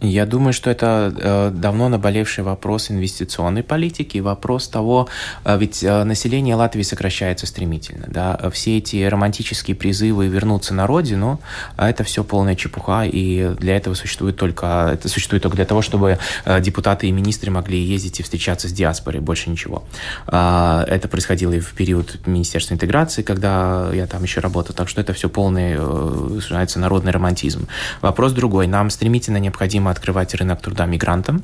Я 0.02 0.26
думаю, 0.26 0.52
что 0.52 0.70
это 0.70 1.14
э, 1.16 1.52
давно 1.54 1.88
наболевший 1.88 2.44
вопрос 2.44 2.92
инвестиционной 2.92 3.64
политики, 3.64 4.18
вопрос 4.18 4.68
того, 4.68 5.08
э, 5.46 5.58
ведь 5.58 5.84
э, 5.84 6.04
население 6.04 6.56
Латвии 6.56 6.82
сокращается 6.82 7.48
стремительно, 7.48 8.06
да, 8.08 8.38
все 8.52 8.78
эти 8.78 9.04
романтические 9.06 9.76
призывы 9.76 10.28
вернуться 10.28 10.74
на 10.74 10.86
родину, 10.86 11.40
а 11.78 11.90
это 11.90 12.04
все 12.04 12.26
полная 12.26 12.56
чепуха, 12.56 13.06
и 13.06 13.56
для 13.56 13.78
этого 13.78 13.94
существует 13.94 14.36
только, 14.36 14.92
это 14.94 15.08
существует 15.08 15.44
только 15.44 15.56
для 15.56 15.66
того, 15.66 15.82
чтобы 15.82 16.20
депутаты 16.60 17.08
и 17.08 17.12
министры 17.12 17.50
могли 17.50 17.82
ездить 17.82 18.20
и 18.20 18.24
встречаться 18.24 18.68
с 18.68 18.74
диаспорой, 18.74 19.22
больше 19.22 19.50
ничего. 19.50 19.86
А, 20.28 20.84
это 20.88 21.08
происходило 21.08 21.54
и 21.54 21.60
в 21.60 21.74
период 21.74 22.20
Министерства 22.28 22.74
интеграции, 22.74 23.22
когда 23.22 23.90
я 23.94 24.08
там 24.08 24.24
еще 24.24 24.42
работал, 24.42 24.76
так 24.76 24.90
что 24.90 25.00
это 25.00 25.14
все 25.14 25.30
полный, 25.30 25.78
называется, 25.78 26.80
народный 26.80 27.14
романтизм. 27.14 27.68
Вопрос 28.02 28.34
другой, 28.34 28.68
нам 28.68 28.90
стремительно 28.90 29.38
необходимо 29.38 29.85
необходимо 29.86 29.92
открывать 29.92 30.34
рынок 30.36 30.62
труда 30.62 30.86
мигрантам. 30.86 31.44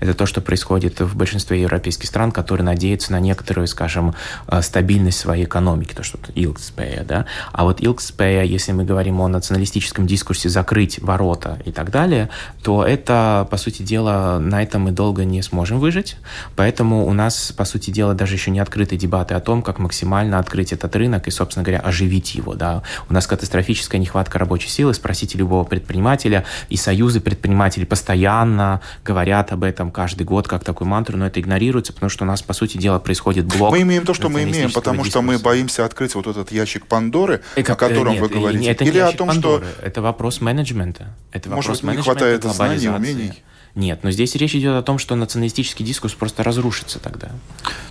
Это 0.00 0.14
то, 0.14 0.26
что 0.26 0.40
происходит 0.40 1.00
в 1.00 1.16
большинстве 1.16 1.60
европейских 1.62 2.08
стран, 2.08 2.32
которые 2.32 2.64
надеются 2.64 3.12
на 3.12 3.20
некоторую, 3.20 3.66
скажем, 3.66 4.14
э, 4.48 4.62
стабильность 4.62 5.18
своей 5.18 5.44
экономики, 5.44 5.94
то, 5.94 6.02
что 6.02 6.18
Илкспея, 6.34 7.04
да. 7.04 7.26
А 7.52 7.64
вот 7.64 7.80
Илкспея, 7.82 8.44
если 8.44 8.72
мы 8.72 8.84
говорим 8.84 9.20
о 9.20 9.28
националистическом 9.28 10.06
дискурсе 10.06 10.48
закрыть 10.48 11.00
ворота 11.00 11.58
и 11.64 11.70
так 11.70 11.90
далее, 11.90 12.28
то 12.62 12.84
это, 12.84 13.46
по 13.50 13.56
сути 13.56 13.82
дела, 13.82 14.38
на 14.38 14.62
этом 14.62 14.82
мы 14.82 14.90
долго 14.92 15.24
не 15.24 15.42
сможем 15.42 15.78
выжить. 15.78 16.16
Поэтому 16.56 17.06
у 17.06 17.12
нас, 17.12 17.52
по 17.52 17.64
сути 17.64 17.90
дела, 17.90 18.14
даже 18.14 18.34
еще 18.34 18.50
не 18.50 18.60
открыты 18.60 18.96
дебаты 18.96 19.34
о 19.34 19.40
том, 19.40 19.62
как 19.62 19.78
максимально 19.78 20.38
открыть 20.38 20.72
этот 20.72 20.96
рынок 20.96 21.28
и, 21.28 21.30
собственно 21.30 21.64
говоря, 21.64 21.80
оживить 21.80 22.34
его, 22.34 22.54
да. 22.54 22.82
У 23.08 23.14
нас 23.14 23.26
катастрофическая 23.26 24.00
нехватка 24.00 24.38
рабочей 24.38 24.68
силы. 24.68 24.94
Спросите 24.94 25.38
любого 25.38 25.64
предпринимателя, 25.64 26.44
и 26.70 26.76
союзы 26.76 27.20
предпринимателей 27.20 27.77
постоянно 27.84 28.80
говорят 29.04 29.52
об 29.52 29.64
этом 29.64 29.90
каждый 29.90 30.24
год 30.24 30.48
как 30.48 30.64
такую 30.64 30.88
мантру, 30.88 31.16
но 31.16 31.26
это 31.26 31.40
игнорируется, 31.40 31.92
потому 31.92 32.10
что 32.10 32.24
у 32.24 32.26
нас, 32.26 32.42
по 32.42 32.52
сути 32.52 32.78
дела, 32.78 32.98
происходит 32.98 33.46
блок. 33.46 33.72
Мы 33.72 33.82
имеем 33.82 34.04
то, 34.04 34.14
что 34.14 34.28
мы 34.28 34.44
имеем, 34.44 34.72
потому 34.72 35.04
что 35.04 35.22
мы 35.22 35.38
боимся 35.38 35.84
открыть 35.84 36.14
вот 36.14 36.26
этот 36.26 36.52
ящик 36.52 36.86
Пандоры, 36.86 37.42
как, 37.54 37.70
о 37.70 37.76
котором 37.76 38.12
нет, 38.12 38.22
вы 38.22 38.28
говорите. 38.28 38.70
Это 38.70 38.84
Или 38.84 38.98
о 38.98 39.12
том, 39.12 39.28
Пандоры. 39.28 39.66
что... 39.66 39.86
Это 39.86 40.02
вопрос 40.02 40.40
менеджмента. 40.40 41.14
Это 41.32 41.50
Может, 41.50 41.82
вопрос 41.82 41.96
не 41.96 42.02
хватает 42.02 42.44
знаний, 42.44 42.88
умений? 42.88 43.32
Нет, 43.74 44.00
но 44.02 44.10
здесь 44.10 44.34
речь 44.34 44.54
идет 44.54 44.74
о 44.74 44.82
том, 44.82 44.98
что 44.98 45.14
националистический 45.14 45.84
дискурс 45.84 46.14
просто 46.14 46.42
разрушится 46.42 46.98
тогда. 46.98 47.30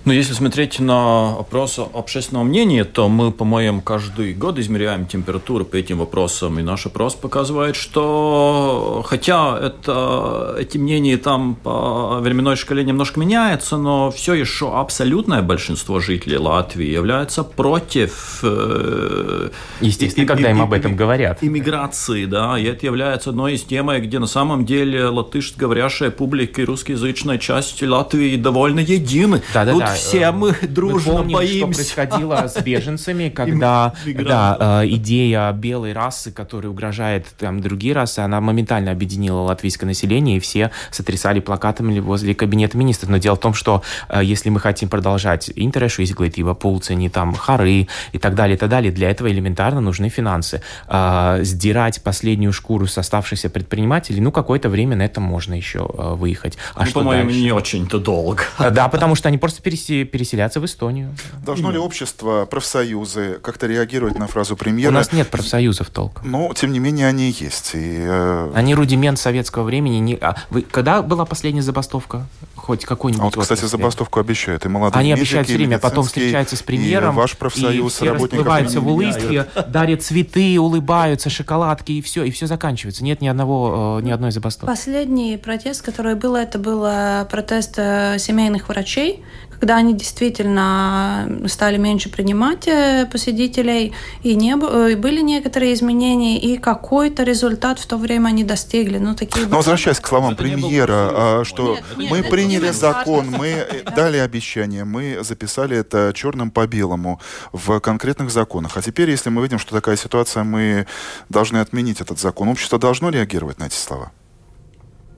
Ну, 0.04 0.12
если 0.12 0.32
смотреть 0.32 0.80
на 0.80 1.36
опрос 1.38 1.78
общественного 1.78 2.44
мнения, 2.44 2.84
то 2.84 3.08
мы, 3.08 3.32
по-моему, 3.32 3.80
каждый 3.80 4.34
год 4.34 4.58
измеряем 4.58 5.06
температуру 5.06 5.64
по 5.64 5.76
этим 5.76 5.98
вопросам, 5.98 6.58
и 6.58 6.62
наш 6.62 6.86
опрос 6.86 7.14
показывает, 7.14 7.76
что 7.76 9.04
хотя 9.06 9.58
это, 9.58 10.56
эти 10.58 10.78
мнения 10.78 11.16
там 11.16 11.54
по 11.54 12.18
временной 12.20 12.56
шкале 12.56 12.84
немножко 12.84 13.20
меняются, 13.20 13.76
но 13.76 14.10
все 14.10 14.34
еще 14.34 14.74
абсолютное 14.74 15.42
большинство 15.42 16.00
жителей 16.00 16.38
Латвии 16.38 16.86
является 16.86 17.44
против... 17.44 18.40
Э, 18.42 19.50
Естественно, 19.80 20.24
и, 20.24 20.26
когда 20.26 20.48
и, 20.48 20.52
им 20.52 20.62
об 20.62 20.72
этом 20.72 20.96
говорят. 20.96 21.38
Иммиграции, 21.42 22.24
да, 22.26 22.58
и 22.58 22.64
это 22.64 22.86
является 22.86 23.30
одной 23.30 23.54
из 23.54 23.62
тем, 23.62 23.88
где 23.88 24.18
на 24.18 24.26
самом 24.26 24.66
деле 24.66 25.06
латышского 25.06 25.67
русскоговорящая 25.68 26.10
публика 26.10 26.62
и 26.62 26.64
русскоязычная 26.64 27.38
часть 27.38 27.82
Латвии 27.82 28.36
довольно 28.36 28.80
едины. 28.80 29.42
Да, 29.52 29.64
да, 29.64 29.72
Тут 29.72 29.80
да. 29.80 29.94
все 29.94 30.30
мы 30.32 30.54
дружно 30.62 31.12
мы 31.12 31.18
помним, 31.18 31.34
боимся. 31.34 31.82
что 31.84 31.94
происходило 31.94 32.48
с 32.48 32.60
беженцами, 32.62 33.28
когда 33.34 33.94
да, 34.06 34.82
э, 34.82 34.88
идея 34.88 35.52
белой 35.52 35.92
расы, 35.92 36.32
которая 36.32 36.70
угрожает 36.70 37.26
там, 37.38 37.60
другие 37.60 37.94
расы, 37.94 38.20
она 38.20 38.40
моментально 38.40 38.90
объединила 38.90 39.40
латвийское 39.40 39.86
население, 39.86 40.38
и 40.38 40.40
все 40.40 40.70
сотрясали 40.90 41.40
плакатами 41.40 41.98
возле 42.00 42.34
кабинета 42.34 42.76
министров. 42.78 43.10
Но 43.10 43.18
дело 43.18 43.36
в 43.36 43.40
том, 43.40 43.54
что 43.54 43.82
э, 44.08 44.20
если 44.24 44.48
мы 44.48 44.60
хотим 44.60 44.88
продолжать 44.88 45.50
интересу 45.54 46.02
изглытива, 46.02 46.54
пулцени, 46.54 47.08
там, 47.08 47.34
хары 47.34 47.88
и 48.12 48.18
так 48.18 48.34
далее, 48.34 48.56
и 48.56 48.58
так 48.58 48.70
далее, 48.70 48.90
для 48.92 49.10
этого 49.10 49.30
элементарно 49.30 49.80
нужны 49.80 50.08
финансы. 50.08 50.62
Э, 50.88 51.40
Сдирать 51.42 52.02
последнюю 52.02 52.52
шкуру 52.52 52.86
с 52.86 52.98
оставшихся 52.98 53.50
предпринимателей, 53.50 54.20
ну, 54.20 54.32
какое-то 54.32 54.68
время 54.68 54.96
на 54.96 55.02
это 55.02 55.20
можно 55.20 55.57
еще 55.58 55.80
э, 55.92 56.14
выехать. 56.14 56.56
А 56.74 56.80
Ну, 56.80 56.86
что 56.86 57.00
по-моему, 57.00 57.24
дальше? 57.30 57.40
не 57.40 57.52
очень-то 57.52 57.98
долго. 57.98 58.42
Э, 58.58 58.70
Да, 58.70 58.88
потому 58.88 59.14
что 59.14 59.28
они 59.28 59.36
просто 59.38 59.60
пересе- 59.62 60.04
переселятся 60.04 60.60
в 60.60 60.64
Эстонию. 60.64 61.14
Должно 61.44 61.70
ли 61.70 61.78
общество, 61.78 62.46
профсоюзы 62.46 63.38
как-то 63.42 63.66
реагировать 63.66 64.18
на 64.18 64.26
фразу 64.26 64.56
премьера? 64.56 64.90
У 64.90 64.94
нас 64.94 65.12
нет 65.12 65.28
профсоюзов 65.28 65.90
толком. 65.90 66.30
Но, 66.30 66.52
тем 66.54 66.72
не 66.72 66.78
менее, 66.78 67.06
они 67.06 67.30
есть. 67.30 67.72
И, 67.74 67.96
э, 68.00 68.52
Они 68.54 68.74
рудимент 68.74 69.18
советского 69.18 69.64
времени. 69.64 69.96
Не... 69.98 70.14
А 70.20 70.36
вы... 70.50 70.62
Когда 70.62 71.02
была 71.02 71.24
последняя 71.24 71.62
забастовка? 71.62 72.26
Хоть 72.68 72.84
какой-нибудь 72.84 73.22
а 73.22 73.24
вот, 73.24 73.32
кстати, 73.32 73.60
отрасли? 73.60 73.78
забастовку 73.78 74.20
обещают. 74.20 74.66
И 74.66 74.68
молодые 74.68 75.00
Они 75.00 75.08
медики, 75.08 75.22
обещают 75.22 75.46
все 75.46 75.54
и 75.54 75.56
время, 75.56 75.78
потом 75.78 76.04
встречаются 76.04 76.54
с 76.54 76.60
и 76.60 76.64
премьером, 76.64 77.14
ваш 77.14 77.34
профсоюз 77.34 77.94
и 77.94 77.96
все 77.96 78.04
работников 78.12 78.46
расплываются 78.46 78.80
в 78.82 78.88
улыбке, 78.88 79.46
дарят 79.68 80.02
цветы, 80.02 80.60
улыбаются, 80.60 81.30
шоколадки, 81.30 81.92
и 81.92 82.02
все, 82.02 82.24
и 82.24 82.30
все 82.30 82.46
заканчивается. 82.46 83.04
Нет 83.04 83.22
ни 83.22 83.28
одного, 83.28 84.00
э, 84.02 84.04
ни 84.04 84.10
одной 84.10 84.32
забастовки. 84.32 84.66
Последний 84.66 85.38
протест, 85.38 85.80
который 85.80 86.14
был, 86.14 86.36
это 86.36 86.58
был 86.58 86.86
протест 87.30 87.78
э, 87.78 88.18
семейных 88.18 88.68
врачей, 88.68 89.24
когда 89.60 89.76
они 89.76 89.94
действительно 89.94 91.28
стали 91.46 91.78
меньше 91.78 92.08
принимать 92.08 92.68
э, 92.68 93.06
посетителей, 93.10 93.92
и, 94.22 94.34
не, 94.34 94.54
э, 94.54 94.92
и 94.92 94.94
были 94.94 95.20
некоторые 95.20 95.74
изменения, 95.74 96.38
и 96.38 96.56
какой-то 96.58 97.24
результат 97.24 97.78
в 97.78 97.86
то 97.86 97.96
время 97.96 98.28
они 98.28 98.44
достигли. 98.44 98.98
Ну, 98.98 99.14
такие 99.14 99.46
Но 99.46 99.56
возвращаясь 99.56 100.00
к 100.00 100.06
словам 100.06 100.32
Это 100.32 100.42
премьера, 100.42 101.10
а, 101.12 101.42
что 101.44 101.74
Нет, 101.74 101.84
нет, 101.96 102.10
мы 102.10 102.22
приняли 102.22 102.70
закон, 102.70 103.30
важно. 103.30 103.38
мы 103.38 103.66
дали 103.96 104.18
обещание, 104.18 104.84
мы 104.84 105.18
записали 105.22 105.76
это 105.76 106.12
черным 106.14 106.50
по 106.50 106.66
белому 106.66 107.20
в 107.52 107.80
конкретных 107.80 108.30
законах. 108.30 108.76
А 108.76 108.82
теперь, 108.82 109.10
если 109.10 109.30
мы 109.30 109.42
видим, 109.42 109.58
что 109.58 109.74
такая 109.74 109.96
ситуация, 109.96 110.44
мы 110.44 110.86
должны 111.28 111.58
отменить 111.58 112.00
этот 112.00 112.20
закон. 112.20 112.48
Общество 112.48 112.78
должно 112.78 113.10
реагировать 113.10 113.58
на 113.58 113.64
эти 113.64 113.74
слова. 113.74 114.12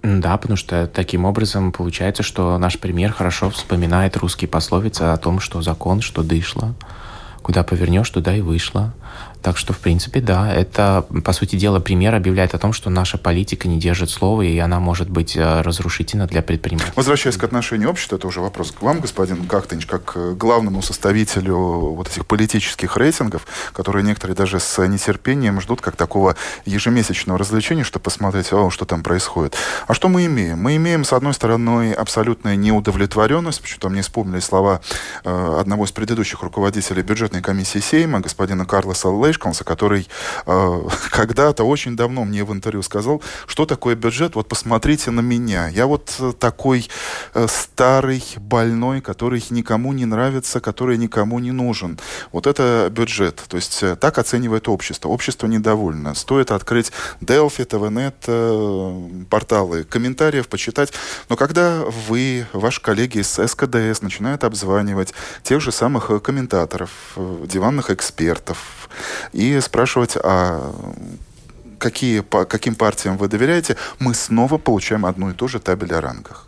Да, 0.03 0.39
потому 0.39 0.57
что 0.57 0.87
таким 0.87 1.27
образом 1.27 1.73
получается, 1.73 2.23
что 2.23 2.57
наш 2.57 2.79
премьер 2.79 3.13
хорошо 3.13 3.51
вспоминает 3.51 4.17
русские 4.17 4.49
пословицы 4.49 5.03
о 5.03 5.17
том, 5.19 5.41
что 5.41 5.61
закон, 5.61 6.01
что 6.01 6.23
дышло. 6.23 6.75
Куда 7.43 7.65
повернешь, 7.65 8.09
туда 8.09 8.35
и 8.35 8.41
вышло. 8.41 8.95
Так 9.43 9.57
что, 9.57 9.73
в 9.73 9.79
принципе, 9.79 10.21
да, 10.21 10.53
это, 10.53 11.07
по 11.25 11.33
сути 11.33 11.57
дела, 11.57 11.81
пример 11.81 12.15
объявляет 12.15 12.55
о 12.55 12.59
том, 12.59 12.73
что 12.73 12.91
наша 12.91 13.17
политика 13.19 13.69
не 13.69 13.79
держит 13.79 14.11
слова, 14.11 14.43
и 14.43 14.59
она 14.59 14.81
может 14.81 15.09
быть 15.09 15.37
э, 15.37 15.63
разрушительна 15.63 16.27
для 16.27 16.43
предпринимателей. 16.43 16.93
Возвращаясь 16.95 17.37
к 17.37 17.45
отношению 17.45 17.91
общества, 17.91 18.17
это 18.17 18.27
уже 18.27 18.41
вопрос 18.41 18.73
к 18.73 18.83
вам, 18.83 19.01
господин 19.01 19.47
Гахтенч, 19.47 19.87
как 19.87 20.37
главному 20.37 20.83
составителю 20.83 21.57
вот 21.57 22.09
этих 22.09 22.27
политических 22.27 22.97
рейтингов, 22.97 23.47
которые 23.73 24.05
некоторые 24.05 24.37
даже 24.37 24.61
с 24.61 24.87
нетерпением 24.87 25.61
ждут 25.61 25.81
как 25.81 25.97
такого 25.97 26.37
ежемесячного 26.67 27.39
развлечения, 27.39 27.85
чтобы 27.85 28.05
посмотреть, 28.05 28.53
о, 28.53 28.71
что 28.71 28.85
там 28.85 29.03
происходит. 29.03 29.57
А 29.87 29.95
что 29.95 30.09
мы 30.09 30.27
имеем? 30.27 30.59
Мы 30.59 30.77
имеем, 30.77 31.05
с 31.05 31.13
одной 31.13 31.33
стороны, 31.33 31.93
абсолютная 31.93 32.57
неудовлетворенность, 32.57 33.63
почему-то 33.63 33.89
мне 33.89 34.03
вспомнили 34.03 34.41
слова 34.41 34.81
э, 35.25 35.57
одного 35.61 35.85
из 35.85 35.93
предыдущих 35.93 36.43
руководителей 36.43 37.03
бюджетной 37.03 37.41
комиссии 37.41 37.79
Сейма, 37.79 38.21
господина 38.21 38.67
Карлоса 38.67 39.09
Лейшкалса, 39.31 39.65
который 39.65 40.09
э, 40.47 40.81
когда-то 41.11 41.65
очень 41.65 41.97
давно 41.97 42.25
мне 42.25 42.45
в 42.45 42.53
интервью 42.53 42.83
сказал, 42.83 43.23
что 43.47 43.67
такое 43.67 43.95
бюджет, 43.95 44.35
вот 44.35 44.49
посмотрите 44.49 45.11
на 45.11 45.21
меня. 45.21 45.69
Я 45.69 45.87
вот 45.87 46.15
э, 46.19 46.33
такой 46.39 46.89
э, 47.35 47.47
старый, 47.49 48.23
больной, 48.37 49.01
который 49.01 49.43
никому 49.51 49.93
не 49.93 50.05
нравится, 50.05 50.61
который 50.61 50.99
никому 50.99 51.39
не 51.39 51.53
нужен. 51.53 51.99
Вот 52.33 52.47
это 52.47 52.89
бюджет. 52.91 53.43
То 53.49 53.57
есть 53.57 53.83
э, 53.83 53.97
так 53.97 54.19
оценивает 54.19 54.69
общество. 54.69 55.09
Общество 55.09 55.47
недовольно. 55.47 56.15
Стоит 56.15 56.51
открыть 56.51 56.93
Delphi, 57.21 57.65
ТВНет, 57.65 58.17
э, 58.27 59.25
порталы 59.31 59.85
комментариев, 59.85 60.49
почитать. 60.49 60.93
Но 61.29 61.37
когда 61.37 61.83
вы, 62.09 62.47
ваши 62.53 62.83
коллеги 62.83 63.19
из 63.19 63.29
СКДС 63.29 64.03
начинают 64.03 64.45
обзванивать 64.45 65.15
тех 65.43 65.61
же 65.61 65.73
самых 65.73 66.11
э, 66.11 66.19
комментаторов, 66.19 66.91
э, 67.17 67.47
диванных 67.47 67.91
экспертов 67.91 68.80
и 69.33 69.61
спрашивать, 69.61 70.17
а 70.23 70.75
какие, 71.79 72.21
по 72.21 72.45
каким 72.45 72.75
партиям 72.75 73.17
вы 73.17 73.29
доверяете, 73.29 73.77
мы 73.99 74.15
снова 74.15 74.59
получаем 74.59 75.07
одну 75.07 75.31
и 75.31 75.33
ту 75.33 75.49
же 75.49 75.59
табель 75.59 75.95
о 75.95 76.01
рангах. 76.01 76.47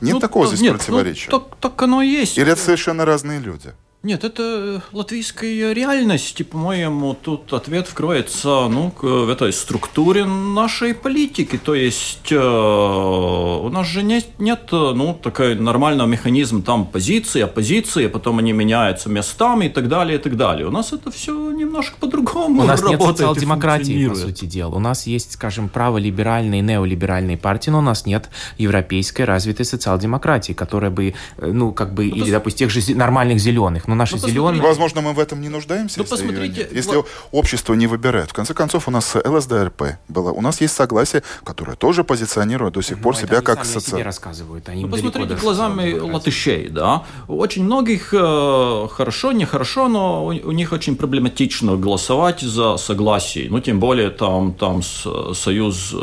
Нет 0.00 0.14
Ну, 0.14 0.20
такого 0.20 0.46
здесь 0.46 0.60
нет, 0.60 0.76
противоречия? 0.76 1.28
Ну, 1.30 1.40
так, 1.40 1.56
так 1.56 1.82
оно 1.82 2.02
и 2.02 2.08
есть. 2.08 2.38
Или 2.38 2.52
это 2.52 2.60
совершенно 2.60 3.04
разные 3.04 3.38
люди? 3.38 3.72
Нет, 4.02 4.24
это 4.24 4.42
э, 4.42 4.80
латвийская 4.92 5.74
реальность, 5.74 6.40
и, 6.40 6.42
по-моему, 6.42 7.12
тут 7.12 7.52
ответ 7.52 7.86
вкроется 7.86 8.66
ну, 8.66 8.94
в 8.98 9.28
этой 9.28 9.52
структуре 9.52 10.24
нашей 10.24 10.94
политики. 10.94 11.60
То 11.62 11.74
есть 11.74 12.32
э, 12.32 12.38
у 12.38 13.68
нас 13.68 13.86
же 13.86 14.02
нет, 14.02 14.26
нет 14.38 14.68
ну, 14.70 15.12
такой 15.22 15.54
нормального 15.54 16.08
механизма 16.08 16.62
там 16.62 16.86
позиции, 16.86 17.42
оппозиции, 17.42 18.06
потом 18.06 18.38
они 18.38 18.52
меняются 18.52 19.10
местами 19.10 19.66
и 19.66 19.68
так 19.68 19.88
далее, 19.88 20.18
и 20.18 20.22
так 20.22 20.34
далее. 20.34 20.66
У 20.66 20.70
нас 20.70 20.94
это 20.94 21.10
все 21.10 21.50
немножко 21.50 21.98
по-другому 22.00 22.62
У 22.62 22.64
нас 22.64 22.82
нет 22.82 23.02
социал-демократии, 23.02 24.08
по 24.08 24.14
сути 24.14 24.46
дела. 24.46 24.76
У 24.76 24.80
нас 24.80 25.06
есть, 25.06 25.32
скажем, 25.32 25.68
праволиберальные 25.68 26.60
и 26.60 26.62
неолиберальные 26.62 27.36
партии, 27.36 27.68
но 27.68 27.80
у 27.80 27.82
нас 27.82 28.06
нет 28.06 28.30
европейской 28.56 29.22
развитой 29.26 29.66
социал-демократии, 29.66 30.54
которая 30.54 30.90
бы, 30.90 31.12
э, 31.36 31.50
ну, 31.52 31.72
как 31.72 31.92
бы, 31.92 32.06
или, 32.06 32.28
пос- 32.28 32.30
допустим, 32.30 32.70
тех 32.70 32.70
же 32.70 32.94
нормальных 32.94 33.38
зеленых. 33.40 33.89
Но 33.90 33.96
наши 33.96 34.14
Ну, 34.14 34.28
зеленые... 34.28 34.62
Возможно, 34.62 35.00
мы 35.00 35.12
в 35.14 35.18
этом 35.18 35.40
не 35.40 35.48
нуждаемся, 35.48 35.98
Ну, 35.98 36.04
если, 36.04 36.14
посмотрите, 36.16 36.60
нет. 36.60 36.72
если 36.72 36.96
вот- 36.96 37.08
общество 37.32 37.74
не 37.74 37.88
выбирает. 37.88 38.30
В 38.30 38.32
конце 38.32 38.54
концов, 38.54 38.86
у 38.86 38.92
нас 38.92 39.16
ЛСДРП 39.16 39.82
было. 40.08 40.30
У 40.30 40.40
нас 40.40 40.60
есть 40.60 40.74
согласие, 40.76 41.24
которое 41.42 41.74
тоже 41.76 42.04
позиционирует 42.04 42.74
до 42.74 42.82
сих 42.82 43.00
пор 43.00 43.14
Ну, 43.14 43.18
это 43.18 43.26
себя 43.26 43.36
они 43.38 43.46
как 43.46 43.64
сами 43.64 43.66
о 43.66 43.70
себе 43.72 43.80
социал. 43.80 44.02
рассказывают. 44.04 44.68
Они 44.68 44.84
Ну, 44.84 44.88
посмотрите 44.90 45.34
глазами 45.34 45.92
латышей, 45.98 46.68
да. 46.68 47.02
Очень 47.26 47.64
многих 47.64 48.14
э, 48.16 48.86
хорошо, 48.92 49.32
нехорошо, 49.32 49.88
но 49.88 50.24
у, 50.24 50.28
у 50.28 50.52
них 50.52 50.70
очень 50.72 50.94
проблематично 50.94 51.76
голосовать 51.76 52.42
за 52.42 52.76
согласие. 52.76 53.50
Ну, 53.50 53.58
тем 53.58 53.80
более 53.80 54.10
там, 54.10 54.52
там 54.54 54.82
с- 54.84 55.34
союз 55.34 55.94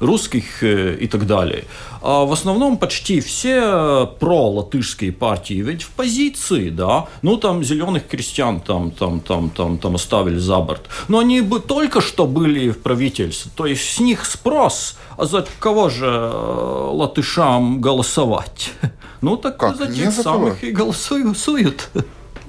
русских 0.00 0.62
э, 0.62 0.96
и 0.96 1.06
так 1.06 1.26
далее. 1.26 1.64
А 2.02 2.24
в 2.24 2.32
основном 2.32 2.78
почти 2.78 3.20
все 3.20 4.06
про-латышские 4.18 5.12
партии 5.12 5.62
ведь 5.62 5.82
в 5.82 5.90
позиции, 5.90 6.70
да. 6.70 7.06
Ну, 7.22 7.36
там 7.36 7.62
зеленых 7.62 8.08
крестьян 8.08 8.60
там, 8.60 8.90
там, 8.90 9.20
там, 9.20 9.50
там, 9.50 9.78
там 9.78 9.94
оставили 9.94 10.38
за 10.38 10.58
борт. 10.58 10.88
Но 11.08 11.18
они 11.18 11.40
бы 11.42 11.60
только 11.60 12.00
что 12.00 12.26
были 12.26 12.70
в 12.70 12.82
правительстве. 12.82 13.50
То 13.54 13.66
есть 13.66 13.82
с 13.82 14.00
них 14.00 14.24
спрос. 14.24 14.96
А 15.16 15.26
за 15.26 15.44
кого 15.58 15.90
же 15.90 16.06
э, 16.06 16.88
латышам 16.92 17.80
голосовать? 17.80 18.72
Ну, 19.22 19.36
так 19.36 19.58
Как, 19.58 19.76
за 19.76 19.86
тех 19.86 20.12
самых 20.12 20.64
и 20.64 20.70
голосуют. 20.70 21.90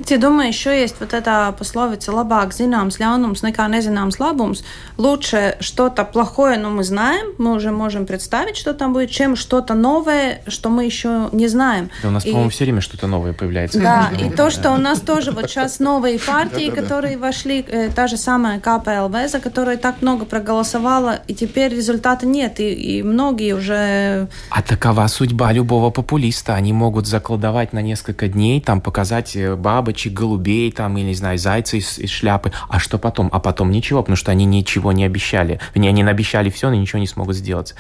Я 0.09 0.17
думаю, 0.17 0.47
еще 0.47 0.79
есть 0.79 0.95
вот 0.99 1.13
эта 1.13 1.53
пословица 1.57 2.11
«labāk 2.11 2.49
zināms 2.51 2.97
ļaunums 2.99 3.43
nekā 3.43 3.67
nezināms 3.69 4.19
labums». 4.19 4.63
Лучше 4.97 5.55
что-то 5.59 6.03
плохое, 6.03 6.57
но 6.57 6.69
мы 6.69 6.83
знаем, 6.83 7.33
мы 7.37 7.53
уже 7.53 7.71
можем 7.71 8.05
представить, 8.05 8.57
что 8.57 8.73
там 8.73 8.93
будет, 8.93 9.11
чем 9.11 9.35
что-то 9.35 9.73
новое, 9.73 10.41
что 10.47 10.69
мы 10.69 10.85
еще 10.85 11.29
не 11.31 11.47
знаем. 11.47 11.89
Да 12.03 12.09
у 12.09 12.11
нас, 12.11 12.25
И- 12.25 12.31
по-моему, 12.31 12.49
все 12.49 12.65
время 12.65 12.81
что-то 12.81 13.07
новое 13.07 13.33
появляется. 13.33 13.79
Да, 13.79 14.11
и 14.19 14.29
то, 14.29 14.49
что 14.49 14.71
у 14.71 14.77
нас 14.77 14.99
тоже 14.99 15.31
вот 15.31 15.49
сейчас 15.49 15.79
новые 15.79 16.19
партии, 16.19 16.69
которые 16.69 17.17
вошли, 17.17 17.65
э, 17.67 17.89
та 17.89 18.07
же 18.07 18.17
самая 18.17 18.59
КПЛВ, 18.59 19.29
за 19.29 19.39
которую 19.39 19.77
так 19.77 20.01
много 20.01 20.25
проголосовала, 20.25 21.19
и 21.27 21.33
теперь 21.33 21.73
результата 21.73 22.25
нет, 22.25 22.59
и, 22.59 22.73
и 22.73 23.03
многие 23.03 23.53
уже... 23.53 24.27
А 24.49 24.61
такова 24.61 25.07
судьба 25.07 25.51
любого 25.51 25.89
популиста. 25.89 26.55
Они 26.55 26.73
могут 26.73 27.07
закладывать 27.07 27.73
на 27.73 27.81
несколько 27.81 28.27
дней, 28.27 28.61
там 28.61 28.81
показать 28.81 29.35
э, 29.35 29.55
бабочек, 29.91 30.13
голубей, 30.13 30.71
там, 30.71 30.97
или, 30.97 31.07
не 31.07 31.13
знаю, 31.13 31.37
зайца 31.37 31.77
из, 31.77 31.99
из 31.99 32.09
шляпы. 32.09 32.51
А 32.69 32.79
что 32.79 32.97
потом? 32.97 33.29
А 33.31 33.39
потом 33.39 33.71
ничего, 33.71 34.01
потому 34.01 34.15
что 34.15 34.31
они 34.31 34.45
ничего 34.45 34.91
не 34.91 35.05
обещали. 35.05 35.59
Они 35.75 36.03
обещали 36.03 36.49
все, 36.49 36.69
но 36.69 36.75
ничего 36.75 36.99
не 36.99 37.07
смогут 37.07 37.35
сделать. 37.35 37.75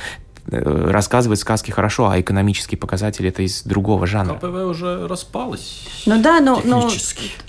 Э, 0.51 0.89
Рассказывать 0.91 1.39
сказки 1.39 1.71
хорошо, 1.71 2.09
а 2.09 2.19
экономические 2.19 2.77
показатели 2.77 3.29
это 3.29 3.43
из 3.43 3.63
другого 3.63 4.07
жанра. 4.07 4.35
КПВ 4.35 4.69
уже 4.69 5.07
распалась. 5.07 5.87
Ну 6.05 6.21
да, 6.21 6.39
но... 6.39 6.61
но 6.63 6.89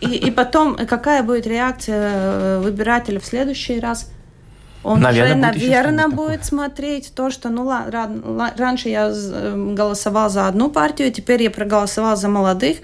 и, 0.00 0.06
и 0.06 0.30
потом, 0.30 0.76
какая 0.86 1.22
будет 1.22 1.46
реакция 1.46 2.10
э, 2.12 2.60
выбирателя 2.60 3.18
в 3.18 3.24
следующий 3.24 3.80
раз? 3.80 4.10
он 4.84 5.00
наверное, 5.00 5.50
уже, 5.50 5.60
будет 5.60 5.68
наверное, 5.68 6.08
будет 6.08 6.44
смотреть 6.44 7.12
то, 7.14 7.30
что, 7.30 7.50
ну, 7.50 7.70
раньше 8.56 8.88
я 8.88 9.12
э, 9.14 9.74
голосовал 9.74 10.28
за 10.28 10.48
одну 10.48 10.70
партию, 10.70 11.12
теперь 11.12 11.42
я 11.42 11.50
проголосовал 11.50 12.16
за 12.16 12.28
молодых, 12.28 12.78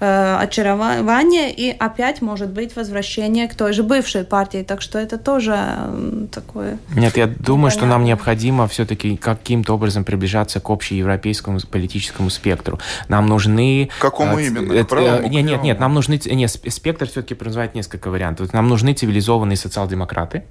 э, 0.00 0.36
очарование 0.40 1.52
и 1.52 1.70
опять 1.70 2.22
может 2.22 2.50
быть 2.50 2.74
возвращение 2.76 3.48
к 3.48 3.54
той 3.54 3.72
же 3.72 3.82
бывшей 3.82 4.24
партии. 4.24 4.64
Так 4.66 4.82
что 4.82 4.98
это 4.98 5.18
тоже 5.18 5.56
э, 5.56 6.26
такое... 6.32 6.78
Нет, 6.94 7.16
я 7.16 7.26
думаю, 7.26 7.70
что 7.70 7.86
нам 7.86 8.04
необходимо 8.04 8.66
все-таки 8.66 9.16
каким-то 9.16 9.74
образом 9.74 10.04
приближаться 10.04 10.60
к 10.60 10.70
общеевропейскому 10.70 11.60
политическому 11.70 12.30
спектру. 12.30 12.78
Нам 13.08 13.26
нужны... 13.26 13.90
Какому 13.98 14.38
э, 14.38 14.46
именно? 14.46 14.72
Э, 14.72 14.84
э, 14.90 15.28
нет, 15.28 15.44
нет, 15.44 15.62
нет, 15.62 15.80
нам 15.80 15.94
нужны... 15.94 16.20
Нет, 16.24 16.50
спектр 16.50 17.06
все-таки 17.06 17.34
подразумевает 17.34 17.74
несколько 17.74 18.10
вариантов. 18.10 18.52
Нам 18.52 18.68
нужны 18.68 18.94
цивилизованные 18.94 19.56
социал-демократы, 19.56 20.44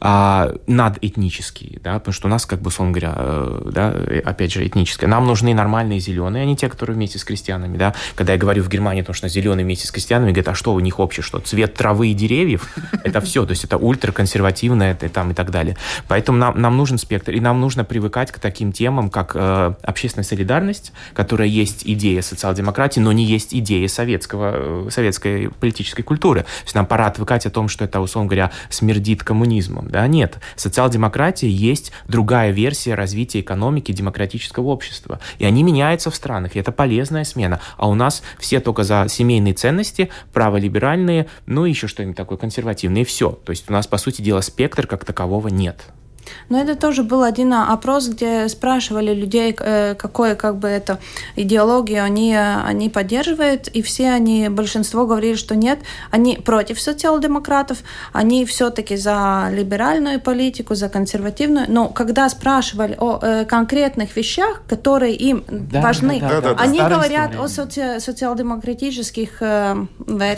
э, 0.00 0.56
надэтнические, 0.66 1.80
да, 1.82 1.98
потому 1.98 2.12
что 2.12 2.28
у 2.28 2.30
нас, 2.30 2.46
как 2.46 2.60
бы, 2.60 2.68
условно 2.68 2.92
говоря, 2.92 3.14
э, 3.16 3.70
да, 3.72 3.94
опять 4.24 4.52
же, 4.52 4.66
этническое. 4.66 5.08
Нам 5.08 5.26
нужны 5.26 5.54
нормальные 5.54 6.00
зеленые, 6.00 6.42
а 6.42 6.46
не 6.46 6.56
те, 6.56 6.68
которые 6.68 6.96
вместе 6.96 7.18
с 7.18 7.24
крестьянами, 7.24 7.76
да. 7.76 7.94
Когда 8.14 8.32
я 8.32 8.38
говорю 8.38 8.62
в 8.62 8.68
Германии, 8.68 8.79
потому 8.80 9.14
что 9.14 9.28
зеленые 9.28 9.64
вместе 9.64 9.86
с 9.86 9.90
крестьянами, 9.90 10.30
говорят, 10.30 10.48
а 10.48 10.54
что 10.54 10.72
у 10.72 10.80
них 10.80 10.98
общее, 10.98 11.22
что 11.22 11.38
цвет 11.38 11.74
травы 11.74 12.08
и 12.08 12.14
деревьев, 12.14 12.68
это 13.04 13.20
все, 13.20 13.44
то 13.44 13.50
есть 13.50 13.64
это 13.64 13.76
ультраконсервативное 13.76 14.92
это, 14.92 15.08
там 15.08 15.30
и 15.30 15.34
так 15.34 15.50
далее. 15.50 15.76
Поэтому 16.08 16.38
нам, 16.38 16.60
нам 16.60 16.76
нужен 16.76 16.98
спектр, 16.98 17.32
и 17.32 17.40
нам 17.40 17.60
нужно 17.60 17.84
привыкать 17.84 18.32
к 18.32 18.38
таким 18.38 18.72
темам, 18.72 19.10
как 19.10 19.32
э, 19.34 19.74
общественная 19.82 20.24
солидарность, 20.24 20.92
которая 21.14 21.48
есть 21.48 21.82
идея 21.84 22.22
социал-демократии, 22.22 23.00
но 23.00 23.12
не 23.12 23.24
есть 23.24 23.54
идея 23.54 23.88
советского, 23.88 24.86
э, 24.86 24.90
советской 24.90 25.50
политической 25.50 26.02
культуры. 26.02 26.42
То 26.42 26.64
есть 26.64 26.74
нам 26.74 26.86
пора 26.86 27.06
отвыкать 27.06 27.46
о 27.46 27.50
том, 27.50 27.68
что 27.68 27.84
это, 27.84 28.00
условно 28.00 28.28
говоря, 28.28 28.50
смердит 28.68 29.22
коммунизмом. 29.24 29.88
Да? 29.90 30.06
Нет, 30.06 30.38
социал-демократия 30.56 31.50
есть 31.50 31.92
другая 32.08 32.50
версия 32.50 32.94
развития 32.94 33.40
экономики 33.40 33.92
демократического 33.92 34.68
общества. 34.68 35.20
И 35.38 35.44
они 35.44 35.62
меняются 35.62 36.10
в 36.10 36.14
странах, 36.14 36.56
и 36.56 36.58
это 36.58 36.72
полезная 36.72 37.24
смена. 37.24 37.60
А 37.76 37.88
у 37.88 37.94
нас 37.94 38.22
все 38.38 38.60
только 38.70 38.84
за 38.84 39.06
семейные 39.08 39.52
ценности, 39.52 40.10
праволиберальные, 40.32 41.26
ну 41.46 41.66
и 41.66 41.70
еще 41.70 41.88
что-нибудь 41.88 42.16
такое 42.16 42.38
консервативное, 42.38 43.02
и 43.02 43.04
все. 43.04 43.32
То 43.32 43.50
есть 43.50 43.68
у 43.68 43.72
нас, 43.72 43.88
по 43.88 43.98
сути 43.98 44.22
дела, 44.22 44.42
спектр 44.42 44.86
как 44.86 45.04
такового 45.04 45.48
нет. 45.48 45.86
Но 46.48 46.60
это 46.60 46.74
тоже 46.74 47.02
был 47.02 47.22
один 47.22 47.52
опрос, 47.52 48.08
где 48.08 48.48
спрашивали 48.48 49.14
людей, 49.14 49.56
э, 49.58 49.94
какое 49.94 50.34
как 50.34 50.56
бы 50.56 50.68
это 50.68 50.98
идеологию 51.36 52.04
они, 52.04 52.36
они 52.36 52.88
поддерживают, 52.88 53.68
и 53.68 53.82
все 53.82 54.10
они, 54.10 54.48
большинство 54.48 55.06
говорили, 55.06 55.34
что 55.36 55.54
нет, 55.54 55.78
они 56.10 56.36
против 56.36 56.80
социал-демократов, 56.80 57.78
они 58.12 58.44
все-таки 58.44 58.96
за 58.96 59.48
либеральную 59.50 60.20
политику, 60.20 60.74
за 60.74 60.88
консервативную, 60.88 61.66
но 61.68 61.88
когда 61.88 62.28
спрашивали 62.28 62.96
о 62.98 63.18
э, 63.20 63.44
конкретных 63.44 64.16
вещах, 64.16 64.62
которые 64.68 65.14
им 65.14 65.44
да, 65.48 65.80
важны, 65.80 66.20
да, 66.20 66.40
да, 66.40 66.54
да, 66.54 66.62
они 66.62 66.78
говорят 66.78 67.34
о 67.36 67.44
соци- 67.44 68.00
социал-демократических 68.00 69.30
э, 69.40 69.86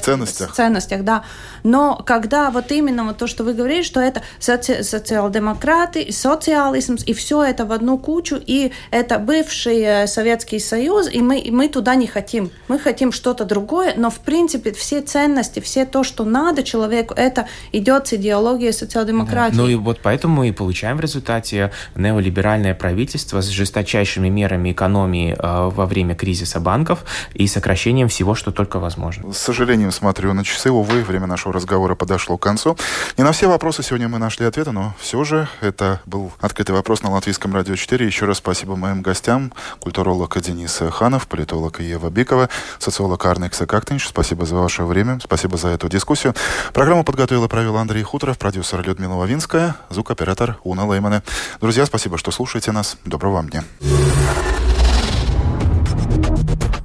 ценностях. 0.03 0.55
ценностях, 0.55 1.03
да. 1.05 1.25
Но 1.63 1.97
когда 1.97 2.51
вот 2.51 2.71
именно 2.73 3.05
вот 3.05 3.19
то, 3.19 3.27
что 3.27 3.45
вы 3.45 3.55
говорили, 3.55 3.83
что 3.83 4.01
это 4.01 4.23
соци- 4.41 4.83
социал-демократ, 4.83 5.82
демократы, 5.83 6.13
социализм, 6.13 6.97
и 7.07 7.13
все 7.13 7.43
это 7.43 7.65
в 7.65 7.73
одну 7.73 7.99
кучу, 7.99 8.37
и 8.37 8.73
это 8.91 9.19
бывший 9.19 9.81
э, 9.81 10.07
Советский 10.07 10.59
Союз, 10.59 11.09
и 11.13 11.21
мы, 11.23 11.39
и 11.39 11.51
мы 11.51 11.69
туда 11.69 11.95
не 11.95 12.07
хотим. 12.07 12.51
Мы 12.69 12.79
хотим 12.79 13.13
что-то 13.13 13.45
другое, 13.45 13.95
но 13.97 14.11
в 14.11 14.21
принципе 14.21 14.73
все 14.73 15.01
ценности, 15.01 15.61
все 15.61 15.85
то, 15.85 16.05
что 16.05 16.25
надо 16.25 16.63
человеку, 16.63 17.15
это 17.15 17.47
идет 17.73 18.07
с 18.07 18.15
идеологией 18.15 18.73
социал-демократии. 18.73 19.57
Да. 19.57 19.63
Ну 19.63 19.69
и 19.69 19.75
вот 19.75 20.01
поэтому 20.03 20.37
мы 20.37 20.49
и 20.49 20.53
получаем 20.53 20.97
в 20.97 21.01
результате 21.01 21.71
неолиберальное 21.97 22.75
правительство 22.75 23.41
с 23.41 23.49
жесточайшими 23.49 24.29
мерами 24.29 24.73
экономии 24.73 25.37
э, 25.39 25.71
во 25.71 25.87
время 25.87 26.15
кризиса 26.15 26.61
банков 26.61 27.05
и 27.35 27.47
сокращением 27.47 28.09
всего, 28.09 28.35
что 28.35 28.53
только 28.53 28.79
возможно. 28.79 29.33
С 29.33 29.39
сожалением 29.39 29.93
смотрю 29.93 30.33
на 30.33 30.45
часы, 30.45 30.71
увы, 30.71 31.03
время 31.03 31.27
нашего 31.27 31.53
разговора 31.53 31.95
подошло 31.95 32.37
к 32.37 32.43
концу. 32.43 32.77
Не 33.19 33.25
на 33.25 33.33
все 33.33 33.49
вопросы 33.49 33.83
сегодня 33.83 34.09
мы 34.09 34.19
нашли 34.19 34.47
ответы, 34.47 34.73
но 34.73 34.95
все 34.99 35.25
же 35.25 35.49
это 35.63 36.01
был 36.07 36.33
«Открытый 36.41 36.75
вопрос» 36.75 37.03
на 37.03 37.11
Латвийском 37.11 37.55
радио 37.55 37.77
4. 37.77 38.05
Еще 38.05 38.27
раз 38.27 38.39
спасибо 38.39 38.77
моим 38.77 39.03
гостям. 39.03 39.53
Культуролог 39.81 40.41
Денис 40.41 40.83
Ханов, 40.91 41.27
политолог 41.29 41.81
Ева 41.81 42.11
Бикова, 42.11 42.49
социолог 42.79 43.25
Арнекс 43.25 43.59
Кактинч. 43.59 44.07
Спасибо 44.07 44.47
за 44.47 44.57
ваше 44.57 44.85
время. 44.85 45.21
Спасибо 45.23 45.57
за 45.57 45.69
эту 45.69 45.89
дискуссию. 45.89 46.35
Программу 46.73 47.05
подготовила 47.05 47.49
и 47.53 47.77
Андрей 47.77 48.03
Хуторов, 48.03 48.39
продюсер 48.39 48.83
Людмила 48.83 49.15
Вавинская, 49.15 49.77
звукоператор 49.91 50.59
Уна 50.65 50.87
Леймане. 50.87 51.23
Друзья, 51.61 51.87
спасибо, 51.87 52.19
что 52.19 52.31
слушаете 52.31 52.73
нас. 52.73 52.97
Доброго 53.05 53.35
вам 53.35 53.49
дня. 53.49 53.65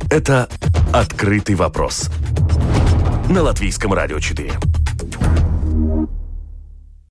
Это 0.09 0.47
«Открытый 0.93 1.55
вопрос» 1.55 2.09
на 3.29 3.43
Латвийском 3.43 3.93
радио 3.93 4.19
4. 4.19 4.86